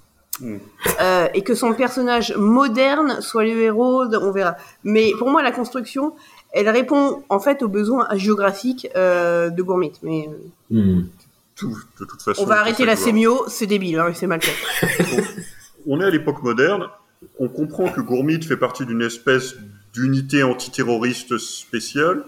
Euh, 1.01 1.27
et 1.33 1.41
que 1.41 1.53
son 1.55 1.73
personnage 1.73 2.33
moderne 2.37 3.17
soit 3.21 3.43
le 3.43 3.59
héros, 3.61 4.03
on 4.05 4.31
verra. 4.31 4.55
Mais 4.83 5.11
pour 5.17 5.29
moi, 5.29 5.41
la 5.43 5.51
construction, 5.51 6.13
elle 6.51 6.69
répond 6.69 7.23
en 7.29 7.39
fait 7.39 7.61
aux 7.63 7.67
besoins 7.67 8.07
géographiques 8.15 8.87
euh, 8.95 9.49
de 9.49 9.61
Gourmit. 9.63 9.93
Mais 10.03 10.27
euh, 10.29 10.33
Hmm. 10.81 11.03
Tout, 11.55 11.75
de 11.99 12.05
toute 12.05 12.21
façon. 12.21 12.43
on 12.43 12.45
va 12.45 12.59
arrêter 12.61 12.85
la 12.85 12.95
sémio, 12.95 13.43
c'est 13.49 13.65
débile, 13.65 13.99
hein, 13.99 14.11
c'est 14.13 14.27
mal 14.27 14.39
fait. 14.41 15.23
On 15.87 15.99
est 15.99 16.05
à 16.05 16.09
l'époque 16.09 16.41
moderne. 16.41 16.85
On 17.37 17.49
comprend 17.49 17.89
que 17.89 17.99
Gourmit 17.99 18.41
fait 18.43 18.55
partie 18.55 18.85
d'une 18.85 19.01
espèce 19.01 19.55
d'unité 19.93 20.41
antiterroriste 20.43 21.37
spéciale. 21.37 22.23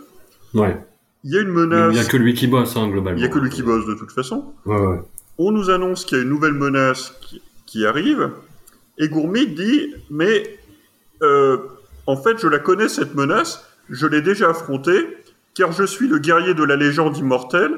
Ouais. 0.54 0.78
Il 1.24 1.32
y 1.34 1.38
a 1.38 1.42
une 1.42 1.48
Mais 1.48 1.62
Il 1.62 1.68
menace. 1.68 1.94
n'y 1.94 2.00
a 2.00 2.04
que 2.04 2.18
lui 2.18 2.34
qui 2.34 2.48
bosse, 2.48 2.76
hein, 2.76 2.90
globalement. 2.90 3.18
Il 3.18 3.22
y 3.22 3.26
a 3.26 3.30
que 3.30 3.40
lui 3.40 3.50
qui 3.50 3.64
bosse 3.64 3.86
de 3.86 3.94
toute 3.94 4.12
façon. 4.12 4.54
Ouais, 4.66 4.76
ouais. 4.78 5.00
On 5.38 5.52
nous 5.52 5.70
annonce 5.70 6.04
qu'il 6.04 6.18
y 6.18 6.22
a 6.22 6.24
une 6.24 6.30
nouvelle 6.30 6.54
menace 6.54 7.14
qui, 7.22 7.42
qui 7.72 7.86
arrive. 7.86 8.32
Et 8.98 9.08
Gourmit 9.08 9.48
dit 9.48 9.96
Mais 10.10 10.60
euh, 11.22 11.58
en 12.06 12.18
fait, 12.18 12.38
je 12.38 12.48
la 12.48 12.60
connais 12.60 12.90
cette 12.90 13.16
menace. 13.16 13.66
Je 13.90 14.06
l'ai 14.06 14.22
déjà 14.22 14.50
affrontée. 14.50 15.18
Car 15.56 15.72
je 15.72 15.84
suis 15.84 16.08
le 16.08 16.20
guerrier 16.20 16.54
de 16.54 16.64
la 16.64 16.76
légende 16.76 17.18
immortelle. 17.18 17.72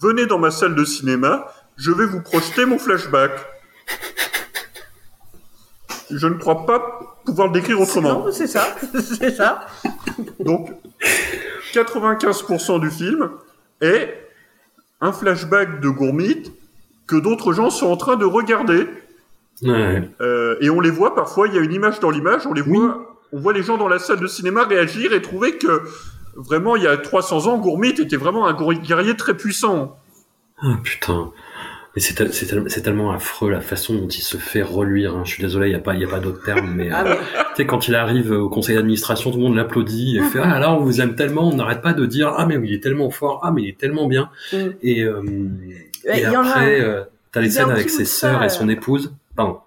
Venez 0.00 0.26
dans 0.26 0.38
ma 0.38 0.50
salle 0.50 0.74
de 0.74 0.84
cinéma. 0.84 1.52
Je 1.76 1.92
vais 1.92 2.06
vous 2.06 2.20
projeter 2.20 2.64
mon 2.64 2.78
flashback. 2.78 3.32
Je 6.10 6.26
ne 6.26 6.34
crois 6.34 6.66
pas 6.66 7.18
pouvoir 7.24 7.48
le 7.48 7.52
décrire 7.52 7.80
autrement. 7.80 8.30
C'est 8.32 8.46
ça, 8.46 8.76
c'est 9.00 9.34
ça. 9.34 9.66
Donc, 10.38 10.70
95% 11.72 12.80
du 12.80 12.90
film 12.90 13.30
est 13.80 14.28
un 15.00 15.12
flashback 15.12 15.80
de 15.80 15.88
Gourmit 15.88 16.52
que 17.06 17.16
d'autres 17.16 17.52
gens 17.52 17.70
sont 17.70 17.86
en 17.86 17.96
train 17.96 18.16
de 18.16 18.24
regarder. 18.24 18.86
Ouais. 19.62 20.02
Euh, 20.20 20.56
et 20.60 20.68
on 20.70 20.80
les 20.80 20.90
voit 20.90 21.14
parfois, 21.14 21.48
il 21.48 21.54
y 21.54 21.58
a 21.58 21.60
une 21.62 21.72
image 21.72 21.98
dans 22.00 22.10
l'image, 22.10 22.46
on 22.46 22.52
les 22.52 22.60
voit, 22.62 23.16
on 23.32 23.38
voit 23.38 23.52
les 23.52 23.62
gens 23.62 23.78
dans 23.78 23.88
la 23.88 23.98
salle 23.98 24.20
de 24.20 24.26
cinéma 24.26 24.64
réagir 24.64 25.12
et 25.12 25.22
trouver 25.22 25.56
que 25.56 25.82
vraiment, 26.36 26.76
il 26.76 26.82
y 26.82 26.86
a 26.86 26.96
300 26.96 27.46
ans, 27.46 27.58
Gourmit 27.58 27.90
était 27.98 28.16
vraiment 28.16 28.46
un 28.46 28.52
guerrier 28.74 29.16
très 29.16 29.34
puissant. 29.34 29.96
Ah 30.62 30.76
putain. 30.82 31.30
Mais 31.94 32.02
c'est 32.02 32.12
tel- 32.12 32.34
c'est 32.34 32.44
tel- 32.44 32.64
c'est 32.66 32.82
tellement 32.82 33.10
affreux 33.10 33.50
la 33.50 33.62
façon 33.62 33.94
dont 33.94 34.08
il 34.08 34.20
se 34.20 34.36
fait 34.36 34.60
reluire. 34.60 35.16
hein. 35.16 35.22
Je 35.24 35.30
suis 35.32 35.42
désolé, 35.42 35.68
il 35.68 35.70
n'y 35.70 35.76
a 35.76 35.78
pas, 35.80 35.94
il 35.94 36.02
y 36.02 36.04
a 36.04 36.08
pas 36.08 36.18
d'autre 36.18 36.42
terme, 36.44 36.70
mais, 36.74 36.90
Ah, 36.92 37.04
euh, 37.06 37.08
mais 37.08 37.16
Tu 37.16 37.62
sais, 37.62 37.66
quand 37.66 37.88
il 37.88 37.94
arrive 37.94 38.32
au 38.32 38.50
conseil 38.50 38.76
d'administration, 38.76 39.30
tout 39.30 39.38
le 39.38 39.44
monde 39.44 39.56
l'applaudit 39.56 40.18
et 40.18 40.22
fait 40.24 40.40
ah 40.42 40.58
là 40.58 40.74
on 40.74 40.80
vous 40.80 41.00
aime 41.00 41.14
tellement, 41.14 41.48
on 41.48 41.54
n'arrête 41.56 41.80
pas 41.80 41.94
de 41.94 42.04
dire 42.04 42.34
ah 42.36 42.44
mais 42.44 42.58
il 42.62 42.74
est 42.74 42.82
tellement 42.82 43.08
fort, 43.10 43.40
ah 43.42 43.50
mais 43.50 43.62
il 43.62 43.68
est 43.70 43.78
tellement 43.78 44.06
bien. 44.08 44.28
Mm. 44.52 44.56
Et, 44.82 45.04
euh, 45.04 45.22
Et 46.06 46.18
il 46.18 46.30
y 46.30 46.36
en 46.36 46.44
a 46.44 46.48
après, 46.48 46.80
un- 46.80 46.84
euh, 46.84 47.04
t'as 47.32 47.40
les 47.40 47.50
scènes 47.50 47.64
petit 47.66 47.72
avec 47.72 47.86
bout 47.86 47.92
ses 47.92 48.02
de 48.02 48.08
ça, 48.08 48.30
sœurs 48.30 48.42
et 48.42 48.46
euh, 48.46 48.48
son 48.48 48.68
épouse. 48.68 49.14
Pardon. 49.34 49.58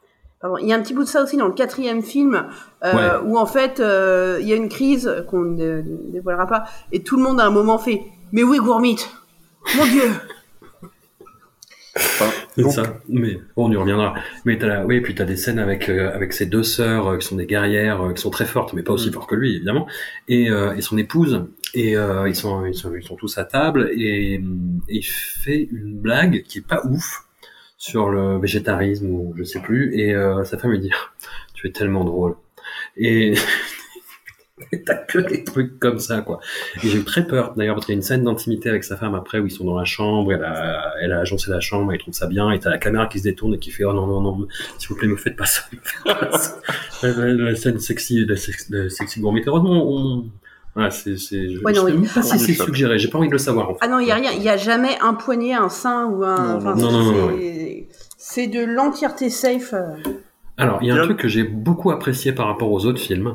Pardon. 0.41 0.57
Il 0.57 0.67
y 0.67 0.73
a 0.73 0.75
un 0.77 0.81
petit 0.81 0.93
bout 0.93 1.03
de 1.03 1.07
ça 1.09 1.21
aussi 1.23 1.35
dans 1.37 1.47
le 1.47 1.53
quatrième 1.53 2.01
film, 2.01 2.45
euh, 2.85 2.93
Ouais. 2.93 3.25
où 3.25 3.37
en 3.37 3.45
fait 3.45 3.79
euh, 3.81 4.37
il 4.41 4.47
y 4.47 4.53
a 4.53 4.55
une 4.55 4.69
crise 4.69 5.23
qu'on 5.29 5.41
ne 5.41 5.81
dévoilera 6.11 6.47
pas, 6.47 6.63
et 6.93 7.03
tout 7.03 7.17
le 7.17 7.23
monde 7.23 7.39
à 7.41 7.45
un 7.45 7.49
moment 7.49 7.77
fait 7.77 8.03
Mais 8.31 8.43
oui, 8.43 8.57
Gourmit 8.59 8.99
Mon 9.77 9.85
Dieu 9.85 10.03
Enfin, 11.95 12.29
C'est 12.55 12.61
donc, 12.61 12.71
ça. 12.71 12.83
Mais 13.09 13.33
bon, 13.57 13.67
on 13.67 13.71
y 13.71 13.75
reviendra. 13.75 14.13
Mais 14.45 14.57
t'as 14.57 14.67
la... 14.67 14.85
oui, 14.85 15.01
puis 15.01 15.15
t'as 15.15 15.25
des 15.25 15.35
scènes 15.35 15.59
avec 15.59 15.89
euh, 15.89 16.13
avec 16.13 16.31
ses 16.33 16.45
deux 16.45 16.63
sœurs 16.63 17.07
euh, 17.07 17.17
qui 17.17 17.27
sont 17.27 17.35
des 17.35 17.45
guerrières, 17.47 18.01
euh, 18.05 18.13
qui 18.13 18.21
sont 18.21 18.29
très 18.29 18.45
fortes, 18.45 18.73
mais 18.73 18.83
pas 18.83 18.93
aussi 18.93 19.09
Mm. 19.09 19.13
fortes 19.13 19.29
que 19.29 19.35
lui, 19.35 19.55
évidemment, 19.55 19.87
et, 20.29 20.49
euh, 20.49 20.75
et 20.75 20.81
son 20.81 20.97
épouse. 20.97 21.43
Et 21.73 21.95
euh, 21.95 22.27
ils 22.27 22.35
sont 22.35 22.65
ils 22.65 22.75
sont 22.75 22.95
ils 22.95 23.03
sont 23.03 23.15
tous 23.15 23.37
à 23.37 23.45
table 23.45 23.89
et, 23.93 24.35
et 24.35 24.41
il 24.87 25.03
fait 25.03 25.67
une 25.71 25.99
blague 25.99 26.43
qui 26.43 26.59
est 26.59 26.67
pas 26.67 26.81
ouf 26.85 27.25
sur 27.77 28.09
le 28.09 28.39
végétarisme 28.39 29.09
ou 29.09 29.33
je 29.37 29.43
sais 29.43 29.61
plus. 29.61 29.95
Et 29.99 30.13
euh, 30.15 30.43
sa 30.43 30.57
femme 30.57 30.71
lui 30.71 30.79
dit 30.79 30.91
"Tu 31.53 31.67
es 31.67 31.71
tellement 31.71 32.03
drôle." 32.03 32.35
Et 32.97 33.35
T'as 34.85 34.95
que 34.95 35.19
des 35.19 35.43
trucs 35.43 35.79
comme 35.79 35.99
ça, 35.99 36.21
quoi. 36.21 36.39
Et 36.83 36.89
j'ai 36.89 36.99
eu 36.99 37.03
très 37.03 37.25
peur, 37.25 37.53
d'ailleurs, 37.55 37.75
parce 37.75 37.85
qu'il 37.85 37.93
y 37.93 37.97
a 37.97 37.99
une 37.99 38.03
scène 38.03 38.23
d'intimité 38.23 38.69
avec 38.69 38.83
sa 38.83 38.97
femme 38.97 39.15
après 39.15 39.39
où 39.39 39.45
ils 39.45 39.51
sont 39.51 39.63
dans 39.63 39.77
la 39.77 39.85
chambre, 39.85 40.33
elle 40.33 40.43
a, 40.43 40.93
elle 41.01 41.11
a 41.11 41.19
agencé 41.19 41.49
la 41.49 41.59
chambre, 41.59 41.91
elle 41.93 41.99
trouve 41.99 42.13
ça 42.13 42.27
bien, 42.27 42.51
et 42.51 42.59
t'as 42.59 42.69
la 42.69 42.77
caméra 42.77 43.07
qui 43.07 43.19
se 43.19 43.23
détourne 43.23 43.55
et 43.55 43.59
qui 43.59 43.71
fait, 43.71 43.83
oh 43.83 43.93
non, 43.93 44.05
non, 44.05 44.21
non, 44.21 44.47
s'il 44.77 44.89
vous 44.89 44.95
plaît, 44.95 45.07
me 45.07 45.15
faites 45.15 45.35
pas 45.35 45.45
ça. 45.45 45.63
la, 47.03 47.55
scène 47.55 47.79
sexy, 47.79 48.25
la, 48.25 48.35
sex- 48.35 48.69
la 48.69 48.89
sexy 48.89 49.21
gourmet. 49.21 49.41
Heureusement, 49.45 49.85
on, 49.87 50.29
voilà, 50.75 50.91
c'est, 50.91 51.17
c'est, 51.17 51.49
je, 51.49 51.59
Ouais, 51.63 51.73
je 51.73 51.79
non, 51.79 51.85
sais 51.87 51.91
oui. 51.93 51.97
même 51.99 52.09
pas 52.09 52.21
si 52.21 52.39
c'est 52.39 52.53
suggéré, 52.53 52.97
j'ai 52.99 53.07
pas 53.09 53.17
envie 53.17 53.27
de 53.27 53.33
le 53.33 53.37
savoir, 53.39 53.69
en 53.69 53.73
fait. 53.73 53.79
Ah 53.81 53.87
non, 53.87 53.99
il 53.99 54.07
y 54.07 54.11
a 54.11 54.15
rien, 54.15 54.31
il 54.31 54.41
y 54.43 54.49
a 54.49 54.57
jamais 54.57 54.97
un 55.01 55.13
poignet, 55.13 55.53
un 55.53 55.69
sein 55.69 56.05
ou 56.07 56.23
un. 56.23 56.35
Non, 56.53 56.57
enfin, 56.57 56.75
non, 56.75 56.91
non, 56.91 57.03
non, 57.11 57.29
c'est- 57.37 57.87
C'est 58.17 58.47
de 58.47 58.63
l'entièreté 58.63 59.29
safe. 59.29 59.73
euh. 59.73 59.95
Alors, 60.57 60.79
il 60.81 60.87
y 60.87 60.91
a 60.91 60.95
un 60.95 61.03
truc 61.03 61.17
que 61.17 61.27
j'ai 61.27 61.43
beaucoup 61.43 61.89
apprécié 61.89 62.31
par 62.33 62.47
rapport 62.47 62.71
aux 62.71 62.85
autres 62.85 62.99
films, 62.99 63.33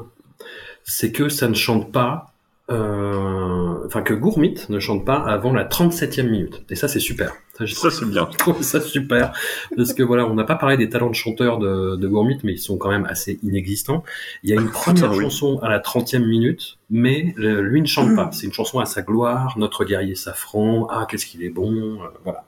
c'est 0.85 1.11
que 1.11 1.29
ça 1.29 1.49
ne 1.49 1.55
chante 1.55 1.91
pas, 1.91 2.33
euh, 2.71 3.75
enfin 3.87 4.03
que 4.03 4.15
Gourmit 4.15 4.55
ne 4.69 4.79
chante 4.79 5.05
pas 5.05 5.17
avant 5.17 5.53
la 5.53 5.65
37e 5.65 6.29
minute. 6.29 6.63
Et 6.71 6.75
ça, 6.77 6.87
c'est 6.89 7.01
super. 7.01 7.33
Ça, 7.67 7.91
c'est 7.91 8.07
bien. 8.07 8.27
trouvé 8.27 8.63
ça 8.63 8.81
super. 8.81 9.33
Parce 9.77 9.95
que 9.95 10.03
voilà, 10.03 10.27
on 10.27 10.35
n'a 10.35 10.45
pas 10.45 10.57
parlé 10.57 10.77
des 10.77 10.89
talents 10.89 11.11
de 11.11 11.15
chanteurs 11.15 11.59
de, 11.59 11.95
de 11.97 12.09
Gourmit, 12.09 12.39
mais 12.43 12.53
ils 12.53 12.59
sont 12.59 12.77
quand 12.77 12.91
même 12.91 13.07
assez 13.07 13.39
inexistants. 13.45 14.03
Il 14.43 14.51
y 14.51 14.53
a 14.53 14.61
une 14.61 14.71
première 14.71 15.13
oui. 15.13 15.23
chanson 15.23 15.59
à 15.63 15.69
la 15.69 15.79
30e 15.79 16.25
minute, 16.25 16.79
mais 16.91 17.35
euh, 17.39 17.61
lui 17.61 17.81
ne 17.81 17.87
chante 17.87 18.17
pas. 18.17 18.31
C'est 18.33 18.47
une 18.47 18.53
chanson 18.53 18.81
à 18.81 18.87
sa 18.87 19.03
gloire, 19.03 19.55
notre 19.57 19.85
guerrier 19.85 20.17
safran, 20.17 20.89
ah, 20.91 21.07
qu'est-ce 21.09 21.27
qu'il 21.27 21.45
est 21.45 21.51
bon, 21.51 22.03
euh, 22.03 22.09
voilà. 22.25 22.45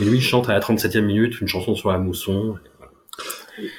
Et 0.00 0.04
lui, 0.04 0.16
il 0.16 0.22
chante 0.22 0.48
à 0.48 0.54
la 0.54 0.60
37e 0.60 1.02
minute 1.02 1.40
une 1.40 1.48
chanson 1.48 1.74
sur 1.74 1.90
la 1.90 1.98
mousson. 1.98 2.56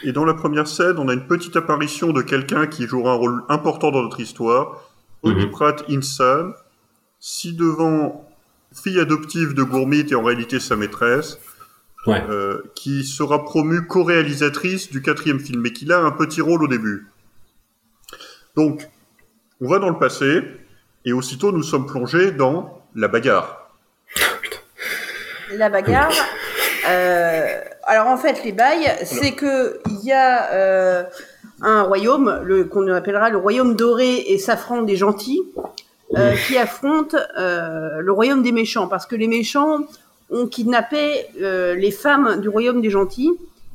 Et 0.04 0.12
dans 0.12 0.26
la 0.26 0.34
première 0.34 0.68
scène, 0.68 0.98
on 1.00 1.08
a 1.08 1.14
une 1.14 1.26
petite 1.26 1.56
apparition 1.56 2.12
de 2.12 2.22
quelqu'un 2.22 2.68
qui 2.68 2.86
jouera 2.86 3.14
un 3.14 3.16
rôle 3.16 3.44
important 3.50 3.92
dans 3.92 4.04
notre 4.04 4.20
histoire. 4.20 4.84
Mhm. 5.24 5.50
Pratt 5.50 5.84
Insan, 5.90 6.54
si 7.20 7.54
devant 7.54 8.29
fille 8.74 9.00
adoptive 9.00 9.54
de 9.54 9.64
Gourmit 9.64 10.06
et 10.12 10.16
en 10.16 10.24
réalité 10.24 10.60
sa 10.60 10.76
maîtresse, 10.76 11.40
Ouais. 12.08 12.24
euh, 12.30 12.62
qui 12.76 13.04
sera 13.04 13.44
promue 13.44 13.86
co-réalisatrice 13.86 14.90
du 14.90 15.02
quatrième 15.02 15.40
film, 15.40 15.62
mais 15.62 15.74
qui 15.74 15.92
a 15.92 16.00
un 16.00 16.12
petit 16.12 16.40
rôle 16.42 16.64
au 16.64 16.68
début. 16.68 17.08
Donc, 18.56 18.88
on 19.62 19.68
va 19.70 19.80
dans 19.80 19.90
le 19.90 19.98
passé, 20.00 20.42
et 21.06 21.12
aussitôt 21.14 21.52
nous 21.52 21.64
sommes 21.64 21.86
plongés 21.88 22.32
dans 22.32 22.82
la 22.96 23.08
bagarre. 23.10 23.70
La 25.52 25.70
bagarre. 25.70 26.12
euh, 26.88 27.62
alors 27.84 28.08
en 28.08 28.18
fait, 28.18 28.44
les 28.44 28.52
bails, 28.54 28.90
c'est 29.04 29.34
que 29.34 29.80
il 29.90 30.06
y 30.06 30.12
a 30.14 30.52
euh, 30.54 31.04
un 31.62 31.82
royaume, 31.84 32.68
qu'on 32.72 32.88
appellera 32.94 33.30
le 33.30 33.38
royaume 33.38 33.76
doré 33.76 34.16
et 34.28 34.38
safran 34.38 34.84
des 34.84 34.96
gentils, 34.96 35.42
euh, 36.18 36.36
qui 36.48 36.58
affronte 36.58 37.16
euh, 37.38 38.00
le 38.00 38.12
royaume 38.12 38.42
des 38.42 38.52
méchants, 38.52 38.88
parce 38.88 39.06
que 39.06 39.16
les 39.16 39.28
méchants 39.28 39.80
ont 40.32 40.48
kidnappé 40.48 41.26
euh, 41.42 41.76
les 41.76 41.92
femmes 41.92 42.40
du 42.42 42.50
royaume 42.50 42.82
des 42.82 42.90
gentils 42.90 43.32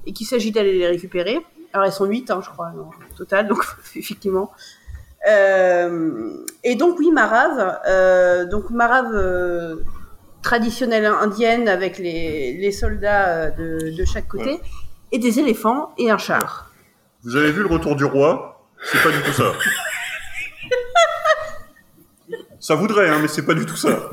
et 0.07 0.13
qu'il 0.13 0.27
s'agit 0.27 0.51
d'aller 0.51 0.79
les 0.79 0.87
récupérer. 0.87 1.39
Alors 1.73 1.87
elles 1.87 1.93
sont 1.93 2.05
huit, 2.07 2.31
hein, 2.31 2.41
je 2.45 2.51
crois, 2.51 2.73
non, 2.77 2.87
au 2.89 3.17
total, 3.17 3.47
donc 3.49 3.65
effectivement. 3.97 4.51
Et 5.27 6.75
donc 6.77 6.99
oui, 6.99 7.11
Marave, 7.11 8.49
donc 8.51 8.71
Marave 8.71 9.79
traditionnelle 10.43 11.07
indienne 11.07 11.69
avec 11.69 11.99
les, 11.99 12.53
les 12.59 12.73
soldats 12.73 13.51
de, 13.51 13.97
de 13.97 14.05
chaque 14.05 14.29
côté, 14.29 14.45
Ouais. 14.51 14.61
et 15.13 15.19
des 15.19 15.39
éléphants 15.41 15.93
et 15.97 16.11
un 16.11 16.19
char. 16.19 16.71
Vous 17.23 17.37
avez 17.37 17.51
vu 17.53 17.63
le 17.63 17.69
retour 17.69 17.97
du 17.97 18.05
roi? 18.05 18.67
C'est 18.85 19.03
pas 19.03 19.11
du 19.11 19.23
tout 19.23 19.33
ça. 19.33 19.53
ça 22.65 22.75
voudrait, 22.77 23.11
hein, 23.11 23.19
mais 23.21 23.29
c'est 23.29 23.45
pas 23.45 23.53
du 23.53 23.67
tout 23.67 23.77
ça. 23.77 24.09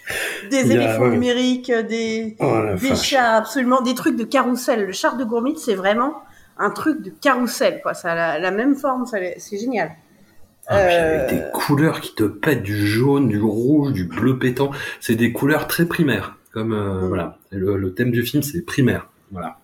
Des 0.50 0.72
éléphants 0.72 1.02
ouais. 1.02 1.10
numériques, 1.10 1.70
des, 1.70 2.34
Oh 2.40 2.62
la 2.64 2.74
des 2.74 2.96
chars, 2.96 3.34
absolument, 3.36 3.80
des 3.82 3.94
trucs 3.94 4.16
de 4.16 4.24
carrousel. 4.24 4.86
Le 4.86 4.92
char 4.92 5.16
de 5.18 5.24
Gourmit, 5.24 5.58
c'est 5.58 5.74
vraiment 5.74 6.14
un 6.58 6.70
truc 6.70 7.02
de 7.02 7.10
carrousel, 7.10 7.80
quoi. 7.82 7.92
Ça 7.94 8.12
a 8.12 8.14
la, 8.14 8.38
la 8.38 8.50
même 8.50 8.74
forme, 8.74 9.04
c'est 9.06 9.58
génial. 9.58 9.92
Ah, 10.66 10.76
puis 10.84 10.94
avec 10.94 11.20
Euh, 11.20 11.28
des 11.28 11.52
couleurs 11.52 12.00
qui 12.00 12.14
te 12.14 12.24
pètent 12.24 12.62
du 12.62 12.86
jaune, 12.86 13.28
du 13.28 13.40
rouge, 13.40 13.92
du 13.92 14.04
bleu 14.04 14.38
pétant. 14.38 14.70
C'est 15.00 15.14
des 15.14 15.32
couleurs 15.32 15.68
très 15.68 15.84
primaires. 15.84 16.36
Comme 16.52 16.72
euh, 16.72 17.02
Mm. 17.02 17.08
voilà, 17.08 17.38
le, 17.52 17.76
le 17.76 17.94
thème 17.94 18.10
du 18.10 18.22
film 18.24 18.42
c'est 18.42 18.62
primaire. 18.62 19.08
Voilà. 19.30 19.58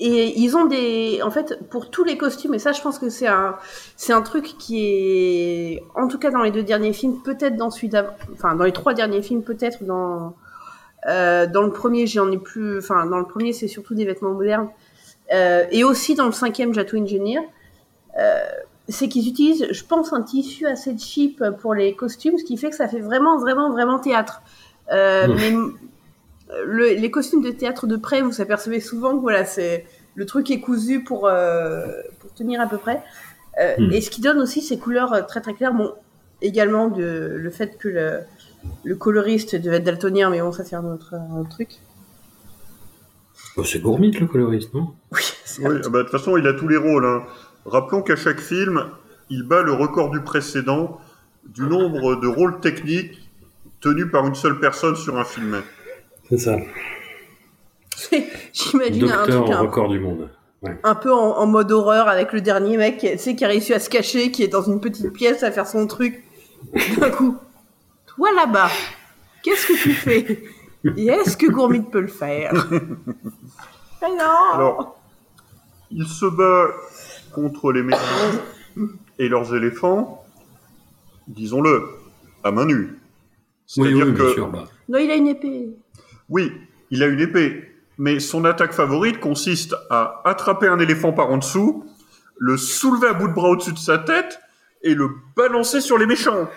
Et 0.00 0.40
ils 0.40 0.56
ont 0.56 0.64
des, 0.64 1.20
en 1.22 1.30
fait, 1.30 1.68
pour 1.70 1.88
tous 1.90 2.02
les 2.02 2.18
costumes, 2.18 2.54
et 2.54 2.58
ça, 2.58 2.72
je 2.72 2.82
pense 2.82 2.98
que 2.98 3.08
c'est 3.08 3.28
un, 3.28 3.56
c'est 3.96 4.12
un 4.12 4.22
truc 4.22 4.44
qui 4.58 4.84
est, 4.84 5.82
en 5.94 6.08
tout 6.08 6.18
cas 6.18 6.30
dans 6.30 6.42
les 6.42 6.50
deux 6.50 6.64
derniers 6.64 6.92
films, 6.92 7.22
peut-être 7.22 7.56
dans 7.56 7.70
celui 7.70 7.88
d'avant, 7.88 8.10
enfin 8.32 8.56
dans 8.56 8.64
les 8.64 8.72
trois 8.72 8.92
derniers 8.92 9.22
films, 9.22 9.42
peut-être 9.42 9.84
dans, 9.84 10.34
euh, 11.06 11.46
dans 11.46 11.62
le 11.62 11.70
premier, 11.70 12.08
j'en 12.08 12.30
ai 12.32 12.38
plus, 12.38 12.78
enfin 12.78 13.06
dans 13.06 13.18
le 13.18 13.26
premier, 13.26 13.52
c'est 13.52 13.68
surtout 13.68 13.94
des 13.94 14.04
vêtements 14.04 14.32
modernes, 14.32 14.68
euh, 15.32 15.64
et 15.70 15.84
aussi 15.84 16.16
dans 16.16 16.26
le 16.26 16.32
cinquième, 16.32 16.74
Jato 16.74 16.96
Engineer, 16.96 17.40
euh, 18.18 18.40
c'est 18.88 19.08
qu'ils 19.08 19.28
utilisent, 19.28 19.68
je 19.70 19.84
pense, 19.84 20.12
un 20.12 20.22
tissu 20.22 20.66
assez 20.66 20.98
cheap 20.98 21.42
pour 21.60 21.72
les 21.72 21.94
costumes, 21.94 22.36
ce 22.36 22.44
qui 22.44 22.56
fait 22.56 22.70
que 22.70 22.76
ça 22.76 22.88
fait 22.88 23.00
vraiment, 23.00 23.38
vraiment, 23.38 23.70
vraiment 23.70 24.00
théâtre. 24.00 24.42
Euh, 24.92 25.28
Mmh. 25.28 25.34
Mais 25.36 25.52
le- 26.64 26.94
les 26.94 27.10
costumes 27.10 27.42
de 27.42 27.50
théâtre 27.50 27.86
de 27.86 27.96
près, 27.96 28.22
vous 28.22 28.40
apercevez 28.40 28.80
souvent 28.80 29.16
que 29.16 29.20
voilà, 29.22 29.44
c'est 29.44 29.86
le 30.14 30.26
truc 30.26 30.50
est 30.50 30.60
cousu 30.60 31.02
pour 31.02 31.26
euh, 31.26 31.86
pour 32.20 32.32
tenir 32.34 32.60
à 32.60 32.66
peu 32.66 32.78
près. 32.78 33.02
Euh, 33.60 33.74
Hmm. 33.78 33.92
Et 33.92 34.00
ce 34.00 34.10
qui 34.10 34.20
donne 34.20 34.38
aussi 34.38 34.62
ces 34.62 34.78
couleurs 34.78 35.12
euh, 35.12 35.22
très 35.22 35.40
très 35.40 35.54
claires. 35.54 35.72
Bon, 35.74 35.92
également 36.42 36.88
de, 36.88 37.32
le 37.36 37.50
fait 37.50 37.78
que 37.78 37.88
le, 37.88 38.18
le 38.84 38.96
coloriste 38.96 39.54
devait 39.56 39.76
être 39.76 39.84
daltonien, 39.84 40.28
mais 40.30 40.40
bon, 40.40 40.50
ça 40.52 40.64
c'est 40.64 40.74
un 40.76 40.84
autre, 40.84 41.14
un 41.14 41.40
autre 41.40 41.50
truc. 41.50 41.68
Oh, 43.56 43.64
c'est 43.64 43.78
Gourmit 43.80 44.10
le 44.12 44.26
coloriste, 44.26 44.74
non? 44.74 44.94
Oui, 45.12 45.20
Oui, 45.60 45.76
ah 45.84 45.88
bah, 45.88 45.98
de 45.98 46.02
toute 46.02 46.10
façon, 46.10 46.36
il 46.36 46.46
a 46.46 46.52
tous 46.54 46.66
les 46.68 46.76
rôles. 46.76 47.06
hein. 47.06 47.22
Rappelons 47.64 48.02
qu'à 48.02 48.16
chaque 48.16 48.40
film, 48.40 48.84
il 49.30 49.44
bat 49.44 49.62
le 49.62 49.72
record 49.72 50.10
du 50.10 50.20
précédent 50.20 51.00
du 51.46 51.62
nombre 51.62 52.16
de 52.16 52.26
rôles 52.26 52.60
techniques 52.60 53.30
tenus 53.80 54.10
par 54.10 54.26
une 54.26 54.34
seule 54.34 54.58
personne 54.58 54.96
sur 54.96 55.16
un 55.18 55.24
film. 55.24 55.62
C'est 56.28 56.38
ça. 56.38 56.58
J'imagine 58.52 59.10
un 59.10 59.26
Docteur 59.26 59.44
truc 59.44 59.54
en 59.54 59.58
un, 59.58 59.60
record 59.60 59.88
du 59.88 60.00
monde. 60.00 60.30
un 60.82 60.94
peu 60.94 61.12
en, 61.12 61.38
en 61.38 61.46
mode 61.46 61.70
horreur 61.72 62.08
avec 62.08 62.32
le 62.32 62.40
dernier 62.40 62.76
mec, 62.76 62.98
tu 62.98 63.18
sais, 63.18 63.36
qui 63.36 63.44
a 63.44 63.48
réussi 63.48 63.74
à 63.74 63.80
se 63.80 63.90
cacher, 63.90 64.30
qui 64.30 64.42
est 64.42 64.48
dans 64.48 64.62
une 64.62 64.80
petite 64.80 65.12
pièce 65.12 65.42
à 65.42 65.50
faire 65.50 65.66
son 65.66 65.86
truc. 65.86 66.24
D'un 66.98 67.10
coup, 67.10 67.36
toi 68.06 68.30
là-bas, 68.32 68.70
qu'est-ce 69.42 69.66
que 69.66 69.82
tu 69.82 69.92
fais? 69.92 70.42
Et 70.96 71.06
est-ce 71.06 71.36
que 71.36 71.46
Gourmit 71.46 71.82
peut 71.90 72.00
le 72.00 72.08
faire? 72.08 72.52
Ah 74.02 74.08
non 74.10 74.54
Alors, 74.54 75.00
il 75.90 76.06
se 76.06 76.26
bat 76.26 76.74
contre 77.32 77.72
les 77.72 77.82
méchants 77.82 78.00
et 79.18 79.28
leurs 79.28 79.54
éléphants, 79.54 80.24
disons-le, 81.26 81.88
à 82.42 82.50
main 82.50 82.66
nue. 82.66 82.98
C'est-à-dire 83.66 84.06
oui, 84.08 84.14
que, 84.14 84.32
sûr. 84.32 84.48
Bah. 84.48 84.64
Non, 84.88 84.98
il 84.98 85.10
a 85.10 85.14
une 85.14 85.28
épée. 85.28 85.70
Oui, 86.34 86.52
il 86.90 87.02
a 87.02 87.06
une 87.06 87.20
épée, 87.20 87.70
mais 87.96 88.18
son 88.18 88.44
attaque 88.44 88.72
favorite 88.72 89.20
consiste 89.20 89.74
à 89.88 90.20
attraper 90.24 90.66
un 90.66 90.78
éléphant 90.80 91.12
par 91.12 91.30
en 91.30 91.38
dessous, 91.38 91.84
le 92.38 92.56
soulever 92.56 93.06
à 93.08 93.12
bout 93.12 93.28
de 93.28 93.32
bras 93.32 93.50
au-dessus 93.50 93.72
de 93.72 93.78
sa 93.78 93.98
tête 93.98 94.40
et 94.82 94.94
le 94.94 95.08
balancer 95.36 95.80
sur 95.80 95.96
les 95.96 96.06
méchants, 96.06 96.48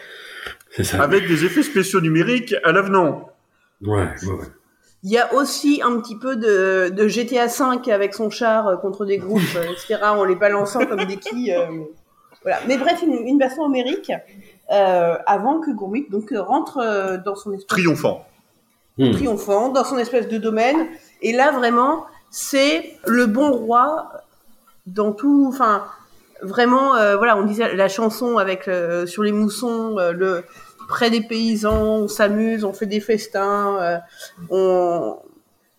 C'est 0.72 0.84
ça. 0.84 1.02
avec 1.04 1.28
des 1.28 1.46
effets 1.46 1.62
spéciaux 1.64 2.02
numériques 2.02 2.56
à 2.64 2.72
l'avenant. 2.72 3.30
Ouais, 3.82 4.10
ouais, 4.24 4.32
ouais. 4.34 4.46
Il 5.04 5.12
y 5.12 5.20
a 5.20 5.32
aussi 5.36 5.80
un 5.86 6.00
petit 6.02 6.18
peu 6.18 6.36
de, 6.36 6.90
de 6.90 7.08
GTA 7.08 7.48
5 7.48 7.88
avec 7.88 8.16
son 8.16 8.32
char 8.32 8.68
euh, 8.68 8.76
contre 8.78 9.06
des 9.06 9.20
groupes, 9.20 9.42
euh, 9.56 9.72
etc., 9.72 10.00
en 10.06 10.24
les 10.26 10.36
balançant 10.36 10.84
comme 10.88 11.06
des 11.06 11.18
quilles. 11.18 11.54
euh, 11.54 11.84
voilà. 12.42 12.58
Mais 12.68 12.78
bref, 12.80 13.04
une, 13.04 13.14
une 13.28 13.38
baston 13.38 13.66
homérique 13.66 14.12
euh, 14.74 15.16
avant 15.28 15.60
que 15.62 15.70
Gourmit 15.72 16.08
donc 16.10 16.34
rentre 16.36 17.22
dans 17.24 17.36
son 17.36 17.54
espèce 17.54 17.68
Triomphant. 17.68 18.26
Hmm. 18.98 19.12
triomphant 19.12 19.70
dans 19.70 19.84
son 19.84 19.98
espèce 19.98 20.28
de 20.28 20.38
domaine. 20.38 20.88
Et 21.22 21.34
là, 21.34 21.52
vraiment, 21.52 22.06
c'est 22.32 22.94
le 23.06 23.26
bon 23.26 23.52
roi 23.52 24.12
dans 24.88 25.12
tout. 25.12 25.46
Enfin, 25.50 25.84
vraiment, 26.42 26.96
euh, 26.96 27.16
voilà, 27.18 27.38
on 27.38 27.44
disait 27.44 27.76
la 27.76 27.88
chanson 27.88 28.38
avec 28.38 28.68
euh, 28.68 29.06
sur 29.06 29.24
les 29.24 29.32
moussons, 29.32 29.98
euh, 29.98 30.12
le 30.12 30.44
près 30.88 31.10
des 31.10 31.22
paysans, 31.22 31.98
on 31.98 32.08
s'amuse, 32.08 32.64
on 32.64 32.74
fait 32.74 32.86
des 32.86 33.02
festins, 33.02 34.00
on, 34.50 35.18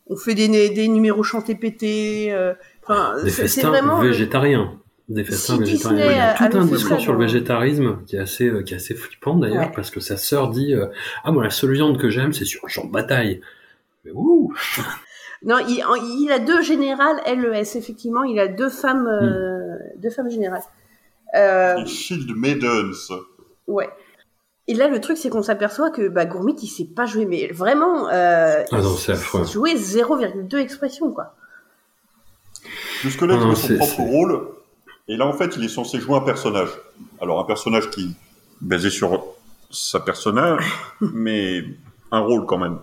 on 0.07 0.17
fait 0.17 0.35
des, 0.35 0.69
des 0.69 0.89
numéros 0.89 1.23
chantés 1.23 1.55
pétés. 1.55 2.37
Enfin, 2.83 3.15
Des 3.25 3.31
c'est 3.31 3.63
vraiment. 3.63 4.01
végétariens. 4.01 4.79
Des 5.09 5.25
festins 5.25 5.55
Si 5.55 5.61
végétariens. 5.61 5.97
Disney 5.97 6.13
Il 6.15 6.17
y 6.19 6.21
a 6.21 6.31
avait 6.33 6.51
tout 6.51 6.57
un 6.59 6.65
discours 6.67 7.01
sur 7.01 7.13
le 7.15 7.19
végétarisme 7.19 7.99
qui 8.07 8.17
est 8.17 8.21
assez, 8.21 8.47
euh, 8.49 8.63
qui 8.63 8.75
est 8.75 8.77
assez 8.77 8.95
flippant 8.95 9.37
d'ailleurs, 9.37 9.67
Ouais. 9.69 9.73
parce 9.75 9.91
que 9.91 10.01
sa 10.01 10.17
sœur 10.19 10.51
dit 10.51 10.75
euh, 10.75 10.87
Ah, 11.25 11.33
moi, 11.33 11.45
la 11.45 11.51
seule 11.51 11.73
viande 11.73 11.99
que 11.99 12.11
j'aime, 12.11 12.33
c'est 12.33 12.45
sur 12.45 12.61
le 12.65 12.69
champ 12.69 12.85
de 12.87 12.93
bataille. 12.93 13.41
Mais 14.05 14.11
ouh 14.15 14.53
Non, 15.45 15.57
il, 15.69 16.31
a 16.33 16.39
deux 16.41 16.63
générales 16.63 17.17
LES, 17.27 17.77
effectivement. 17.77 18.25
Il 18.25 18.39
a 18.41 18.49
deux 18.49 18.69
femmes, 18.69 19.07
euh, 19.07 19.77
deux 19.97 20.11
femmes 20.11 20.31
générales. 20.31 20.63
Euh, 21.37 21.85
Shield 21.87 22.31
Maidens. 22.37 23.13
Ouais. 23.69 23.89
Et 24.67 24.75
là, 24.75 24.89
le 24.89 25.01
truc, 25.01 25.17
c'est 25.17 25.31
qu'on 25.31 25.43
s'aperçoit 25.43 25.91
que 25.91 26.09
bah, 26.09 26.27
Gourmit, 26.27 26.57
il 26.63 26.67
sait 26.67 26.85
pas 26.95 27.07
jouer, 27.07 27.25
mais 27.25 27.47
vraiment, 27.53 28.09
euh, 28.09 28.63
Ah 28.73 28.83
non, 28.83 28.95
il 28.95 28.99
c'est 28.99 29.13
affreux. 29.13 29.45
sait 29.45 29.53
jouer 29.53 29.75
0,2 29.77 30.57
expression, 30.59 31.13
quoi. 31.13 31.35
Jusque-là, 33.03 33.35
il 33.41 33.41
Ah 33.51 33.55
son 33.55 33.77
propre 33.77 34.01
rôle. 34.01 34.49
Et 35.09 35.17
là, 35.17 35.27
en 35.27 35.33
fait, 35.33 35.57
il 35.57 35.65
est 35.65 35.69
censé 35.69 36.01
jouer 36.01 36.17
un 36.17 36.21
personnage. 36.21 36.69
Alors, 37.21 37.41
un 37.41 37.45
personnage 37.45 37.91
qui 37.91 38.15
basé 38.61 38.91
sur 38.91 39.25
sa 39.71 40.01
personnage, 40.01 40.65
mais 41.01 41.65
un 42.11 42.21
rôle 42.21 42.47
quand 42.47 42.59
même. 42.59 42.79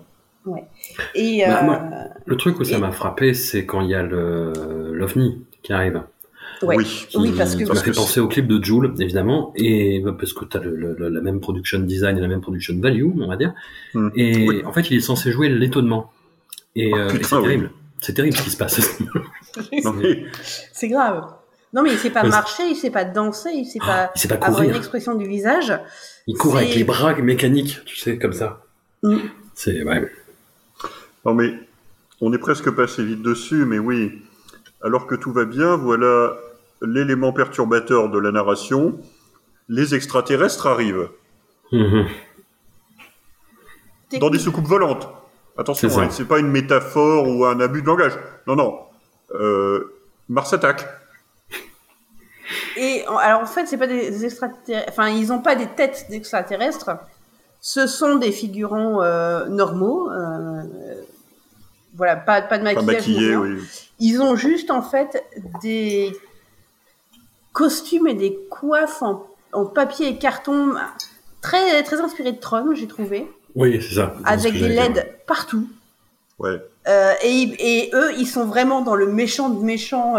Et 1.16 1.44
Bah, 1.46 1.60
euh, 1.62 1.66
moi- 1.66 1.82
Le 2.26 2.38
truc 2.38 2.60
où 2.60 2.64
ça 2.64 2.78
Et- 2.78 2.80
m'a 2.80 2.92
frappé, 2.92 3.34
c'est 3.34 3.66
quand 3.66 3.82
il 3.82 3.90
y 3.90 3.96
a 3.96 4.04
l'OVNI 4.04 5.44
qui 5.64 5.74
arrive. 5.74 6.02
ouais. 6.62 6.76
Oui. 6.78 7.08
Oui, 7.16 7.32
parce 7.38 7.56
que- 7.56 7.66
ça 7.66 7.74
m'a 7.74 7.80
fait 7.80 7.92
que 7.92 7.96
penser 7.96 8.20
au 8.20 8.28
clip 8.28 8.48
de 8.48 8.64
Joule, 8.64 8.94
évidemment, 9.00 9.52
et 9.56 10.00
bah, 10.02 10.16
parce 10.18 10.34
que 10.34 10.46
tu 10.46 10.56
as 10.58 10.60
le, 10.62 10.76
le- 10.98 11.10
la 11.10 11.22
même 11.22 11.40
production 11.40 11.80
design 11.80 12.18
et 12.18 12.22
la 12.22 12.28
même 12.28 12.42
production 12.42 12.80
value, 12.80 13.06
on 13.20 13.28
va 13.28 13.36
dire. 13.38 13.54
Hmm. 13.96 14.10
Et 14.16 14.48
Oui. 14.48 14.62
en 14.66 14.72
fait, 14.72 14.90
il 14.92 14.98
est 14.98 15.02
censé 15.02 15.32
jouer 15.32 15.50
l'étonnement. 15.50 16.12
Et, 16.76 16.92
Oh, 16.94 16.98
euh, 16.98 17.10
et 17.10 17.24
c'est 17.24 17.36
oui. 17.36 17.42
terrible. 17.44 17.72
C'est 18.02 18.14
terrible 18.14 18.38
ce 18.38 18.44
qui 18.44 18.50
se 18.52 18.58
passe. 18.58 18.80
C'est 20.74 20.88
grave. 20.90 21.26
Non, 21.74 21.82
mais 21.84 21.92
il 21.92 21.98
sait 21.98 22.10
pas 22.10 22.24
Ouais, 22.24 22.30
marcher, 22.30 22.64
il 22.68 22.76
sait 22.76 22.90
pas 22.90 23.04
danser, 23.04 23.52
il 23.54 23.66
sait 23.66 23.80
Ah, 23.82 23.86
pas 24.08 24.12
il 24.16 24.20
sait 24.20 24.28
pas 24.30 24.36
avoir 24.36 24.62
une 24.62 24.68
courir. 24.70 24.76
expression 24.78 25.16
du 25.16 25.28
visage. 25.28 25.78
Il 26.28 26.38
court 26.38 26.56
avec 26.58 26.74
les 26.74 26.84
bras 26.84 27.14
mécaniques, 27.16 27.84
tu 27.86 27.98
sais, 27.98 28.18
comme 28.18 28.34
ça. 28.34 28.62
Mm. 29.04 29.18
C'est 29.54 29.84
ouais. 29.84 30.10
Non, 31.26 31.34
mais 31.34 31.54
on 32.22 32.32
est 32.34 32.38
presque 32.38 32.70
passé 32.72 33.04
vite 33.04 33.22
dessus, 33.22 33.66
mais 33.66 33.80
oui. 33.80 34.22
Alors 34.84 35.08
que 35.08 35.16
tout 35.16 35.32
va 35.34 35.46
bien, 35.46 35.76
voilà 35.76 36.34
l'élément 36.82 37.34
perturbateur 37.34 38.10
de 38.10 38.20
la 38.20 38.32
narration. 38.32 39.00
Les 39.68 39.96
extraterrestres 39.96 40.68
arrivent 40.68 41.10
Mhm. 41.72 42.06
dans 44.20 44.30
des 44.30 44.40
soucoupes 44.40 44.68
volantes. 44.68 45.10
Attention, 45.58 45.90
C'est 45.90 46.22
hein, 46.24 46.26
pas 46.28 46.40
une 46.40 46.50
métaphore 46.52 47.28
ou 47.28 47.46
un 47.46 47.60
abus 47.60 47.82
de 47.82 47.88
langage. 47.88 48.14
Non, 48.46 48.56
non. 48.56 48.80
Euh, 49.34 49.94
Mars 50.30 50.54
attaque. 50.54 50.86
Et 52.78 53.08
en- 53.08 53.18
alors 53.18 53.42
en 53.42 53.46
fait, 53.46 53.66
c'est 53.68 53.78
pas 53.78 53.88
des 53.88 54.26
extraterrestres. 54.26 54.90
Enfin, 54.90 55.10
ils 55.10 55.32
ont 55.32 55.40
pas 55.40 55.56
des 55.56 55.68
têtes 55.68 56.06
d'extraterrestres. 56.10 56.92
Ce 57.62 57.88
sont 57.88 58.16
des 58.16 58.32
figurants 58.32 59.02
euh, 59.02 59.46
normaux. 59.48 60.12
euh, 60.12 60.62
voilà, 61.96 62.16
pas, 62.18 62.42
pas 62.42 62.58
de 62.58 62.64
Pas 62.64 62.74
maquillage. 62.82 63.08
ni 63.08 63.14
maquillé, 63.16 63.36
oui. 63.38 63.62
Ils 64.00 64.22
ont 64.22 64.36
juste 64.36 64.70
en 64.72 64.82
fait 64.82 65.24
des 65.62 66.12
costumes 67.54 68.08
et 68.08 68.14
des 68.14 68.38
coiffes 68.50 69.02
en, 69.02 69.26
en 69.54 69.66
papier 69.66 70.10
et 70.10 70.18
carton 70.18 70.74
très 71.42 71.84
très 71.84 72.02
inspirés 72.02 72.34
de 72.34 72.40
Tron, 72.40 72.74
j'ai 72.76 72.88
trouvé, 72.88 73.32
Oui, 73.56 73.82
c'est 73.82 73.96
ça. 73.96 74.14
Avec 74.26 74.54
des. 74.54 74.68
LED 74.68 75.08
partout. 75.28 75.68
Ouais. 76.40 76.62
Euh, 76.88 77.14
et, 77.24 77.42
et 77.86 77.92
eux, 77.96 78.12
ils 78.18 78.28
sont 78.28 78.46
vraiment 78.46 78.82
dans 78.82 78.96
le 78.96 79.08
méchant 79.08 79.50
de 79.50 79.64
méchant. 79.64 80.16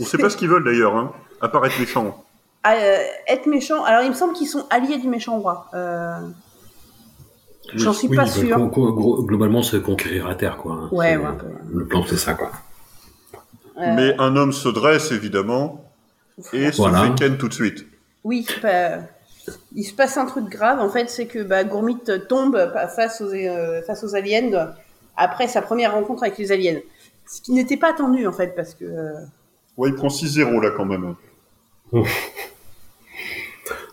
Euh, 0.00 0.02
On 0.02 0.06
sait 0.06 0.18
pas 0.18 0.30
ce 0.30 0.36
qu'ils 0.36 0.48
veulent 0.48 0.64
d'ailleurs, 0.64 0.96
hein. 0.96 1.12
Apparaître 1.40 1.78
méchant. 1.78 2.24
à, 2.62 2.74
euh, 2.76 2.98
être 3.28 3.46
méchant. 3.46 3.84
Alors, 3.84 4.02
il 4.02 4.10
me 4.10 4.14
semble 4.14 4.32
qu'ils 4.34 4.48
sont 4.48 4.66
alliés 4.70 4.98
du 4.98 5.08
méchant 5.08 5.38
roi. 5.38 5.66
Euh, 5.74 6.18
J'en 7.74 7.92
suis 7.92 8.08
Oui, 8.08 8.16
pas 8.16 8.24
gros- 8.24 9.22
globalement, 9.22 9.62
c'est 9.62 9.80
conquérir 9.80 10.26
la 10.26 10.34
Terre, 10.34 10.56
quoi. 10.56 10.72
hein. 10.72 10.88
Ouais. 10.92 11.16
Le 11.72 11.86
plan, 11.86 12.04
c'est 12.08 12.16
ça, 12.16 12.34
quoi. 12.34 12.50
Euh, 13.78 13.94
Mais 13.94 14.14
un 14.18 14.34
homme 14.36 14.52
se 14.52 14.68
dresse, 14.68 15.12
évidemment, 15.12 15.84
et 16.52 16.70
Voilà. 16.70 16.98
se 16.98 17.04
fait 17.06 17.14
ken 17.14 17.38
tout 17.38 17.48
de 17.48 17.54
suite. 17.54 17.86
Oui, 18.24 18.46
bah, 18.62 18.98
il 19.74 19.84
se 19.84 19.94
passe 19.94 20.16
un 20.16 20.26
truc 20.26 20.46
grave. 20.48 20.80
En 20.80 20.88
fait, 20.90 21.08
c'est 21.08 21.26
que 21.26 21.38
bah, 21.42 21.62
Gourmit 21.64 21.98
tombe 22.28 22.58
face 22.96 23.20
aux, 23.20 23.32
euh, 23.32 23.82
face 23.82 24.02
aux 24.04 24.14
aliens 24.16 24.72
après 25.16 25.46
sa 25.48 25.62
première 25.62 25.92
rencontre 25.94 26.24
avec 26.24 26.36
les 26.38 26.50
aliens. 26.52 26.80
Ce 27.26 27.40
qui 27.40 27.52
n'était 27.52 27.76
pas 27.76 27.90
attendu, 27.90 28.26
en 28.26 28.32
fait, 28.32 28.54
parce 28.56 28.74
que. 28.74 28.84
euh, 28.84 29.12
Ouais, 29.80 29.88
il 29.88 29.94
prend 29.94 30.08
6-0 30.08 30.60
là 30.62 30.72
quand 30.76 30.84
même. 30.84 31.14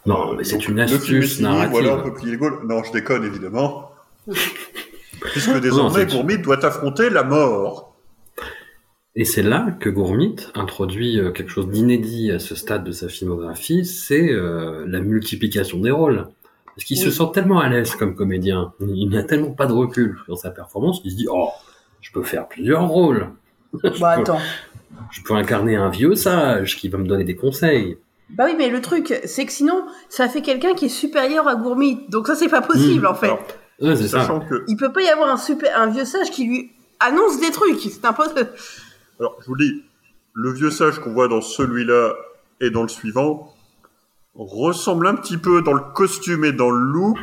Non, 0.06 0.36
mais 0.36 0.46
c'est 0.46 0.70
une 0.70 0.80
astuce 0.80 1.42
narrative. 1.42 1.86
On 1.86 2.02
peut 2.02 2.14
plier. 2.14 2.38
Non, 2.38 2.82
je 2.82 2.94
déconne 2.94 3.26
évidemment. 3.26 3.92
Puisque 5.20 5.60
désormais, 5.60 6.06
Gourmit 6.06 6.38
doit 6.38 6.66
affronter 6.66 7.10
la 7.10 7.24
mort. 7.26 7.94
Et 9.16 9.26
c'est 9.26 9.42
là 9.42 9.76
que 9.82 9.90
Gourmit 9.90 10.38
introduit 10.56 11.20
euh, 11.20 11.32
quelque 11.32 11.52
chose 11.52 11.68
d'inédit 11.68 12.32
à 12.32 12.40
ce 12.40 12.56
stade 12.56 12.86
de 12.86 12.94
sa 12.94 13.10
filmographie, 13.10 13.84
c'est 13.84 14.32
euh, 14.32 14.86
la 14.88 15.02
multiplication 15.02 15.80
des 15.80 15.92
rôles. 15.92 16.30
Parce 16.68 16.86
qu'il 16.86 16.98
se 16.98 17.12
sent 17.12 17.32
tellement 17.34 17.60
à 17.60 17.68
l'aise 17.68 17.94
comme 17.96 18.16
comédien, 18.16 18.72
il 18.80 19.10
n'a 19.10 19.24
tellement 19.24 19.52
pas 19.52 19.66
de 19.66 19.74
recul 19.74 20.18
sur 20.24 20.38
sa 20.38 20.52
performance 20.52 21.02
qu'il 21.02 21.12
se 21.12 21.18
dit 21.18 21.28
«Oh, 21.30 21.50
je 22.00 22.14
peux 22.14 22.24
faire 22.24 22.48
plusieurs 22.48 22.88
rôles. 22.88 23.28
Bah, 24.00 24.12
attends. 24.12 24.40
Je 25.12 25.22
peux 25.22 25.34
incarner 25.36 25.76
un 25.76 25.90
vieux 25.90 26.16
sage 26.16 26.76
qui 26.78 26.90
va 26.90 26.98
me 26.98 27.06
donner 27.08 27.24
des 27.24 27.36
conseils. 27.36 27.98
Bah 28.30 28.44
oui, 28.48 28.56
mais 28.58 28.70
le 28.70 28.82
truc, 28.82 29.14
c'est 29.26 29.46
que 29.46 29.52
sinon, 29.52 29.86
ça 30.10 30.28
fait 30.28 30.42
quelqu'un 30.42 30.74
qui 30.74 30.86
est 30.86 30.90
supérieur 30.90 31.48
à 31.48 31.56
Gourmit. 31.56 32.06
Donc 32.10 32.28
ça, 32.28 32.36
c'est 32.36 32.50
pas 32.50 32.62
possible, 32.62 33.06
Mmh. 33.06 33.12
en 33.12 33.16
fait. 33.16 33.28
Alors, 33.28 33.48
Ouais, 33.80 33.96
c'est 33.96 34.08
ça. 34.08 34.22
sachant 34.22 34.40
que, 34.42 34.64
Il 34.68 34.76
peut 34.76 34.92
pas 34.92 35.02
y 35.04 35.08
avoir 35.10 35.30
un, 35.30 35.38
super, 35.38 35.80
un 35.80 35.88
vieux 35.88 36.04
sage 36.06 36.32
qui 36.32 36.46
lui 36.46 36.72
annonce 37.00 37.40
des 37.40 37.52
trucs. 37.52 37.80
C'est 37.80 38.04
impossible. 38.06 38.50
alors, 39.20 39.38
je 39.42 39.46
vous 39.48 39.56
dis, 39.56 39.84
le 40.34 40.52
vieux 40.52 40.72
sage 40.72 41.00
qu'on 41.00 41.14
voit 41.14 41.28
dans 41.28 41.42
celui-là 41.42 42.14
et 42.60 42.70
dans 42.72 42.82
le 42.82 42.90
suivant 42.90 43.54
ressemble 44.36 45.08
un 45.08 45.16
petit 45.16 45.38
peu 45.38 45.62
dans 45.62 45.74
le 45.74 45.82
costume 45.94 46.44
et 46.46 46.52
dans 46.52 46.70
le 46.70 46.80
look 46.92 47.18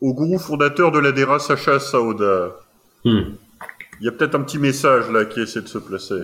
au 0.00 0.12
gourou 0.12 0.38
fondateur 0.38 0.90
de 0.92 0.98
l'ADERA, 0.98 1.38
Sacha 1.38 1.80
Saoda. 1.80 2.56
Hmm. 3.04 3.20
Il 4.00 4.06
y 4.06 4.08
a 4.08 4.12
peut-être 4.12 4.34
un 4.34 4.42
petit 4.42 4.58
message 4.58 5.10
là 5.10 5.24
qui 5.24 5.40
essaie 5.40 5.62
de 5.62 5.68
se 5.68 5.78
placer. 5.78 6.22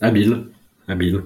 Habile, 0.00 0.44
habile. 0.88 1.22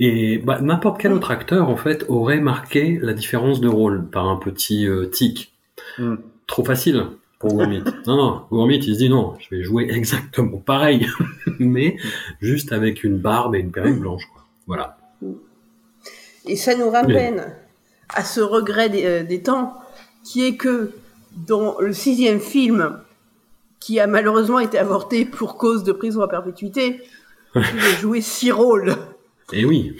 Et 0.00 0.38
bah, 0.38 0.60
n'importe 0.60 1.00
quel 1.00 1.12
autre 1.12 1.30
acteur, 1.30 1.68
en 1.68 1.76
fait, 1.76 2.04
aurait 2.08 2.40
marqué 2.40 2.98
la 3.02 3.12
différence 3.12 3.60
de 3.60 3.68
rôle 3.68 4.08
par 4.08 4.28
un 4.28 4.36
petit 4.36 4.86
euh, 4.86 5.06
tic. 5.06 5.52
Hmm. 5.98 6.16
Trop 6.46 6.64
facile 6.64 7.06
pour 7.38 7.54
Gourmit. 7.54 7.82
non, 8.06 8.16
non, 8.16 8.42
Gourmit, 8.50 8.78
il 8.78 8.94
se 8.94 8.98
dit 8.98 9.08
non, 9.08 9.34
je 9.40 9.54
vais 9.54 9.62
jouer 9.62 9.88
exactement 9.90 10.58
pareil, 10.58 11.06
mais 11.58 11.96
juste 12.40 12.72
avec 12.72 13.04
une 13.04 13.18
barbe 13.18 13.54
et 13.54 13.60
une 13.60 13.72
perruque 13.72 13.98
blanche. 13.98 14.22
Quoi. 14.32 14.44
Voilà. 14.66 14.98
Et 16.46 16.56
ça 16.56 16.76
nous 16.76 16.90
ramène 16.90 17.52
à 18.08 18.24
ce 18.24 18.40
regret 18.40 18.88
des, 18.88 19.04
euh, 19.04 19.24
des 19.24 19.42
temps, 19.42 19.74
qui 20.24 20.46
est 20.46 20.56
que 20.56 20.92
dans 21.46 21.78
le 21.80 21.92
sixième 21.92 22.40
film, 22.40 22.98
qui 23.80 24.00
a 24.00 24.06
malheureusement 24.06 24.58
été 24.58 24.78
avorté 24.78 25.24
pour 25.24 25.56
cause 25.56 25.84
de 25.84 25.92
prison 25.92 26.22
à 26.22 26.28
perpétuité, 26.28 27.00
il 27.54 27.60
a 27.62 27.94
joué 28.00 28.20
six 28.20 28.50
rôles. 28.52 28.94
Et 29.52 29.64
oui, 29.64 29.96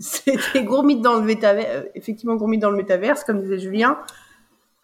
C'était 0.00 0.62
Gourmit 0.64 1.00
dans 1.00 1.14
le 1.14 1.22
métaverse, 1.22 1.86
effectivement 1.94 2.34
Gourmit 2.36 2.58
dans 2.58 2.70
le 2.70 2.76
métaverse, 2.76 3.24
comme 3.24 3.40
disait 3.40 3.58
Julien, 3.58 3.98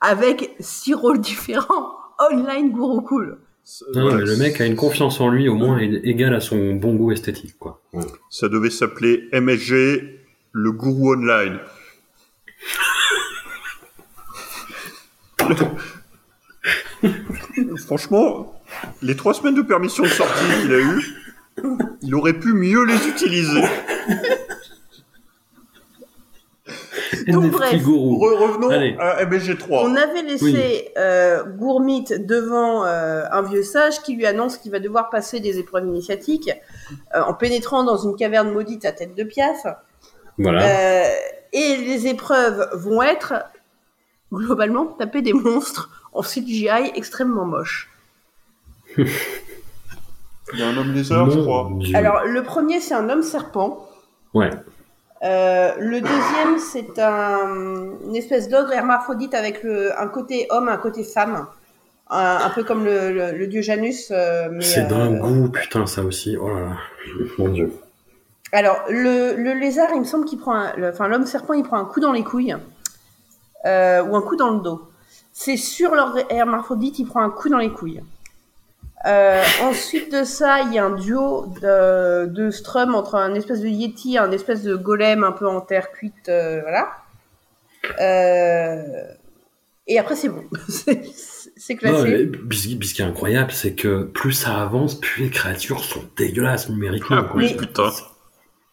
avec 0.00 0.54
six 0.60 0.94
rôles 0.94 1.20
différents. 1.20 1.92
Online 2.30 2.70
gourou 2.70 3.00
cool. 3.02 3.38
non, 3.94 4.02
Voilà. 4.02 4.16
mais 4.18 4.24
le 4.24 4.36
mec 4.36 4.60
a 4.60 4.66
une 4.66 4.76
confiance 4.76 5.20
en 5.20 5.28
lui 5.28 5.48
au 5.48 5.54
moins 5.56 5.78
égale 5.78 6.34
à 6.34 6.40
son 6.40 6.74
bon 6.74 6.94
goût 6.94 7.10
esthétique. 7.10 7.58
Quoi. 7.58 7.80
Ouais. 7.92 8.04
Ça 8.30 8.48
devait 8.48 8.70
s'appeler 8.70 9.28
MSG, 9.32 10.20
le 10.52 10.72
gourou 10.72 11.14
online. 11.14 11.58
Franchement, 17.86 18.54
les 19.02 19.16
trois 19.16 19.34
semaines 19.34 19.54
de 19.54 19.62
permission 19.62 20.04
de 20.04 20.08
sortie 20.08 20.44
qu'il 20.62 20.72
a 20.72 20.78
eu, 20.78 21.04
il 22.02 22.14
aurait 22.14 22.32
pu 22.38 22.52
mieux 22.52 22.84
les 22.84 23.08
utiliser. 23.08 23.62
Donc, 27.28 27.50
bref. 27.50 27.74
Re- 27.82 28.36
revenons 28.36 28.70
Allez. 28.70 28.96
à 28.98 29.24
MSG3. 29.24 29.66
On 29.70 29.96
avait 29.96 30.22
laissé 30.22 30.90
euh, 30.96 31.44
Gourmit 31.44 32.04
devant 32.18 32.84
euh, 32.86 33.24
un 33.30 33.42
vieux 33.42 33.62
sage 33.62 34.00
qui 34.02 34.14
lui 34.16 34.26
annonce 34.26 34.56
qu'il 34.56 34.72
va 34.72 34.78
devoir 34.78 35.10
passer 35.10 35.40
des 35.40 35.58
épreuves 35.58 35.86
initiatiques 35.86 36.50
euh, 37.14 37.20
en 37.22 37.34
pénétrant 37.34 37.84
dans 37.84 37.96
une 37.98 38.16
caverne 38.16 38.50
maudite 38.52 38.84
à 38.84 38.92
tête 38.92 39.14
de 39.14 39.24
piaf. 39.24 39.66
Voilà. 40.38 40.62
Euh, 40.64 41.04
et 41.52 41.76
les 41.76 42.06
épreuves 42.06 42.68
vont 42.74 43.02
être 43.02 43.34
globalement 44.32 44.86
taper 44.86 45.20
des 45.22 45.32
monstres 45.34 45.90
en 46.12 46.22
CGI 46.22 46.92
extrêmement 46.94 47.44
moches. 47.44 47.88
Il 48.96 50.58
y 50.58 50.62
a 50.62 50.68
un 50.68 50.76
homme 50.76 50.92
lézard, 50.92 51.30
je 51.30 51.40
crois. 51.40 51.68
Dieu. 51.78 51.96
Alors 51.96 52.24
le 52.24 52.42
premier 52.42 52.80
c'est 52.80 52.94
un 52.94 53.08
homme 53.08 53.22
serpent. 53.22 53.88
Ouais. 54.34 54.50
Euh, 55.24 55.72
le 55.78 56.00
deuxième, 56.00 56.58
c'est 56.58 56.98
un, 56.98 57.54
une 58.06 58.16
espèce 58.16 58.48
d'ogre 58.48 58.72
hermaphrodite 58.72 59.34
avec 59.34 59.62
le, 59.62 59.96
un 60.00 60.08
côté 60.08 60.48
homme, 60.50 60.68
un 60.68 60.76
côté 60.78 61.04
femme. 61.04 61.46
Un, 62.10 62.38
un 62.44 62.50
peu 62.50 62.64
comme 62.64 62.84
le, 62.84 63.12
le- 63.12 63.30
le 63.38 63.46
dieu 63.46 63.62
Janus. 63.62 64.08
euh, 64.10 64.48
mais, 64.50 64.62
C'est 64.64 64.80
euh, 64.84 64.88
d'un 64.88 65.12
goût, 65.12 65.48
putain, 65.48 65.86
ça 65.86 66.02
aussi. 66.02 66.36
Oh 66.36 66.48
là 66.48 66.60
là. 66.60 66.76
Mon 67.38 67.48
Dieu. 67.50 67.72
Alors, 68.50 68.82
le, 68.90 69.34
le 69.36 69.52
lézard, 69.54 69.90
il 69.94 70.00
me 70.00 70.04
semble 70.04 70.24
qu'il 70.24 70.38
prend 70.40 70.54
un, 70.56 70.72
enfin, 70.90 71.06
l'homme 71.06 71.24
serpent, 71.24 71.54
il 71.54 71.62
prend 71.62 71.76
un 71.78 71.84
coup 71.84 72.00
dans 72.00 72.12
les 72.12 72.24
couilles. 72.24 72.56
Euh, 73.64 74.02
ou 74.02 74.16
un 74.16 74.22
coup 74.22 74.34
dans 74.36 74.50
le 74.50 74.60
dos. 74.60 74.88
C'est 75.32 75.56
sur 75.56 75.94
leur 75.94 76.14
hermaphrodite, 76.30 76.98
il 76.98 77.06
prend 77.06 77.22
un 77.22 77.30
coup 77.30 77.48
dans 77.48 77.58
les 77.58 77.70
couilles. 77.70 78.02
Euh, 79.06 79.42
ensuite 79.62 80.12
de 80.12 80.24
ça, 80.24 80.60
il 80.62 80.74
y 80.74 80.78
a 80.78 80.84
un 80.84 80.96
duo 80.96 81.46
de, 81.60 82.26
de 82.26 82.50
strum 82.50 82.94
entre 82.94 83.16
un 83.16 83.34
espèce 83.34 83.60
de 83.60 83.68
yeti 83.68 84.14
et 84.14 84.18
un 84.18 84.30
espèce 84.30 84.62
de 84.62 84.76
golem 84.76 85.24
un 85.24 85.32
peu 85.32 85.48
en 85.48 85.60
terre 85.60 85.90
cuite, 85.92 86.28
euh, 86.28 86.60
voilà. 86.62 86.90
Euh, 88.00 89.04
et 89.86 89.98
après, 89.98 90.14
c'est 90.14 90.28
bon. 90.28 90.44
c'est 90.68 91.76
classé. 91.76 92.30
ce 92.50 92.94
qui 92.94 93.02
est 93.02 93.04
incroyable, 93.04 93.50
c'est 93.52 93.74
que 93.74 94.04
plus 94.04 94.32
ça 94.32 94.62
avance, 94.62 94.94
plus 94.94 95.24
les 95.24 95.30
créatures 95.30 95.82
sont 95.82 96.02
dégueulasses 96.16 96.68
numériquement. 96.68 97.16
Ah 97.18 97.32
oui, 97.34 97.54
putain. 97.56 97.90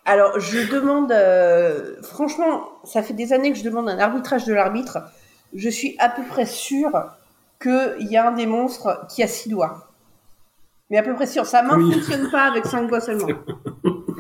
Alors, 0.05 0.39
je 0.39 0.71
demande, 0.71 1.11
euh, 1.11 1.95
franchement, 2.01 2.69
ça 2.83 3.03
fait 3.03 3.13
des 3.13 3.33
années 3.33 3.51
que 3.51 3.57
je 3.57 3.63
demande 3.63 3.89
un 3.89 3.99
arbitrage 3.99 4.45
de 4.45 4.53
l'arbitre. 4.53 4.99
Je 5.55 5.69
suis 5.69 5.95
à 5.99 6.09
peu 6.09 6.23
près 6.23 6.45
sûre 6.45 6.91
qu'il 7.61 8.07
y 8.09 8.17
a 8.17 8.27
un 8.29 8.31
des 8.33 8.45
monstres 8.45 9.05
qui 9.09 9.23
a 9.23 9.27
six 9.27 9.49
doigts. 9.49 9.87
Mais 10.89 10.97
à 10.97 11.03
peu 11.03 11.13
près 11.13 11.27
sûr, 11.27 11.45
sa 11.45 11.61
main 11.61 11.77
ne 11.77 11.83
Oui. 11.83 11.93
fonctionne 11.93 12.29
pas 12.31 12.43
avec 12.43 12.65
cinq 12.65 12.87
doigts 12.87 13.01
seulement. 13.01 13.27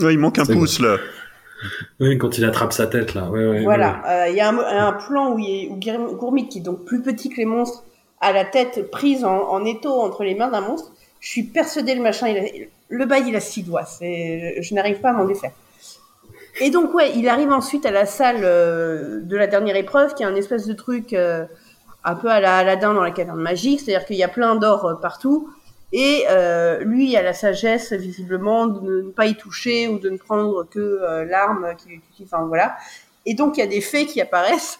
Ouais, 0.01 0.13
il 0.13 0.19
manque 0.19 0.39
un 0.39 0.45
pouce 0.45 0.79
là. 0.79 0.97
Oui, 1.99 2.17
quand 2.17 2.37
il 2.37 2.45
attrape 2.45 2.71
sa 2.73 2.87
tête, 2.87 3.13
là. 3.15 3.29
Ouais, 3.29 3.45
ouais, 3.47 3.63
Voilà, 3.63 4.01
Euh, 4.07 4.27
il 4.29 4.35
y 4.35 4.39
a 4.39 4.49
un, 4.49 4.57
un 4.87 4.93
plan 4.93 5.33
où, 5.33 5.39
il 5.39 5.69
Gourmit, 6.17 6.47
qui 6.47 6.59
est 6.59 6.61
donc 6.61 6.85
plus 6.85 7.01
petit 7.01 7.29
que 7.29 7.35
les 7.37 7.45
monstres, 7.45 7.83
a 8.21 8.31
la 8.31 8.45
tête 8.45 8.89
prise 8.91 9.25
en, 9.25 9.49
en 9.49 9.65
étau 9.65 9.91
entre 10.01 10.23
les 10.23 10.35
mains 10.35 10.49
d'un 10.49 10.61
monstre. 10.61 10.91
Je 11.19 11.27
suis 11.29 11.43
persuadée, 11.43 11.95
le 11.95 12.01
machin, 12.01 12.27
il 12.29 12.37
a- 12.37 12.65
le 12.91 13.05
bail, 13.05 13.23
il 13.27 13.35
a 13.35 13.39
six 13.41 13.63
doigts. 13.63 13.85
C'est, 13.85 14.61
je 14.61 14.73
n'arrive 14.73 14.99
pas 14.99 15.09
à 15.09 15.13
m'en 15.13 15.25
défaire. 15.25 15.51
Et 16.59 16.71
donc, 16.71 16.93
ouais, 16.93 17.13
il 17.15 17.29
arrive 17.29 17.51
ensuite 17.51 17.85
à 17.85 17.91
la 17.91 18.05
salle 18.05 18.41
euh, 18.43 19.21
de 19.21 19.37
la 19.37 19.47
dernière 19.47 19.75
épreuve, 19.75 20.13
qui 20.13 20.23
est 20.23 20.25
un 20.25 20.35
espèce 20.35 20.65
de 20.65 20.73
truc 20.73 21.13
euh, 21.13 21.45
un 22.03 22.15
peu 22.15 22.29
à 22.29 22.39
la 22.39 22.57
Aladdin 22.57 22.93
dans 22.93 23.03
la 23.03 23.11
caverne 23.11 23.39
magique, 23.39 23.79
c'est-à-dire 23.79 24.05
qu'il 24.05 24.17
y 24.17 24.23
a 24.23 24.27
plein 24.27 24.55
d'or 24.55 24.85
euh, 24.85 24.95
partout. 24.95 25.49
Et 25.91 26.25
lui 26.81 27.17
a 27.17 27.23
la 27.23 27.33
sagesse, 27.33 27.93
visiblement, 27.93 28.67
de 28.67 29.01
ne 29.01 29.09
pas 29.09 29.25
y 29.25 29.35
toucher 29.35 29.87
ou 29.87 29.97
de 29.97 30.11
ne 30.11 30.17
prendre 30.17 30.63
que 30.69 31.23
l'arme 31.27 31.73
qu'il 31.79 31.93
utilise. 31.93 32.31
Enfin, 32.31 32.45
voilà. 32.45 32.77
Et 33.25 33.33
donc, 33.33 33.57
il 33.57 33.61
y 33.61 33.63
a 33.63 33.67
des 33.67 33.81
fées 33.81 34.05
qui 34.05 34.21
apparaissent. 34.21 34.79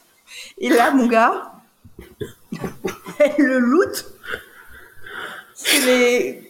Et 0.59 0.69
là, 0.69 0.91
mon 0.91 1.07
gars, 1.07 1.51
elle 3.19 3.33
le 3.37 3.57
loot. 3.57 4.05
C'est 5.55 5.85
les. 5.85 6.48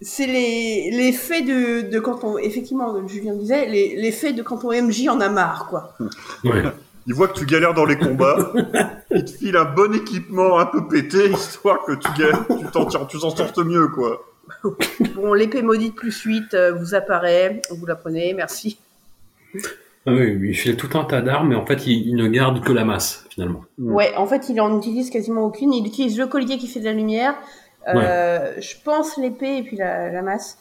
C'est 0.00 0.26
les, 0.26 0.90
les 0.92 1.12
faits 1.12 1.44
de, 1.44 1.88
de 1.90 1.98
quand 2.00 2.22
on. 2.24 2.38
Effectivement, 2.38 3.06
Julien 3.08 3.34
disait, 3.34 3.66
les, 3.66 3.96
les 3.96 4.12
faits 4.12 4.36
de 4.36 4.42
quand 4.42 4.64
on 4.64 4.70
MJ 4.72 5.08
en 5.08 5.20
a 5.20 5.28
marre, 5.28 5.66
quoi. 5.68 5.96
ouais. 6.44 6.62
Il 7.06 7.14
voit 7.14 7.26
que 7.28 7.38
tu 7.38 7.46
galères 7.46 7.72
dans 7.74 7.86
les 7.86 7.96
combats. 7.96 8.52
il 9.10 9.24
te 9.24 9.30
file 9.30 9.56
un 9.56 9.64
bon 9.64 9.94
équipement 9.94 10.58
un 10.58 10.66
peu 10.66 10.86
pété, 10.86 11.30
histoire 11.30 11.84
que 11.86 11.92
tu 11.92 12.08
galères, 12.18 12.44
tu 12.48 12.66
t'en 12.70 12.84
tires- 12.84 13.06
tu 13.06 13.18
t'en 13.18 13.30
sortes 13.34 13.58
mieux, 13.58 13.88
quoi. 13.88 14.24
Bon, 15.14 15.32
l'épée 15.32 15.62
maudite 15.62 15.94
plus 15.94 16.16
8 16.22 16.54
euh, 16.54 16.72
vous 16.74 16.94
apparaît. 16.94 17.60
Vous 17.70 17.84
la 17.86 17.96
prenez, 17.96 18.34
merci. 18.34 18.78
Ah 20.06 20.12
oui, 20.12 20.38
il 20.42 20.54
fait 20.56 20.74
tout 20.76 20.96
un 20.98 21.04
tas 21.04 21.20
d'armes, 21.20 21.48
mais 21.48 21.54
en 21.54 21.66
fait, 21.66 21.86
il, 21.86 22.08
il 22.08 22.14
ne 22.16 22.28
garde 22.28 22.62
que 22.64 22.72
la 22.72 22.84
masse, 22.84 23.24
finalement. 23.30 23.64
Ouais, 23.78 24.14
en 24.16 24.26
fait, 24.26 24.48
il 24.48 24.60
en 24.60 24.78
utilise 24.78 25.10
quasiment 25.10 25.42
aucune. 25.44 25.72
Il 25.74 25.86
utilise 25.86 26.16
le 26.18 26.26
collier 26.26 26.56
qui 26.58 26.66
fait 26.68 26.80
de 26.80 26.84
la 26.86 26.92
lumière. 26.92 27.34
Euh, 27.96 28.52
Je 28.60 28.74
pense 28.84 29.16
l'épée 29.16 29.58
et 29.58 29.62
puis 29.62 29.76
la, 29.76 30.10
la 30.10 30.22
masse. 30.22 30.58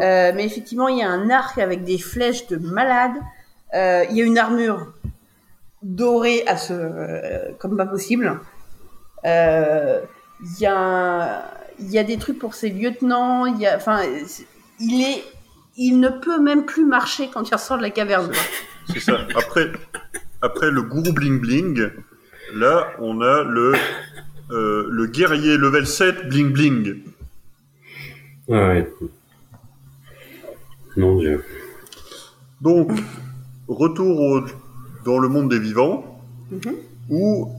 Euh, 0.00 0.32
mais 0.34 0.44
effectivement, 0.44 0.88
il 0.88 0.98
y 0.98 1.02
a 1.02 1.08
un 1.08 1.30
arc 1.30 1.58
avec 1.58 1.84
des 1.84 1.98
flèches 1.98 2.46
de 2.48 2.56
malade. 2.56 3.12
Euh, 3.74 4.04
il 4.10 4.16
y 4.16 4.22
a 4.22 4.24
une 4.24 4.38
armure 4.38 4.92
dorée 5.82 6.44
à 6.46 6.56
ce, 6.56 6.72
euh, 6.74 7.52
comme 7.58 7.76
pas 7.76 7.86
possible. 7.86 8.40
Euh, 9.24 10.00
Il 10.42 10.60
y 10.60 10.66
a, 10.66 10.76
un- 10.76 11.42
il 11.78 11.90
y 11.90 11.98
a 11.98 12.04
des 12.04 12.18
trucs 12.18 12.38
pour 12.38 12.52
ses 12.54 12.68
lieutenants. 12.68 13.46
Il 13.46 13.58
y 13.58 13.66
a, 13.66 13.74
enfin, 13.76 14.00
c'est- 14.26 14.44
il 14.78 15.00
est, 15.02 15.24
il 15.78 15.98
ne 15.98 16.10
peut 16.10 16.38
même 16.42 16.66
plus 16.66 16.84
marcher 16.84 17.30
quand 17.32 17.48
il 17.48 17.54
ressort 17.54 17.78
de 17.78 17.82
la 17.82 17.88
caverne. 17.90 18.30
C'est 18.92 19.00
ça. 19.00 19.16
Après, 19.34 19.72
après 20.42 20.70
le 20.70 20.82
gourou 20.82 21.12
bling 21.14 21.40
bling, 21.40 21.88
là, 22.54 22.88
on 23.00 23.22
a 23.22 23.42
le, 23.44 23.72
euh, 24.50 24.86
le 24.90 25.06
guerrier 25.06 25.56
level 25.56 25.86
7 25.86 26.28
bling 26.28 26.52
bling. 26.52 27.02
Ouais, 28.48 28.58
ouais. 28.58 28.92
Mon 30.96 31.18
Dieu. 31.18 31.44
Donc, 32.60 32.90
retour 33.68 34.20
au- 34.20 34.40
dans 35.04 35.18
le 35.18 35.28
monde 35.28 35.50
des 35.50 35.58
vivants, 35.58 36.20
Mhm. 36.50 36.74
où 37.10 37.52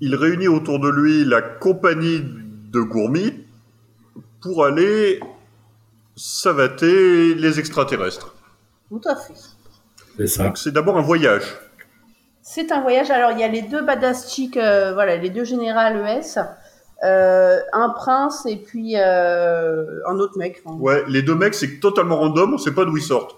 il 0.00 0.14
réunit 0.14 0.48
autour 0.48 0.78
de 0.78 0.88
lui 0.90 1.24
la 1.24 1.40
compagnie 1.42 2.20
de 2.22 2.80
Gourmit 2.80 3.32
pour 4.40 4.64
aller 4.64 5.20
savater 6.14 7.34
les 7.34 7.58
extraterrestres. 7.58 8.34
Tout 8.88 9.00
à 9.06 9.16
fait. 9.16 9.34
C'est 10.16 10.26
ça. 10.26 10.44
Donc 10.44 10.58
c'est 10.58 10.70
d'abord 10.72 10.96
un 10.96 11.02
voyage. 11.02 11.42
C'est 12.48 12.70
un 12.70 12.80
voyage. 12.80 13.10
Alors, 13.10 13.32
il 13.32 13.40
y 13.40 13.44
a 13.44 13.48
les 13.48 13.62
deux 13.62 13.82
badass 13.82 14.32
chicks, 14.32 14.56
euh, 14.56 14.94
voilà, 14.94 15.16
les 15.16 15.30
deux 15.30 15.42
générales 15.42 15.96
ES, 16.06 16.38
euh, 17.04 17.58
un 17.72 17.88
prince 17.90 18.46
et 18.46 18.56
puis 18.56 18.94
euh, 18.96 19.84
un 20.06 20.18
autre 20.20 20.38
mec. 20.38 20.62
Enfin, 20.64 20.76
Ouais, 20.78 21.02
les 21.08 21.22
deux 21.22 21.34
mecs, 21.34 21.54
c'est 21.54 21.80
totalement 21.80 22.16
random, 22.18 22.54
on 22.54 22.58
sait 22.58 22.72
pas 22.72 22.84
d'où 22.84 22.96
ils 22.96 23.02
sortent. 23.02 23.36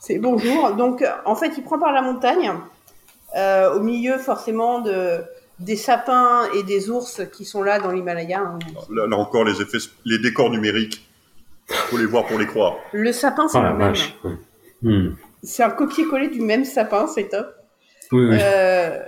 C'est 0.00 0.18
bonjour. 0.18 0.72
Donc, 0.72 1.04
en 1.24 1.36
fait, 1.36 1.52
il 1.56 1.62
prend 1.62 1.78
par 1.78 1.92
la 1.92 2.02
montagne, 2.02 2.52
euh, 3.36 3.74
au 3.74 3.80
milieu 3.80 4.18
forcément 4.18 4.80
de 4.80 5.22
des 5.60 5.76
sapins 5.76 6.48
et 6.56 6.64
des 6.64 6.90
ours 6.90 7.22
qui 7.32 7.44
sont 7.44 7.62
là 7.62 7.78
dans 7.78 7.92
l'Himalaya. 7.92 8.40
hein. 8.40 8.58
Là, 8.90 9.06
là 9.06 9.16
encore, 9.16 9.44
les 9.44 9.62
effets, 9.62 9.78
les 10.04 10.18
décors 10.18 10.50
numériques. 10.50 11.08
Faut 11.68 11.96
les 11.96 12.06
voir 12.06 12.26
pour 12.26 12.38
les 12.40 12.46
croire. 12.46 12.74
Le 12.92 13.12
sapin, 13.12 13.46
c'est 13.46 13.58
Oh 13.58 13.62
la 13.62 13.70
le 13.70 13.76
même. 13.78 13.88
vache. 13.90 14.14
Ouais. 14.24 15.10
C'est 15.44 15.62
un 15.62 15.70
copier-coller 15.70 16.28
du 16.28 16.40
même 16.40 16.64
sapin, 16.64 17.06
c'est 17.06 17.28
top. 17.28 17.54
Oui, 18.12 18.26
oui. 18.30 18.38
Euh, 18.40 18.98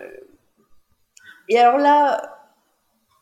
et 1.49 1.59
alors 1.59 1.78
là, 1.78 2.37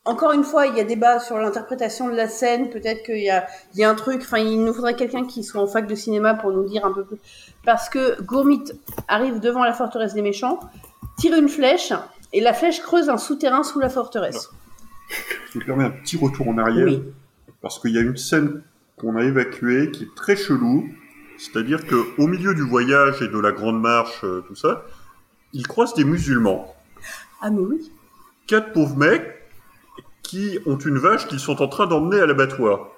encore 0.05 0.33
une 0.33 0.45
fois, 0.45 0.67
il 0.67 0.77
y 0.77 0.81
a 0.81 0.85
débat 0.85 1.19
sur 1.19 1.39
l'interprétation 1.39 2.09
de 2.09 2.15
la 2.15 2.29
scène. 2.29 2.71
Peut-être 2.71 3.03
qu'il 3.05 3.23
y 3.23 3.31
a, 3.31 3.47
il 3.73 3.81
y 3.81 3.85
a 3.85 3.91
un 3.91 3.95
truc. 3.95 4.21
Enfin, 4.23 4.39
il 4.39 4.63
nous 4.63 4.75
faudrait 4.75 4.97
quelqu'un 4.97 5.27
qui 5.27 5.43
soit 5.43 5.63
en 5.63 5.67
fac 5.67 5.87
de 5.87 5.95
cinéma 5.95 6.35
pour 6.35 6.53
nous 6.53 6.65
dire 6.65 6.85
un 6.85 6.93
peu 6.93 7.05
plus. 7.05 7.19
Parce 7.65 7.89
que 7.89 8.21
Gourmit 8.23 8.65
arrive 9.09 9.41
devant 9.41 9.65
la 9.65 9.73
forteresse 9.73 10.15
des 10.15 10.23
méchants, 10.23 10.61
tire 11.19 11.37
une 11.37 11.49
flèche, 11.49 11.93
et 12.33 12.41
la 12.41 12.53
flèche 12.53 12.81
creuse 12.83 13.09
un 13.09 13.19
souterrain 13.19 13.63
sous 13.63 13.81
la 13.81 13.89
forteresse. 13.89 14.51
Je 15.55 15.61
permets 15.61 15.85
un 15.85 15.91
petit 15.91 16.17
retour 16.17 16.49
en 16.49 16.59
arrière. 16.59 16.87
Oui. 16.87 17.03
Parce 17.63 17.79
qu'il 17.79 17.93
y 17.93 17.99
a 17.99 18.03
une 18.03 18.17
scène 18.17 18.63
qu'on 18.97 19.17
a 19.17 19.23
évacuée 19.23 19.91
qui 19.91 20.05
est 20.05 20.15
très 20.15 20.37
chelou. 20.37 20.89
C'est-à-dire 21.39 21.87
que 21.87 21.97
au 22.21 22.27
milieu 22.27 22.55
du 22.55 22.63
voyage 22.63 23.21
et 23.23 23.29
de 23.29 23.39
la 23.39 23.53
grande 23.53 23.81
marche, 23.81 24.21
euh, 24.25 24.41
tout 24.47 24.55
ça, 24.55 24.85
ils 25.53 25.67
croisent 25.67 25.95
des 25.95 26.05
musulmans. 26.05 26.75
Ah 27.41 27.51
mais 27.51 27.61
oui. 27.61 27.91
Quatre 28.47 28.73
pauvres 28.73 28.97
mecs 28.97 29.43
qui 30.23 30.59
ont 30.67 30.79
une 30.79 30.99
vache 30.99 31.27
qu'ils 31.29 31.41
sont 31.41 31.61
en 31.63 31.69
train 31.69 31.87
d'emmener 31.87 32.21
à 32.21 32.27
l'abattoir. 32.27 32.89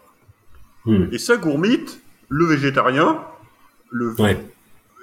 Hmm. 0.84 1.07
Et 1.12 1.18
ça, 1.18 1.37
Gourmit, 1.37 1.84
le 2.28 2.45
végétarien, 2.47 3.20
le 3.91 4.14
Ouais. 4.20 4.39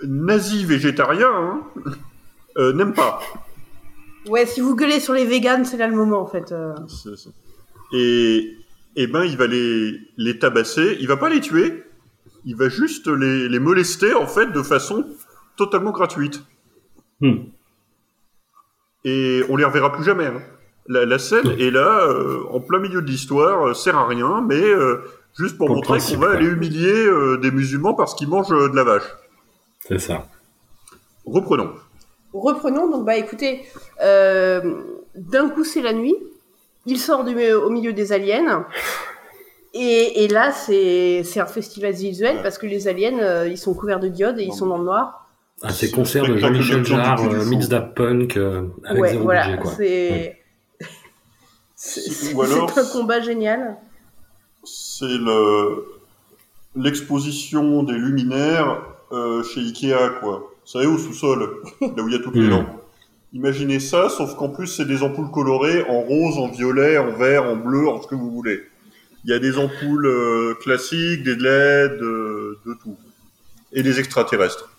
nazi 0.06 0.66
végétarien, 0.66 1.30
hein, 1.32 1.62
euh, 2.58 2.72
n'aime 2.74 2.94
pas. 2.94 3.20
Ouais, 4.28 4.46
si 4.46 4.62
vous 4.62 4.76
gueulez 4.76 5.00
sur 5.02 5.14
les 5.14 5.26
véganes, 5.26 5.66
c'est 5.66 5.76
là 5.78 5.88
le 5.88 5.96
moment 5.96 6.22
en 6.22 6.28
fait. 6.28 6.52
euh. 6.54 6.74
Et, 7.92 8.58
et 8.96 9.08
ben, 9.08 9.24
il 9.26 9.36
va 9.38 9.48
les, 9.48 10.00
les 10.18 10.40
tabasser. 10.40 10.98
Il 11.02 11.08
va 11.08 11.18
pas 11.18 11.30
les 11.30 11.42
tuer. 11.42 11.84
Il 12.46 12.56
va 12.56 12.70
juste 12.70 13.08
les, 13.08 13.48
les 13.50 13.60
molester, 13.60 14.14
en 14.14 14.28
fait, 14.28 14.48
de 14.48 14.62
façon 14.62 15.06
totalement 15.56 15.92
gratuite. 15.92 16.42
Hmm. 17.22 17.46
Et 19.06 19.44
on 19.50 19.56
les 19.56 19.66
reverra 19.66 19.92
plus 19.92 20.04
jamais. 20.04 20.26
hein. 20.28 20.42
La, 20.88 21.06
la 21.06 21.20
scène 21.20 21.50
est 21.60 21.72
là, 21.72 22.08
euh, 22.08 22.44
en 22.52 22.60
plein 22.60 22.80
milieu 22.80 23.02
de 23.02 23.08
l'histoire, 23.08 23.68
euh, 23.68 23.74
sert 23.74 23.98
à 23.98 24.06
rien, 24.06 24.42
mais 24.42 24.62
euh, 24.62 24.98
juste 25.38 25.58
pour, 25.58 25.70
montrer 25.70 26.00
qu'on 26.00 26.18
va 26.18 26.32
aller 26.32 26.48
humilier 26.48 27.06
euh, 27.06 27.38
des 27.38 27.52
musulmans 27.52 27.94
parce 27.94 28.16
qu'ils 28.16 28.28
mangent 28.28 28.52
euh, 28.52 28.68
de 28.70 28.76
la 28.76 28.84
vache. 28.84 29.10
C'est 29.80 30.00
ça. 30.00 30.26
Reprenons. 31.26 31.72
Reprenons, 32.34 32.90
donc 32.90 33.06
bah 33.06 33.16
écoutez, 33.16 33.62
euh, 34.02 34.82
d'un 35.16 35.50
coup 35.50 35.64
c'est 35.64 35.82
la 35.82 35.94
nuit, 35.94 36.16
il 36.86 36.98
sort 36.98 37.24
du, 37.24 37.54
au 37.54 37.70
milieu 37.70 37.94
des 37.94 38.12
aliens, 38.12 38.66
et, 39.74 40.24
et 40.24 40.28
là 40.28 40.52
c'est 40.52 41.24
un 41.38 41.46
festival 41.46 41.94
visuel 41.94 42.42
parce 42.44 42.58
que 42.58 42.66
les 42.68 42.88
aliens 42.88 43.20
euh, 43.20 43.48
ils 43.48 43.58
sont 43.58 43.74
couverts 43.74 44.00
de 44.00 44.08
diode 44.08 44.40
et 44.40 44.44
ils 44.44 44.54
sont 44.54 44.68
dans 44.68 44.78
le 44.78 44.84
noir. 44.86 45.28
Ah, 45.62 45.72
c'est 45.72 45.92
concert 45.92 46.26
de 46.28 46.36
Jean-Michel 46.38 46.84
Jarre, 46.86 47.24
euh, 47.24 47.46
Mix 47.46 47.70
Punk, 47.96 48.36
euh, 48.38 48.68
avec 48.84 49.02
ouais, 49.02 49.10
zéro 49.12 49.24
voilà, 49.24 49.46
budget, 49.48 49.62
quoi. 49.62 49.72
c'est 49.78 50.38
c'est 51.76 52.02
c'est- 52.02 52.34
Ou 52.34 52.42
alors- 52.42 52.70
c'est 52.70 52.82
un 52.82 52.86
combat 52.86 53.22
génial. 53.22 53.78
C'est 54.64 55.06
le 55.06 55.86
l'exposition 56.76 57.84
des 57.84 57.94
luminaires 57.94 58.82
euh, 59.12 59.44
chez 59.44 59.62
Ikea, 59.62 60.20
quoi. 60.22 60.52
Vous 60.66 60.68
savez, 60.72 60.88
au 60.88 60.98
sous-sol, 60.98 61.62
là 61.82 62.02
où 62.04 62.08
il 62.08 62.14
y 62.14 62.18
a 62.18 62.20
toutes 62.24 62.36
les 62.36 62.48
lampes. 62.48 62.68
Imaginez 63.34 63.80
ça, 63.80 64.10
sauf 64.10 64.36
qu'en 64.36 64.50
plus, 64.50 64.68
c'est 64.68 64.86
des 64.86 65.04
ampoules 65.04 65.30
colorées 65.32 65.84
en 65.90 66.02
rose, 66.02 66.38
en 66.38 66.48
violet, 66.50 66.98
en 66.98 67.12
vert, 67.12 67.44
en 67.46 67.56
bleu, 67.56 67.88
en 67.90 68.02
ce 68.02 68.08
que 68.08 68.16
vous 68.16 68.32
voulez. 68.32 68.60
Il 69.26 69.32
y 69.32 69.34
a 69.34 69.40
des 69.40 69.58
ampoules 69.58 70.06
euh, 70.06 70.54
classiques, 70.62 71.24
des 71.24 71.36
LED, 71.36 72.02
euh, 72.02 72.58
de 72.66 72.74
tout. 72.82 72.98
Et 73.72 73.82
des 73.84 74.00
extraterrestres. 74.00 74.70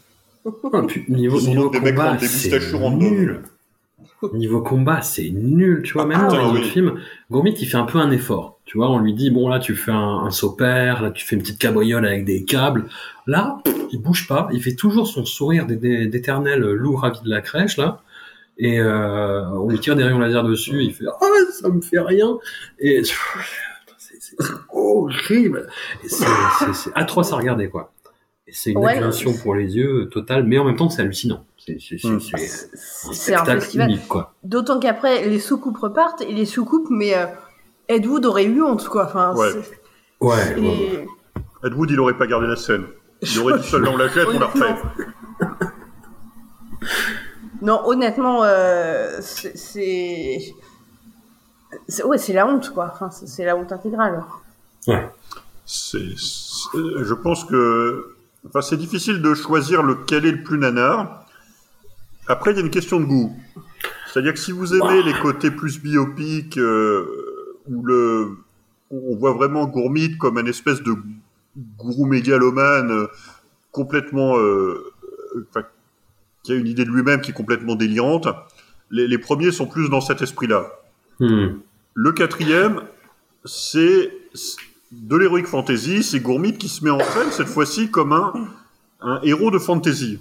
Ah, 0.72 0.82
puis, 0.86 1.05
niveau, 1.09 1.38
Ils 1.40 1.55
des 1.70 1.78
combat, 1.80 2.16
des 2.16 2.26
c'est 2.26 2.51
moustachures 2.51 2.90
nul. 2.90 3.40
Niveau 4.34 4.61
combat, 4.61 5.01
c'est 5.03 5.30
nul. 5.30 5.82
Tu 5.82 5.95
vois, 5.95 6.03
Ah, 6.03 6.07
même 6.07 6.18
putain, 6.26 6.42
dans 6.42 6.53
oui. 6.53 6.59
autres 6.61 6.68
films, 6.68 7.01
Gourmit, 7.30 7.55
il 7.59 7.66
fait 7.66 7.76
un 7.78 7.84
peu 7.84 7.99
un 7.99 8.11
effort. 8.11 8.59
Tu 8.66 8.76
vois, 8.78 8.90
on 8.90 8.99
lui 8.99 9.14
dit, 9.14 9.30
bon, 9.30 9.49
là, 9.49 9.59
tu 9.59 9.74
fais 9.74 9.90
un, 9.90 9.97
un 10.26 10.30
saut 10.30 10.53
pair, 10.53 11.03
là, 11.03 11.11
tu 11.11 11.24
fais 11.24 11.36
une 11.36 11.42
petite 11.42 11.59
cabriole 11.59 12.07
avec 12.07 12.24
des 12.24 12.45
câbles. 12.45 12.86
Là, 13.26 13.59
il 13.92 14.01
bouge 14.01 14.26
pas. 14.28 14.49
Il 14.53 14.62
fait 14.62 14.74
toujours 14.74 15.07
son 15.09 15.24
sourire 15.24 15.66
d'é- 15.66 15.76
d'é- 15.76 16.07
d'éternel 16.07 16.61
loup 16.61 16.97
ravi 16.97 17.20
de 17.24 17.30
la 17.30 17.40
crèche, 17.40 17.76
là. 17.78 18.03
Et 18.59 18.78
euh, 18.80 19.45
on 19.51 19.68
lui 19.68 19.80
tire 19.80 19.97
des 19.97 20.05
rayons 20.05 20.18
laser 20.20 20.45
dessus, 20.45 20.80
il 20.82 20.95
fait 20.95 21.05
ah 21.20 21.26
ça 21.61 21.68
me 21.70 21.80
fait 21.80 21.99
rien 21.99 22.38
et 22.78 23.03
horrible, 24.72 25.68
Et 26.03 26.09
c'est 26.09 26.26
atroce 26.95 27.32
à 27.32 27.37
regarder 27.37 27.68
quoi. 27.68 27.93
C'est 28.53 28.72
une 28.72 28.78
Ouais. 28.78 28.93
agression 28.99 29.32
pour 29.32 29.55
les 29.55 29.74
yeux 29.76 30.09
totale, 30.12 30.45
mais 30.45 30.59
en 30.59 30.64
même 30.64 30.76
temps 30.76 30.91
c'est 30.91 31.03
hallucinant. 31.03 31.45
C'est 31.57 31.78
Mm. 32.05 32.16
un 32.16 33.45
festival. 33.45 33.89
unique 33.91 34.07
quoi. 34.09 34.35
D'autant 34.45 34.78
qu'après 34.78 35.26
les 35.28 35.39
soucoupes 35.41 35.78
repartent 35.78 36.20
et 36.22 36.32
les 36.32 36.45
soucoupes, 36.45 36.89
mais 36.91 37.16
euh, 37.16 37.26
Ed 37.89 38.05
Wood 38.07 38.26
aurait 38.26 38.45
eu 38.45 38.62
honte 38.62 38.87
quoi. 38.89 39.07
Enfin, 39.07 39.35
Ouais. 39.35 39.49
Ouais. 40.20 40.55
et- 40.59 40.61
ouais. 40.61 41.07
Ed 41.64 41.72
Wood, 41.74 41.91
il 41.91 41.99
aurait 42.01 42.16
pas 42.18 42.26
gardé 42.26 42.47
la 42.47 42.57
scène. 42.57 42.85
Il 43.22 43.39
aurait 43.41 43.59
dit 43.59 43.66
seul 43.66 43.82
dans 43.85 43.97
la 43.97 44.09
jette, 44.09 44.28
on 44.28 44.39
la 44.39 44.47
refait. 44.47 44.74
Non, 47.62 47.80
honnêtement, 47.87 48.43
euh, 48.45 49.18
c'est- 49.22 50.53
Ouais, 52.05 52.18
c'est 52.18 52.33
la 52.33 52.47
honte, 52.47 52.70
quoi. 52.70 52.91
Enfin, 52.93 53.11
c'est 53.11 53.45
la 53.45 53.57
honte 53.57 53.72
intégrale. 53.72 54.22
C'est, 55.66 55.99
c'est- 56.16 56.79
je 57.05 57.14
pense 57.14 57.45
que, 57.45 58.14
enfin, 58.47 58.61
c'est 58.61 58.77
difficile 58.77 59.22
de 59.22 59.35
choisir 59.35 59.83
lequel 59.83 60.27
est 60.27 60.33
le 60.33 60.43
plus 60.43 60.59
nanar. 60.59 61.27
Après, 62.27 62.51
il 62.53 62.57
y 62.57 62.61
a 62.61 62.62
une 62.62 62.70
question 62.70 63.01
de 63.01 63.05
goût. 63.07 63.35
C'est-à-dire 64.12 64.33
que 64.35 64.39
si 64.39 64.53
vous 64.53 64.75
aimez 64.75 65.03
les 65.03 65.12
côtés 65.14 65.51
plus 65.51 65.81
biopiques, 65.83 66.59
euh, 66.59 67.57
où 67.66 67.83
le, 67.85 68.37
on 68.91 69.16
voit 69.16 69.33
vraiment 69.33 69.66
Gourmit 69.66 70.16
comme 70.18 70.39
un 70.39 70.47
espèce 70.47 70.83
de 70.83 70.95
gourou 71.79 72.07
mégalomane 72.07 72.91
euh, 72.91 73.07
complètement, 73.72 74.37
euh, 74.39 74.93
enfin, 75.51 75.66
qui 76.43 76.53
a 76.53 76.55
une 76.57 76.66
idée 76.66 76.85
de 76.85 76.91
lui-même 76.91 77.20
qui 77.22 77.31
est 77.31 77.35
complètement 77.35 77.75
délirante. 77.75 78.29
Les, 78.91 79.09
les 79.09 79.18
premiers 79.18 79.51
sont 79.51 79.66
plus 79.66 79.89
dans 79.89 80.01
cet 80.01 80.22
esprit-là. 80.22 80.66
Hmm. 81.21 81.47
Le 81.95 82.12
quatrième, 82.12 82.81
c'est 83.45 84.11
de 84.93 85.17
l'heroic 85.17 85.45
fantasy, 85.45 86.03
c'est 86.03 86.21
Gourmit 86.21 86.57
qui 86.59 86.69
se 86.69 86.85
met 86.85 86.91
en 86.91 86.99
scène 87.01 87.31
cette 87.31 87.47
fois-ci 87.49 87.91
comme 87.91 88.12
un, 88.12 88.33
un 89.01 89.21
héros 89.23 89.51
de 89.51 89.59
fantasy. 89.59 90.19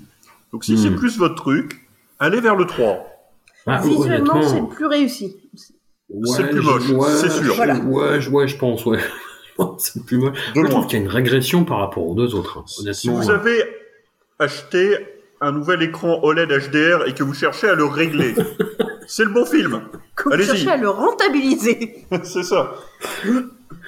Donc 0.52 0.64
si 0.66 0.74
Hmm. 0.74 0.78
c'est 0.78 0.91
plus 0.91 1.18
votre 1.18 1.36
truc, 1.36 1.88
allez 2.20 2.39
vers 2.41 2.56
le 2.56 2.66
3. 2.66 3.06
Ah, 3.66 3.82
Visuellement, 3.82 4.41
c'est 4.44 4.60
le 4.60 4.68
plus 4.68 4.86
réussi. 4.86 5.38
ouais, 6.10 6.28
c'est 6.36 6.44
le 6.44 6.50
plus 6.50 6.62
moche, 6.62 6.89
ouais, 6.89 7.10
c'est 7.16 7.30
sûr. 7.30 7.56
Voilà. 7.56 7.76
Ouais, 7.80 8.20
je- 8.22 8.30
ouais, 8.30 8.48
je 8.48 8.58
pense, 8.58 8.86
ouais. 8.86 9.00
c'est 9.78 9.96
le 9.96 10.04
plus 10.04 10.18
moche. 10.18 10.38
De 10.54 10.62
je 10.64 10.68
trouve 10.70 10.86
qu'il 10.88 11.00
y 11.00 11.02
a 11.02 11.06
une 11.06 11.10
régression 11.12 11.64
par 11.64 11.80
rapport 11.80 12.06
aux 12.06 12.14
deux 12.16 12.36
autres. 12.36 12.60
hein. 12.60 12.94
Si 12.94 13.10
vous 13.10 13.30
avez 13.32 13.64
acheté 14.39 14.98
un 15.41 15.52
nouvel 15.52 15.82
écran 15.82 16.20
OLED 16.24 16.50
HDR 16.50 17.08
et 17.08 17.14
que 17.14 17.24
vous 17.24 17.34
cherchez 17.34 17.68
à 17.70 17.76
le 17.76 17.86
régler, 17.86 18.34
c'est 19.08 19.24
le 19.26 19.32
bon 19.32 19.45
film. 19.45 19.82
Allez-y. 20.32 20.47
cherchez 20.47 20.70
à 20.70 20.78
le 20.78 20.89
rentabiliser. 20.89 22.06
c'est 22.24 22.43
ça. 22.43 22.74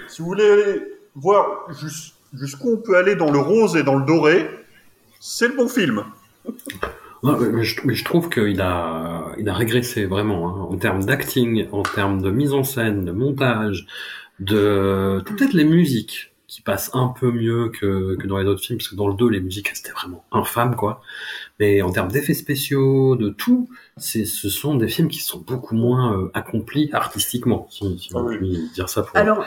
Si 0.08 0.22
vous 0.22 0.28
voulez 0.28 0.50
aller 0.50 0.82
voir 1.16 1.68
jus- 1.80 2.14
jusqu'où 2.34 2.74
on 2.74 2.78
peut 2.78 2.98
aller 2.98 3.16
dans 3.16 3.32
le 3.32 3.40
rose 3.40 3.76
et 3.76 3.84
dans 3.84 3.96
le 3.98 4.06
doré, 4.06 4.50
c'est 5.20 5.48
le 5.48 5.56
bon 5.56 5.68
film. 5.68 6.04
Ouais, 7.24 7.34
mais 7.52 7.64
je, 7.64 7.82
mais 7.86 7.96
je 7.96 8.04
trouve 8.06 8.30
qu'il 8.30 8.62
a, 8.62 9.32
il 9.40 9.50
a 9.50 9.54
régressé 9.54 10.06
vraiment 10.06 10.50
hein, 10.50 10.68
en 10.70 10.78
termes 10.78 11.04
d'acting, 11.04 11.68
en 11.72 11.82
termes 11.82 12.22
de 12.22 12.30
mise 12.30 12.54
en 12.54 12.64
scène, 12.64 13.04
de 13.06 13.12
montage, 13.12 13.88
de 14.40 15.24
peut-être 15.26 15.54
les 15.54 15.64
musiques 15.64 16.34
qui 16.56 16.62
passent 16.62 16.90
un 16.94 17.10
peu 17.20 17.32
mieux 17.32 17.70
que, 17.70 18.16
que 18.16 18.28
dans 18.28 18.38
les 18.38 18.46
autres 18.46 18.62
films, 18.62 18.78
parce 18.80 18.88
que 18.88 18.96
dans 18.96 19.10
le 19.10 19.14
2, 19.16 19.28
les 19.30 19.42
musiques 19.42 19.70
c'était 19.74 19.92
vraiment 19.92 20.24
infâme 20.32 20.76
quoi. 20.76 21.02
Mais 21.60 21.82
en 21.82 21.92
termes 21.92 22.10
d'effets 22.12 22.34
spéciaux, 22.34 23.16
de 23.18 23.30
tout, 23.30 23.68
c'est, 23.98 24.24
ce 24.26 24.48
sont 24.50 24.76
des 24.76 24.88
films 24.88 25.10
qui 25.10 25.20
sont 25.20 25.40
beaucoup 25.40 25.76
moins 25.76 26.18
euh, 26.18 26.32
accomplis 26.34 26.90
artistiquement, 26.94 27.68
si, 27.70 28.00
si 28.00 28.10
Ah 28.14 28.20
on 28.20 28.26
oui. 28.28 28.38
peut 28.40 28.46
dire 28.74 28.88
ça 28.88 29.04
pour 29.04 29.18
Alors, 29.18 29.46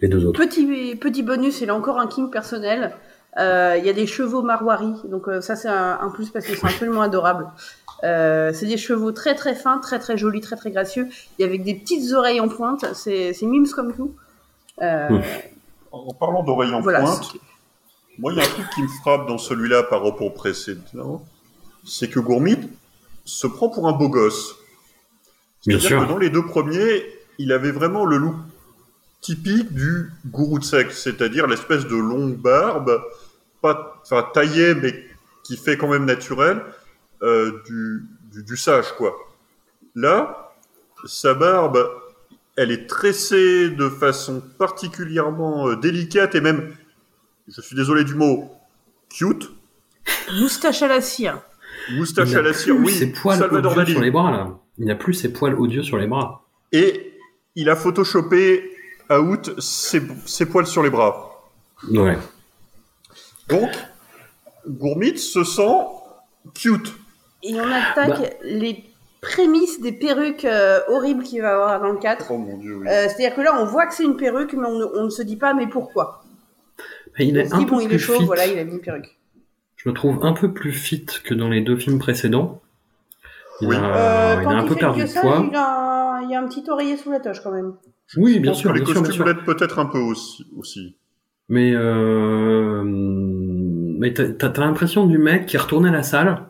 les 0.00 0.08
deux 0.08 0.24
autres. 0.24 0.38
petit, 0.38 0.94
petit 0.94 1.22
bonus, 1.24 1.60
il 1.62 1.70
a 1.70 1.74
encore 1.74 1.98
un 1.98 2.06
king 2.06 2.30
personnel. 2.30 2.94
Euh, 3.38 3.74
Il 3.78 3.84
y 3.84 3.90
a 3.90 3.92
des 3.92 4.06
chevaux 4.06 4.42
marwari, 4.42 4.92
donc 5.10 5.28
euh, 5.28 5.40
ça 5.40 5.56
c'est 5.56 5.68
un, 5.68 5.98
un 6.00 6.10
plus 6.10 6.30
parce 6.30 6.46
qu'ils 6.46 6.56
sont 6.56 6.66
absolument 6.68 7.02
adorables. 7.02 7.48
Euh, 8.04 8.50
c'est 8.54 8.66
des 8.66 8.76
chevaux 8.76 9.10
très 9.12 9.34
très 9.34 9.54
fins, 9.54 9.78
très 9.78 9.98
très 9.98 10.16
jolis, 10.16 10.40
très 10.40 10.56
très 10.56 10.70
gracieux, 10.70 11.08
et 11.38 11.44
avec 11.44 11.64
des 11.64 11.74
petites 11.74 12.12
oreilles 12.12 12.40
en 12.40 12.48
pointe. 12.48 12.84
C'est 12.94 13.32
c'est 13.32 13.46
mimes 13.46 13.66
comme 13.74 13.92
tout. 13.94 14.14
Euh, 14.82 15.08
Mmh. 15.10 15.20
En 16.06 16.14
parlant 16.14 16.42
d'oreilles 16.42 16.74
en 16.74 16.80
voilà. 16.80 17.00
pointe, 17.00 17.36
moi, 18.18 18.32
il 18.32 18.38
y 18.38 18.40
a 18.40 18.44
un 18.44 18.48
truc 18.48 18.66
qui 18.74 18.82
me 18.82 18.88
frappe 18.88 19.26
dans 19.28 19.38
celui-là 19.38 19.82
par 19.82 20.02
rapport 20.04 20.26
au 20.26 20.30
précédent, 20.30 21.24
c'est 21.84 22.08
que 22.08 22.20
Gourmit 22.20 22.58
se 23.24 23.46
prend 23.46 23.68
pour 23.68 23.88
un 23.88 23.92
beau 23.92 24.08
gosse. 24.08 24.56
Bien 25.66 25.78
C'est-à-dire 25.78 25.98
sûr. 25.98 26.06
que 26.06 26.12
dans 26.12 26.18
les 26.18 26.30
deux 26.30 26.44
premiers, 26.44 27.04
il 27.38 27.52
avait 27.52 27.72
vraiment 27.72 28.04
le 28.04 28.16
look 28.16 28.36
typique 29.20 29.72
du 29.72 30.10
gourou 30.26 30.58
de 30.58 30.64
secte, 30.64 30.92
c'est-à-dire 30.92 31.46
l'espèce 31.46 31.86
de 31.86 31.96
longue 31.96 32.36
barbe, 32.36 33.02
pas, 33.60 34.00
enfin 34.02 34.28
taillée, 34.32 34.74
mais 34.74 34.94
qui 35.42 35.56
fait 35.56 35.76
quand 35.76 35.88
même 35.88 36.04
naturel, 36.04 36.62
euh, 37.22 37.60
du, 37.66 38.06
du, 38.32 38.42
du 38.44 38.56
sage, 38.56 38.92
quoi. 38.96 39.14
Là, 39.94 40.52
sa 41.04 41.34
barbe, 41.34 41.88
elle 42.56 42.70
est 42.70 42.86
tressée 42.86 43.70
de 43.70 43.88
façon 43.88 44.42
particulièrement 44.58 45.68
euh, 45.68 45.76
délicate 45.76 46.34
et 46.34 46.40
même, 46.40 46.74
je 47.48 47.60
suis 47.60 47.76
désolé 47.76 48.04
du 48.04 48.14
mot, 48.14 48.50
cute. 49.10 49.50
Moustache 50.40 50.82
à 50.82 50.88
la 50.88 51.00
cire. 51.00 51.40
Moustache 51.92 52.34
à 52.34 52.42
la 52.42 52.52
cire, 52.52 52.74
plus 52.76 52.84
oui. 52.86 52.92
ses 52.92 53.12
poils 53.12 53.38
Salvador 53.38 53.72
odieux 53.72 53.82
Dali. 53.82 53.92
sur 53.92 54.00
les 54.02 54.10
bras 54.10 54.30
là. 54.30 54.58
Il 54.78 54.86
n'a 54.86 54.94
plus 54.94 55.14
ses 55.14 55.32
poils 55.32 55.54
odieux 55.54 55.82
sur 55.82 55.96
les 55.98 56.06
bras. 56.06 56.44
Et 56.72 57.12
il 57.54 57.68
a 57.70 57.76
photoshopé 57.76 58.70
à 59.08 59.20
out 59.20 59.58
ses, 59.60 60.02
ses 60.26 60.46
poils 60.46 60.66
sur 60.66 60.82
les 60.82 60.90
bras. 60.90 61.44
Ouais. 61.90 62.18
Donc, 63.48 63.70
Gourmit 64.66 65.18
se 65.18 65.44
sent 65.44 65.76
cute. 66.54 66.92
Et 67.42 67.54
on 67.60 67.70
attaque 67.70 68.20
Bah. 68.20 68.28
les 68.42 68.84
prémices 69.20 69.80
des 69.80 69.92
perruques 69.92 70.44
euh, 70.44 70.80
horribles 70.88 71.22
qu'il 71.24 71.42
va 71.42 71.52
avoir 71.54 71.80
dans 71.80 71.90
le 71.92 71.98
4. 71.98 72.26
Oh 72.30 72.38
mon 72.38 72.56
dieu, 72.58 72.76
oui. 72.76 72.86
Euh, 72.88 73.06
C'est-à-dire 73.08 73.34
que 73.34 73.40
là, 73.40 73.58
on 73.60 73.64
voit 73.64 73.86
que 73.86 73.94
c'est 73.94 74.04
une 74.04 74.16
perruque, 74.16 74.52
mais 74.54 74.66
on 74.66 74.78
ne, 74.78 74.84
on 74.84 75.04
ne 75.04 75.10
se 75.10 75.22
dit 75.22 75.36
pas, 75.36 75.54
mais 75.54 75.66
pourquoi? 75.66 76.22
Et 77.18 77.24
il 77.24 77.36
On 77.36 77.40
est 77.40 77.44
se 77.46 77.54
un 77.54 77.58
dit, 77.58 77.64
peu 77.66 77.70
bon, 77.72 77.80
il 77.80 77.84
est 77.86 77.88
plus 77.88 77.98
chaud, 77.98 78.18
fit. 78.18 78.24
voilà, 78.24 78.46
il 78.46 78.58
a 78.58 78.64
mis 78.64 78.72
une 78.72 78.80
perruque. 78.80 79.18
Je 79.76 79.88
le 79.88 79.94
trouve 79.94 80.24
un 80.24 80.32
peu 80.32 80.52
plus 80.52 80.72
fit 80.72 81.06
que 81.24 81.34
dans 81.34 81.48
les 81.48 81.60
deux 81.62 81.76
films 81.76 81.98
précédents. 81.98 82.60
Il, 83.60 83.68
Oui. 83.68 83.76
a, 83.76 83.80
Euh, 83.96 84.36
il 84.40 84.44
quand 84.44 84.50
a 84.50 84.54
un 84.54 84.62
il 84.62 84.68
peu 84.68 84.74
perdu 84.74 85.02
de 85.04 85.20
poids. 85.20 85.46
il 85.50 85.56
a, 85.56 86.20
il 86.22 86.30
y 86.30 86.34
a 86.34 86.40
un 86.40 86.46
petit 86.46 86.64
oreiller 86.68 86.96
sous 86.96 87.10
la 87.10 87.20
toche 87.20 87.40
quand 87.42 87.52
même. 87.52 87.72
Oui, 88.16 88.38
bien 88.38 88.52
sûr, 88.54 88.72
que 88.72 88.78
les 88.78 88.84
bien 88.84 88.94
costumes 88.94 89.24
l'aident 89.24 89.44
peut-être 89.44 89.78
un 89.78 89.86
peu 89.86 89.98
aussi. 89.98 90.46
aussi. 90.58 90.96
Mais, 91.48 91.72
euh, 91.74 92.82
mais 92.84 94.12
t'as, 94.12 94.52
l'impression 94.58 95.06
du 95.06 95.18
mec 95.18 95.46
qui 95.46 95.56
est 95.56 95.60
retourné 95.60 95.88
à 95.88 95.92
la 95.92 96.02
salle, 96.02 96.42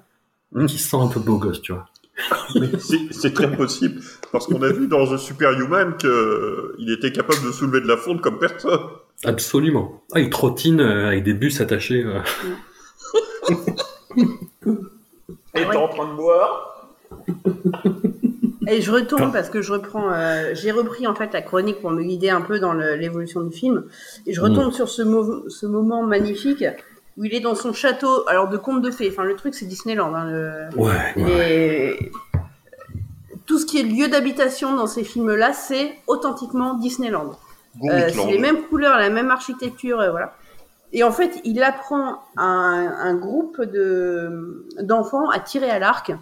Hmm. 0.52 0.66
qui 0.66 0.78
se 0.78 0.88
sent 0.88 0.96
un 0.96 1.08
peu 1.08 1.20
beau 1.20 1.38
gosse, 1.38 1.60
tu 1.60 1.72
vois. 1.72 1.86
C'est 3.10 3.34
très 3.34 3.50
possible, 3.54 4.00
parce 4.32 4.46
qu'on 4.46 4.62
a 4.62 4.68
vu 4.72 4.86
dans 4.88 5.06
The 5.06 5.18
Superhuman 5.18 5.96
qu'il 5.98 6.90
était 6.90 7.12
capable 7.12 7.44
de 7.46 7.52
soulever 7.52 7.80
de 7.80 7.88
la 7.88 7.96
fonte 7.96 8.20
comme 8.22 8.38
personne. 8.38 8.78
Absolument. 9.24 10.02
Ah, 10.14 10.20
il 10.20 10.30
trottine 10.30 10.80
euh, 10.80 11.08
avec 11.08 11.24
des 11.24 11.34
bus 11.34 11.60
attachés. 11.60 12.04
euh. 12.04 12.20
Et 15.54 15.64
t'es 15.70 15.76
en 15.76 15.88
train 15.88 16.10
de 16.12 16.16
boire 16.16 16.88
Et 18.68 18.80
je 18.82 18.90
retourne 18.90 19.32
parce 19.32 19.48
que 19.48 19.62
je 19.62 19.72
reprends, 19.72 20.12
euh, 20.12 20.50
j'ai 20.54 20.70
repris 20.70 21.06
en 21.06 21.14
fait 21.14 21.32
la 21.32 21.40
chronique 21.42 21.80
pour 21.80 21.90
me 21.90 22.02
guider 22.02 22.30
un 22.30 22.40
peu 22.42 22.58
dans 22.58 22.72
l'évolution 22.74 23.42
du 23.42 23.56
film. 23.56 23.84
Et 24.26 24.32
je 24.32 24.40
retombe 24.40 24.72
sur 24.72 24.88
ce, 24.88 25.02
mo- 25.02 25.48
ce 25.48 25.66
moment 25.66 26.02
magnifique 26.02 26.64
où 27.16 27.24
il 27.24 27.34
est 27.34 27.40
dans 27.40 27.54
son 27.54 27.72
château, 27.72 28.28
alors 28.28 28.48
de 28.48 28.56
conte 28.56 28.82
de 28.82 28.90
fées. 28.90 29.08
Enfin, 29.10 29.24
le 29.24 29.36
truc 29.36 29.54
c'est 29.54 29.66
Disneyland. 29.66 30.14
Hein, 30.14 30.30
le- 30.30 30.68
Ouais, 30.76 31.14
ouais. 31.16 32.10
Tout 33.46 33.58
ce 33.58 33.66
qui 33.66 33.78
est 33.78 33.82
lieu 33.84 34.08
d'habitation 34.08 34.74
dans 34.74 34.86
ces 34.86 35.04
films-là, 35.04 35.52
c'est 35.52 35.94
authentiquement 36.06 36.74
Disneyland. 36.74 37.30
Euh, 37.84 38.08
c'est 38.08 38.26
les 38.32 38.38
mêmes 38.38 38.62
couleurs, 38.62 38.98
la 38.98 39.10
même 39.10 39.30
architecture, 39.30 40.02
et 40.02 40.10
voilà. 40.10 40.34
Et 40.92 41.04
en 41.04 41.12
fait, 41.12 41.40
il 41.44 41.62
apprend 41.62 42.22
à 42.36 42.42
un, 42.44 42.86
un 42.88 43.14
groupe 43.14 43.60
de 43.62 44.66
d'enfants 44.80 45.28
à 45.30 45.38
tirer 45.40 45.70
à 45.70 45.78
l'arc. 45.78 46.12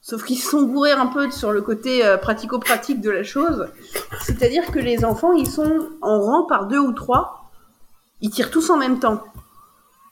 Sauf 0.00 0.24
qu'ils 0.24 0.38
se 0.38 0.48
sont 0.50 0.62
bourrés 0.62 0.92
un 0.92 1.06
peu 1.06 1.30
sur 1.30 1.50
le 1.52 1.60
côté 1.60 2.04
euh, 2.04 2.16
pratico-pratique 2.18 3.00
de 3.00 3.10
la 3.10 3.24
chose. 3.24 3.68
C'est-à-dire 4.20 4.70
que 4.70 4.78
les 4.78 5.04
enfants, 5.04 5.32
ils 5.32 5.48
sont 5.48 5.88
en 6.02 6.20
rang 6.20 6.44
par 6.46 6.66
deux 6.66 6.78
ou 6.78 6.92
trois. 6.92 7.50
Ils 8.20 8.30
tirent 8.30 8.50
tous 8.50 8.70
en 8.70 8.76
même 8.76 9.00
temps. 9.00 9.22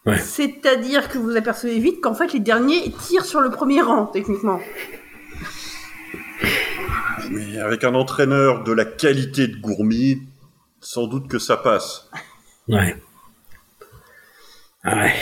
Ouais. 0.07 0.19
C'est-à-dire 0.19 1.09
que 1.09 1.19
vous 1.19 1.37
apercevez 1.37 1.79
vite 1.81 2.01
qu'en 2.01 2.15
fait, 2.15 2.33
les 2.33 2.39
derniers 2.41 2.93
tirent 2.93 3.25
sur 3.25 3.41
le 3.41 3.51
premier 3.51 3.83
rang, 3.83 4.07
techniquement. 4.07 4.61
Mais 7.31 7.59
avec 7.59 7.83
un 7.85 7.95
entraîneur 7.95 8.63
de 8.63 8.73
la 8.73 8.85
qualité 8.85 9.49
de 9.49 9.57
Gourmi, 9.57 10.23
sans 10.81 11.07
doute 11.09 11.27
que 11.29 11.39
ça 11.41 11.57
passe. 11.57 12.09
Ouais. 12.69 12.97
Ah 14.85 14.97
ouais. 14.97 15.15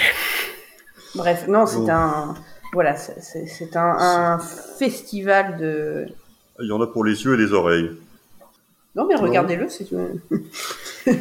Bref, 1.15 1.47
non, 1.49 1.65
c'est 1.67 1.79
Oh. 1.79 1.91
un... 1.91 2.35
Voilà, 2.75 2.97
c'est- 2.97 3.21
c'est 3.23 3.47
c'est 3.47 3.77
un, 3.77 3.97
un 3.99 4.39
festival 4.39 5.57
de... 5.59 6.07
Il 6.61 6.67
y 6.69 6.73
en 6.73 6.81
a 6.83 6.87
pour 6.89 7.05
les 7.05 7.25
yeux 7.25 7.35
et 7.35 7.37
les 7.37 7.53
oreilles. 7.53 7.91
Non, 8.97 9.07
mais 9.07 9.15
regardez-le, 9.15 9.69
c'est... 9.69 9.87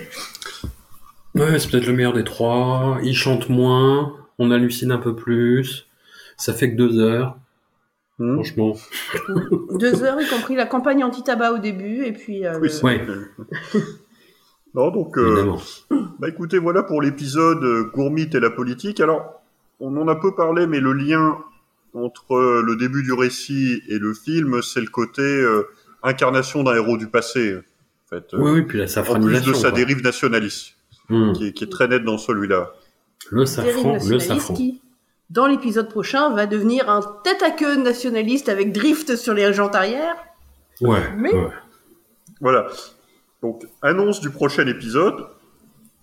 Ouais, 1.36 1.58
c'est 1.60 1.70
peut-être 1.72 1.88
le 1.88 1.94
meilleur 1.94 2.14
des 2.14 2.24
trois. 2.24 3.00
Il 3.04 3.16
chante 3.16 3.50
moins, 3.50 4.14
on 4.40 4.52
hallucine 4.52 4.92
un 4.92 4.98
peu 5.00 5.16
plus. 5.16 5.88
Ça 6.38 6.54
fait 6.54 6.72
que 6.72 6.76
deux 6.78 7.00
heures. 7.00 7.38
Hmm 8.20 8.36
Franchement. 8.36 8.76
Deux 9.80 10.04
heures, 10.04 10.22
y 10.22 10.28
compris 10.28 10.56
la 10.56 10.68
campagne 10.68 11.04
anti-tabac 11.04 11.54
au 11.54 11.58
début, 11.58 12.06
et 12.06 12.12
puis... 12.14 12.46
euh, 12.46 12.60
Oui, 12.62 12.70
le- 12.70 12.84
Ouais. 12.84 13.02
Non, 14.76 14.90
donc, 14.90 15.18
euh, 15.20 15.52
bah 16.20 16.30
écoutez, 16.30 16.58
voilà 16.58 16.82
pour 16.82 17.00
l'épisode 17.02 17.64
euh, 17.64 17.92
Gourmit 17.94 18.30
et 18.34 18.40
la 18.40 18.50
politique. 18.50 19.00
Alors, 19.00 19.44
on 19.80 19.96
en 19.98 20.08
a 20.08 20.16
peu 20.16 20.34
parlé, 20.34 20.66
mais 20.66 20.80
le 20.80 20.94
lien 20.94 21.38
entre 21.94 22.34
euh, 22.36 22.64
le 22.66 22.76
début 22.76 23.04
du 23.04 23.14
récit 23.14 23.82
et 23.88 24.00
le 24.00 24.14
film, 24.16 24.62
c'est 24.64 24.82
le 24.82 24.88
côté 24.88 25.22
euh, 25.22 25.68
incarnation 26.02 26.64
d'un 26.64 26.74
héros 26.76 26.98
du 26.98 27.06
passé. 27.08 27.56
En 27.56 28.10
fait, 28.10 28.34
euh, 28.34 28.38
Oui, 28.40 28.52
oui, 28.52 28.62
puis 28.64 28.80
la 28.80 28.86
en 28.86 28.88
plus 29.20 29.44
de 29.46 29.54
sa 29.54 29.70
quoi. 29.70 29.78
dérive 29.78 30.02
nationaliste, 30.04 30.74
Hmm. 31.14 31.34
qui 31.34 31.48
est, 31.48 31.54
qui 31.54 31.64
est 31.64 31.68
très 31.72 31.88
nette 31.88 32.04
dans 32.04 32.18
celui-là. 32.18 32.72
Le 33.30 33.46
safran, 33.46 33.98
le 34.10 34.20
safran. 34.20 34.54
qui, 34.54 34.82
dans 35.30 35.48
l'épisode 35.48 35.90
prochain, 35.90 36.30
va 36.36 36.46
devenir 36.46 36.90
un 36.90 37.02
tête-à-queue 37.24 37.76
nationaliste 37.78 38.50
avec 38.50 38.72
drift 38.74 39.16
sur 39.16 39.34
les 39.34 39.54
jantes 39.54 39.76
arrière. 39.76 40.16
Ouais, 40.82 41.00
Mais- 41.18 41.34
ouais. 41.34 41.50
Voilà. 42.42 42.68
Donc, 43.42 43.64
annonce 43.82 44.20
du 44.22 44.30
prochain 44.30 44.68
épisode. 44.68 45.26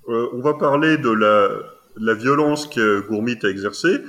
Euh, 0.09 0.29
on 0.33 0.41
va 0.41 0.55
parler 0.55 0.97
de 0.97 1.11
la, 1.11 1.49
de 1.99 2.07
la 2.07 2.15
violence 2.15 2.67
que 2.67 3.01
Gourmit 3.07 3.39
a 3.43 3.49
exercée. 3.49 4.01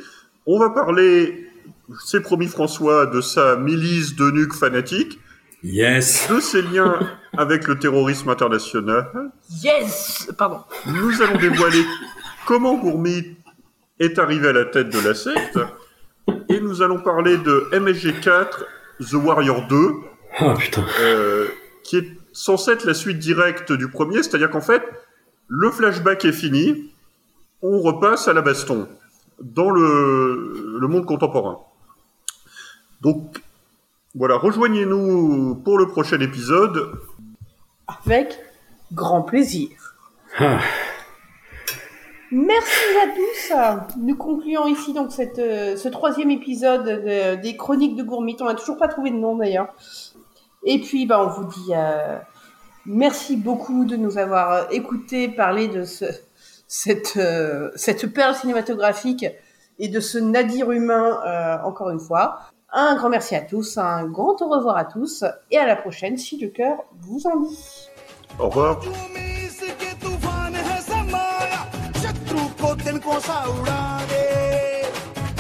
On 0.48 0.58
va 0.60 0.70
parler, 0.70 1.48
c'est 2.06 2.22
promis 2.22 2.48
François, 2.48 3.06
de 3.06 3.22
sa 3.22 3.56
milice 3.58 4.16
de 4.16 4.32
nuques 4.32 4.54
fanatiques, 4.54 5.20
Yes. 5.64 6.28
de 6.30 6.40
ses 6.40 6.62
liens 6.64 6.98
avec 7.38 7.68
le 7.68 7.78
terrorisme 7.80 8.30
international. 8.30 9.32
Yes 9.64 10.30
Pardon. 10.38 10.62
Nous 10.88 11.22
allons 11.22 11.38
dévoiler 11.40 11.84
comment 12.46 12.78
Gourmit 12.78 13.38
est 14.00 14.20
arrivé 14.20 14.50
à 14.50 14.54
la 14.54 14.66
tête 14.66 14.90
de 14.90 15.00
la 15.00 15.14
secte. 15.14 15.60
Et 16.50 16.60
nous 16.60 16.82
allons 16.82 17.00
parler 17.00 17.38
de 17.38 17.70
MSG4, 17.72 18.48
The 19.10 19.14
Warrior 19.14 19.68
2, 19.68 19.92
Ah 20.40 20.54
putain. 20.58 20.86
euh, 21.02 21.48
qui 21.84 21.98
est 21.98 22.08
censé 22.34 22.72
être 22.72 22.86
la 22.86 22.94
suite 22.94 23.20
directe 23.20 23.72
du 23.72 23.90
premier, 23.90 24.18
c'est-à-dire 24.24 24.50
qu'en 24.50 24.62
fait, 24.62 24.84
le 25.48 25.70
flashback 25.72 26.24
est 26.26 26.32
fini, 26.32 26.92
on 27.62 27.80
repasse 27.82 28.28
à 28.28 28.34
la 28.34 28.42
baston 28.42 28.88
dans 29.42 29.70
le, 29.70 30.78
le 30.80 30.88
monde 30.88 31.06
contemporain. 31.06 31.58
Donc, 33.02 33.42
voilà, 34.14 34.36
rejoignez-nous 34.36 35.56
pour 35.64 35.78
le 35.78 35.88
prochain 35.88 36.20
épisode. 36.20 36.92
Avec 38.06 38.40
grand 38.92 39.22
plaisir. 39.22 39.70
Ah. 40.40 40.60
Merci 42.32 42.86
à 43.04 43.08
tous. 43.88 43.98
Nous 44.00 44.16
concluons 44.16 44.66
ici 44.68 44.94
donc 44.94 45.12
cette, 45.12 45.40
euh, 45.40 45.76
ce 45.76 45.90
troisième 45.90 46.32
épisode 46.32 46.86
de- 46.86 47.36
des 47.42 47.58
Chroniques 47.58 47.98
de 47.98 48.04
Gourmit. 48.04 48.38
On 48.40 48.46
n'a 48.46 48.56
toujours 48.56 48.78
pas 48.78 48.88
trouvé 48.88 49.12
de 49.12 49.18
nom 49.18 49.36
d'ailleurs. 49.36 49.74
Et 50.64 50.80
puis, 50.80 51.06
bah, 51.06 51.22
on 51.22 51.28
vous 51.30 51.44
dit 51.46 51.74
euh, 51.76 52.18
merci 52.86 53.36
beaucoup 53.36 53.84
de 53.84 53.98
nous 53.98 54.18
avoir 54.18 54.72
écouté 54.72 55.28
parler 55.28 55.68
de 55.68 55.84
ce, 55.84 56.06
cette, 56.68 57.18
euh, 57.18 57.70
cette 57.76 58.08
perle 58.14 58.34
cinématographique 58.36 59.26
et 59.80 59.90
de 59.90 60.00
ce 60.00 60.18
nadir 60.18 60.72
humain 60.72 61.20
euh, 61.26 61.58
encore 61.68 61.90
une 61.90 62.00
fois. 62.00 62.40
Un 62.73 62.97
grand 62.97 63.09
merci 63.09 63.35
à 63.35 63.41
tous, 63.41 63.79
un 63.79 64.05
grand 64.07 64.41
au 64.43 64.49
revoir 64.49 64.77
à 64.77 64.85
tous 64.85 65.25
et 65.51 65.59
à 65.59 65.67
la 65.67 65.77
prochaine 65.77 66.17
si 66.19 66.39
le 66.39 66.49
cœur 66.49 66.85
vous 67.01 67.27
en 67.27 67.41
dit. 67.41 67.89
Au 68.39 68.49
revoir. 68.49 68.81
इसके 69.47 69.93
तूफान 70.03 70.55
है 70.55 70.81
समाया 70.83 71.61
शत्रु 72.03 72.43
को 72.61 72.75
दिन 72.83 72.99
को 73.07 73.19
सा 73.27 73.39
उड़ा 73.53 73.83
दे 74.11 74.25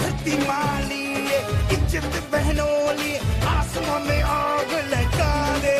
धरती 0.01 0.37
माली 0.49 1.05
इज्जत 1.77 2.15
बहनों 2.33 2.77
लिए 3.01 3.19
आसमां 3.55 4.01
में 4.07 4.23
आग 4.23 4.73
लगा 4.95 5.35
दे 5.65 5.77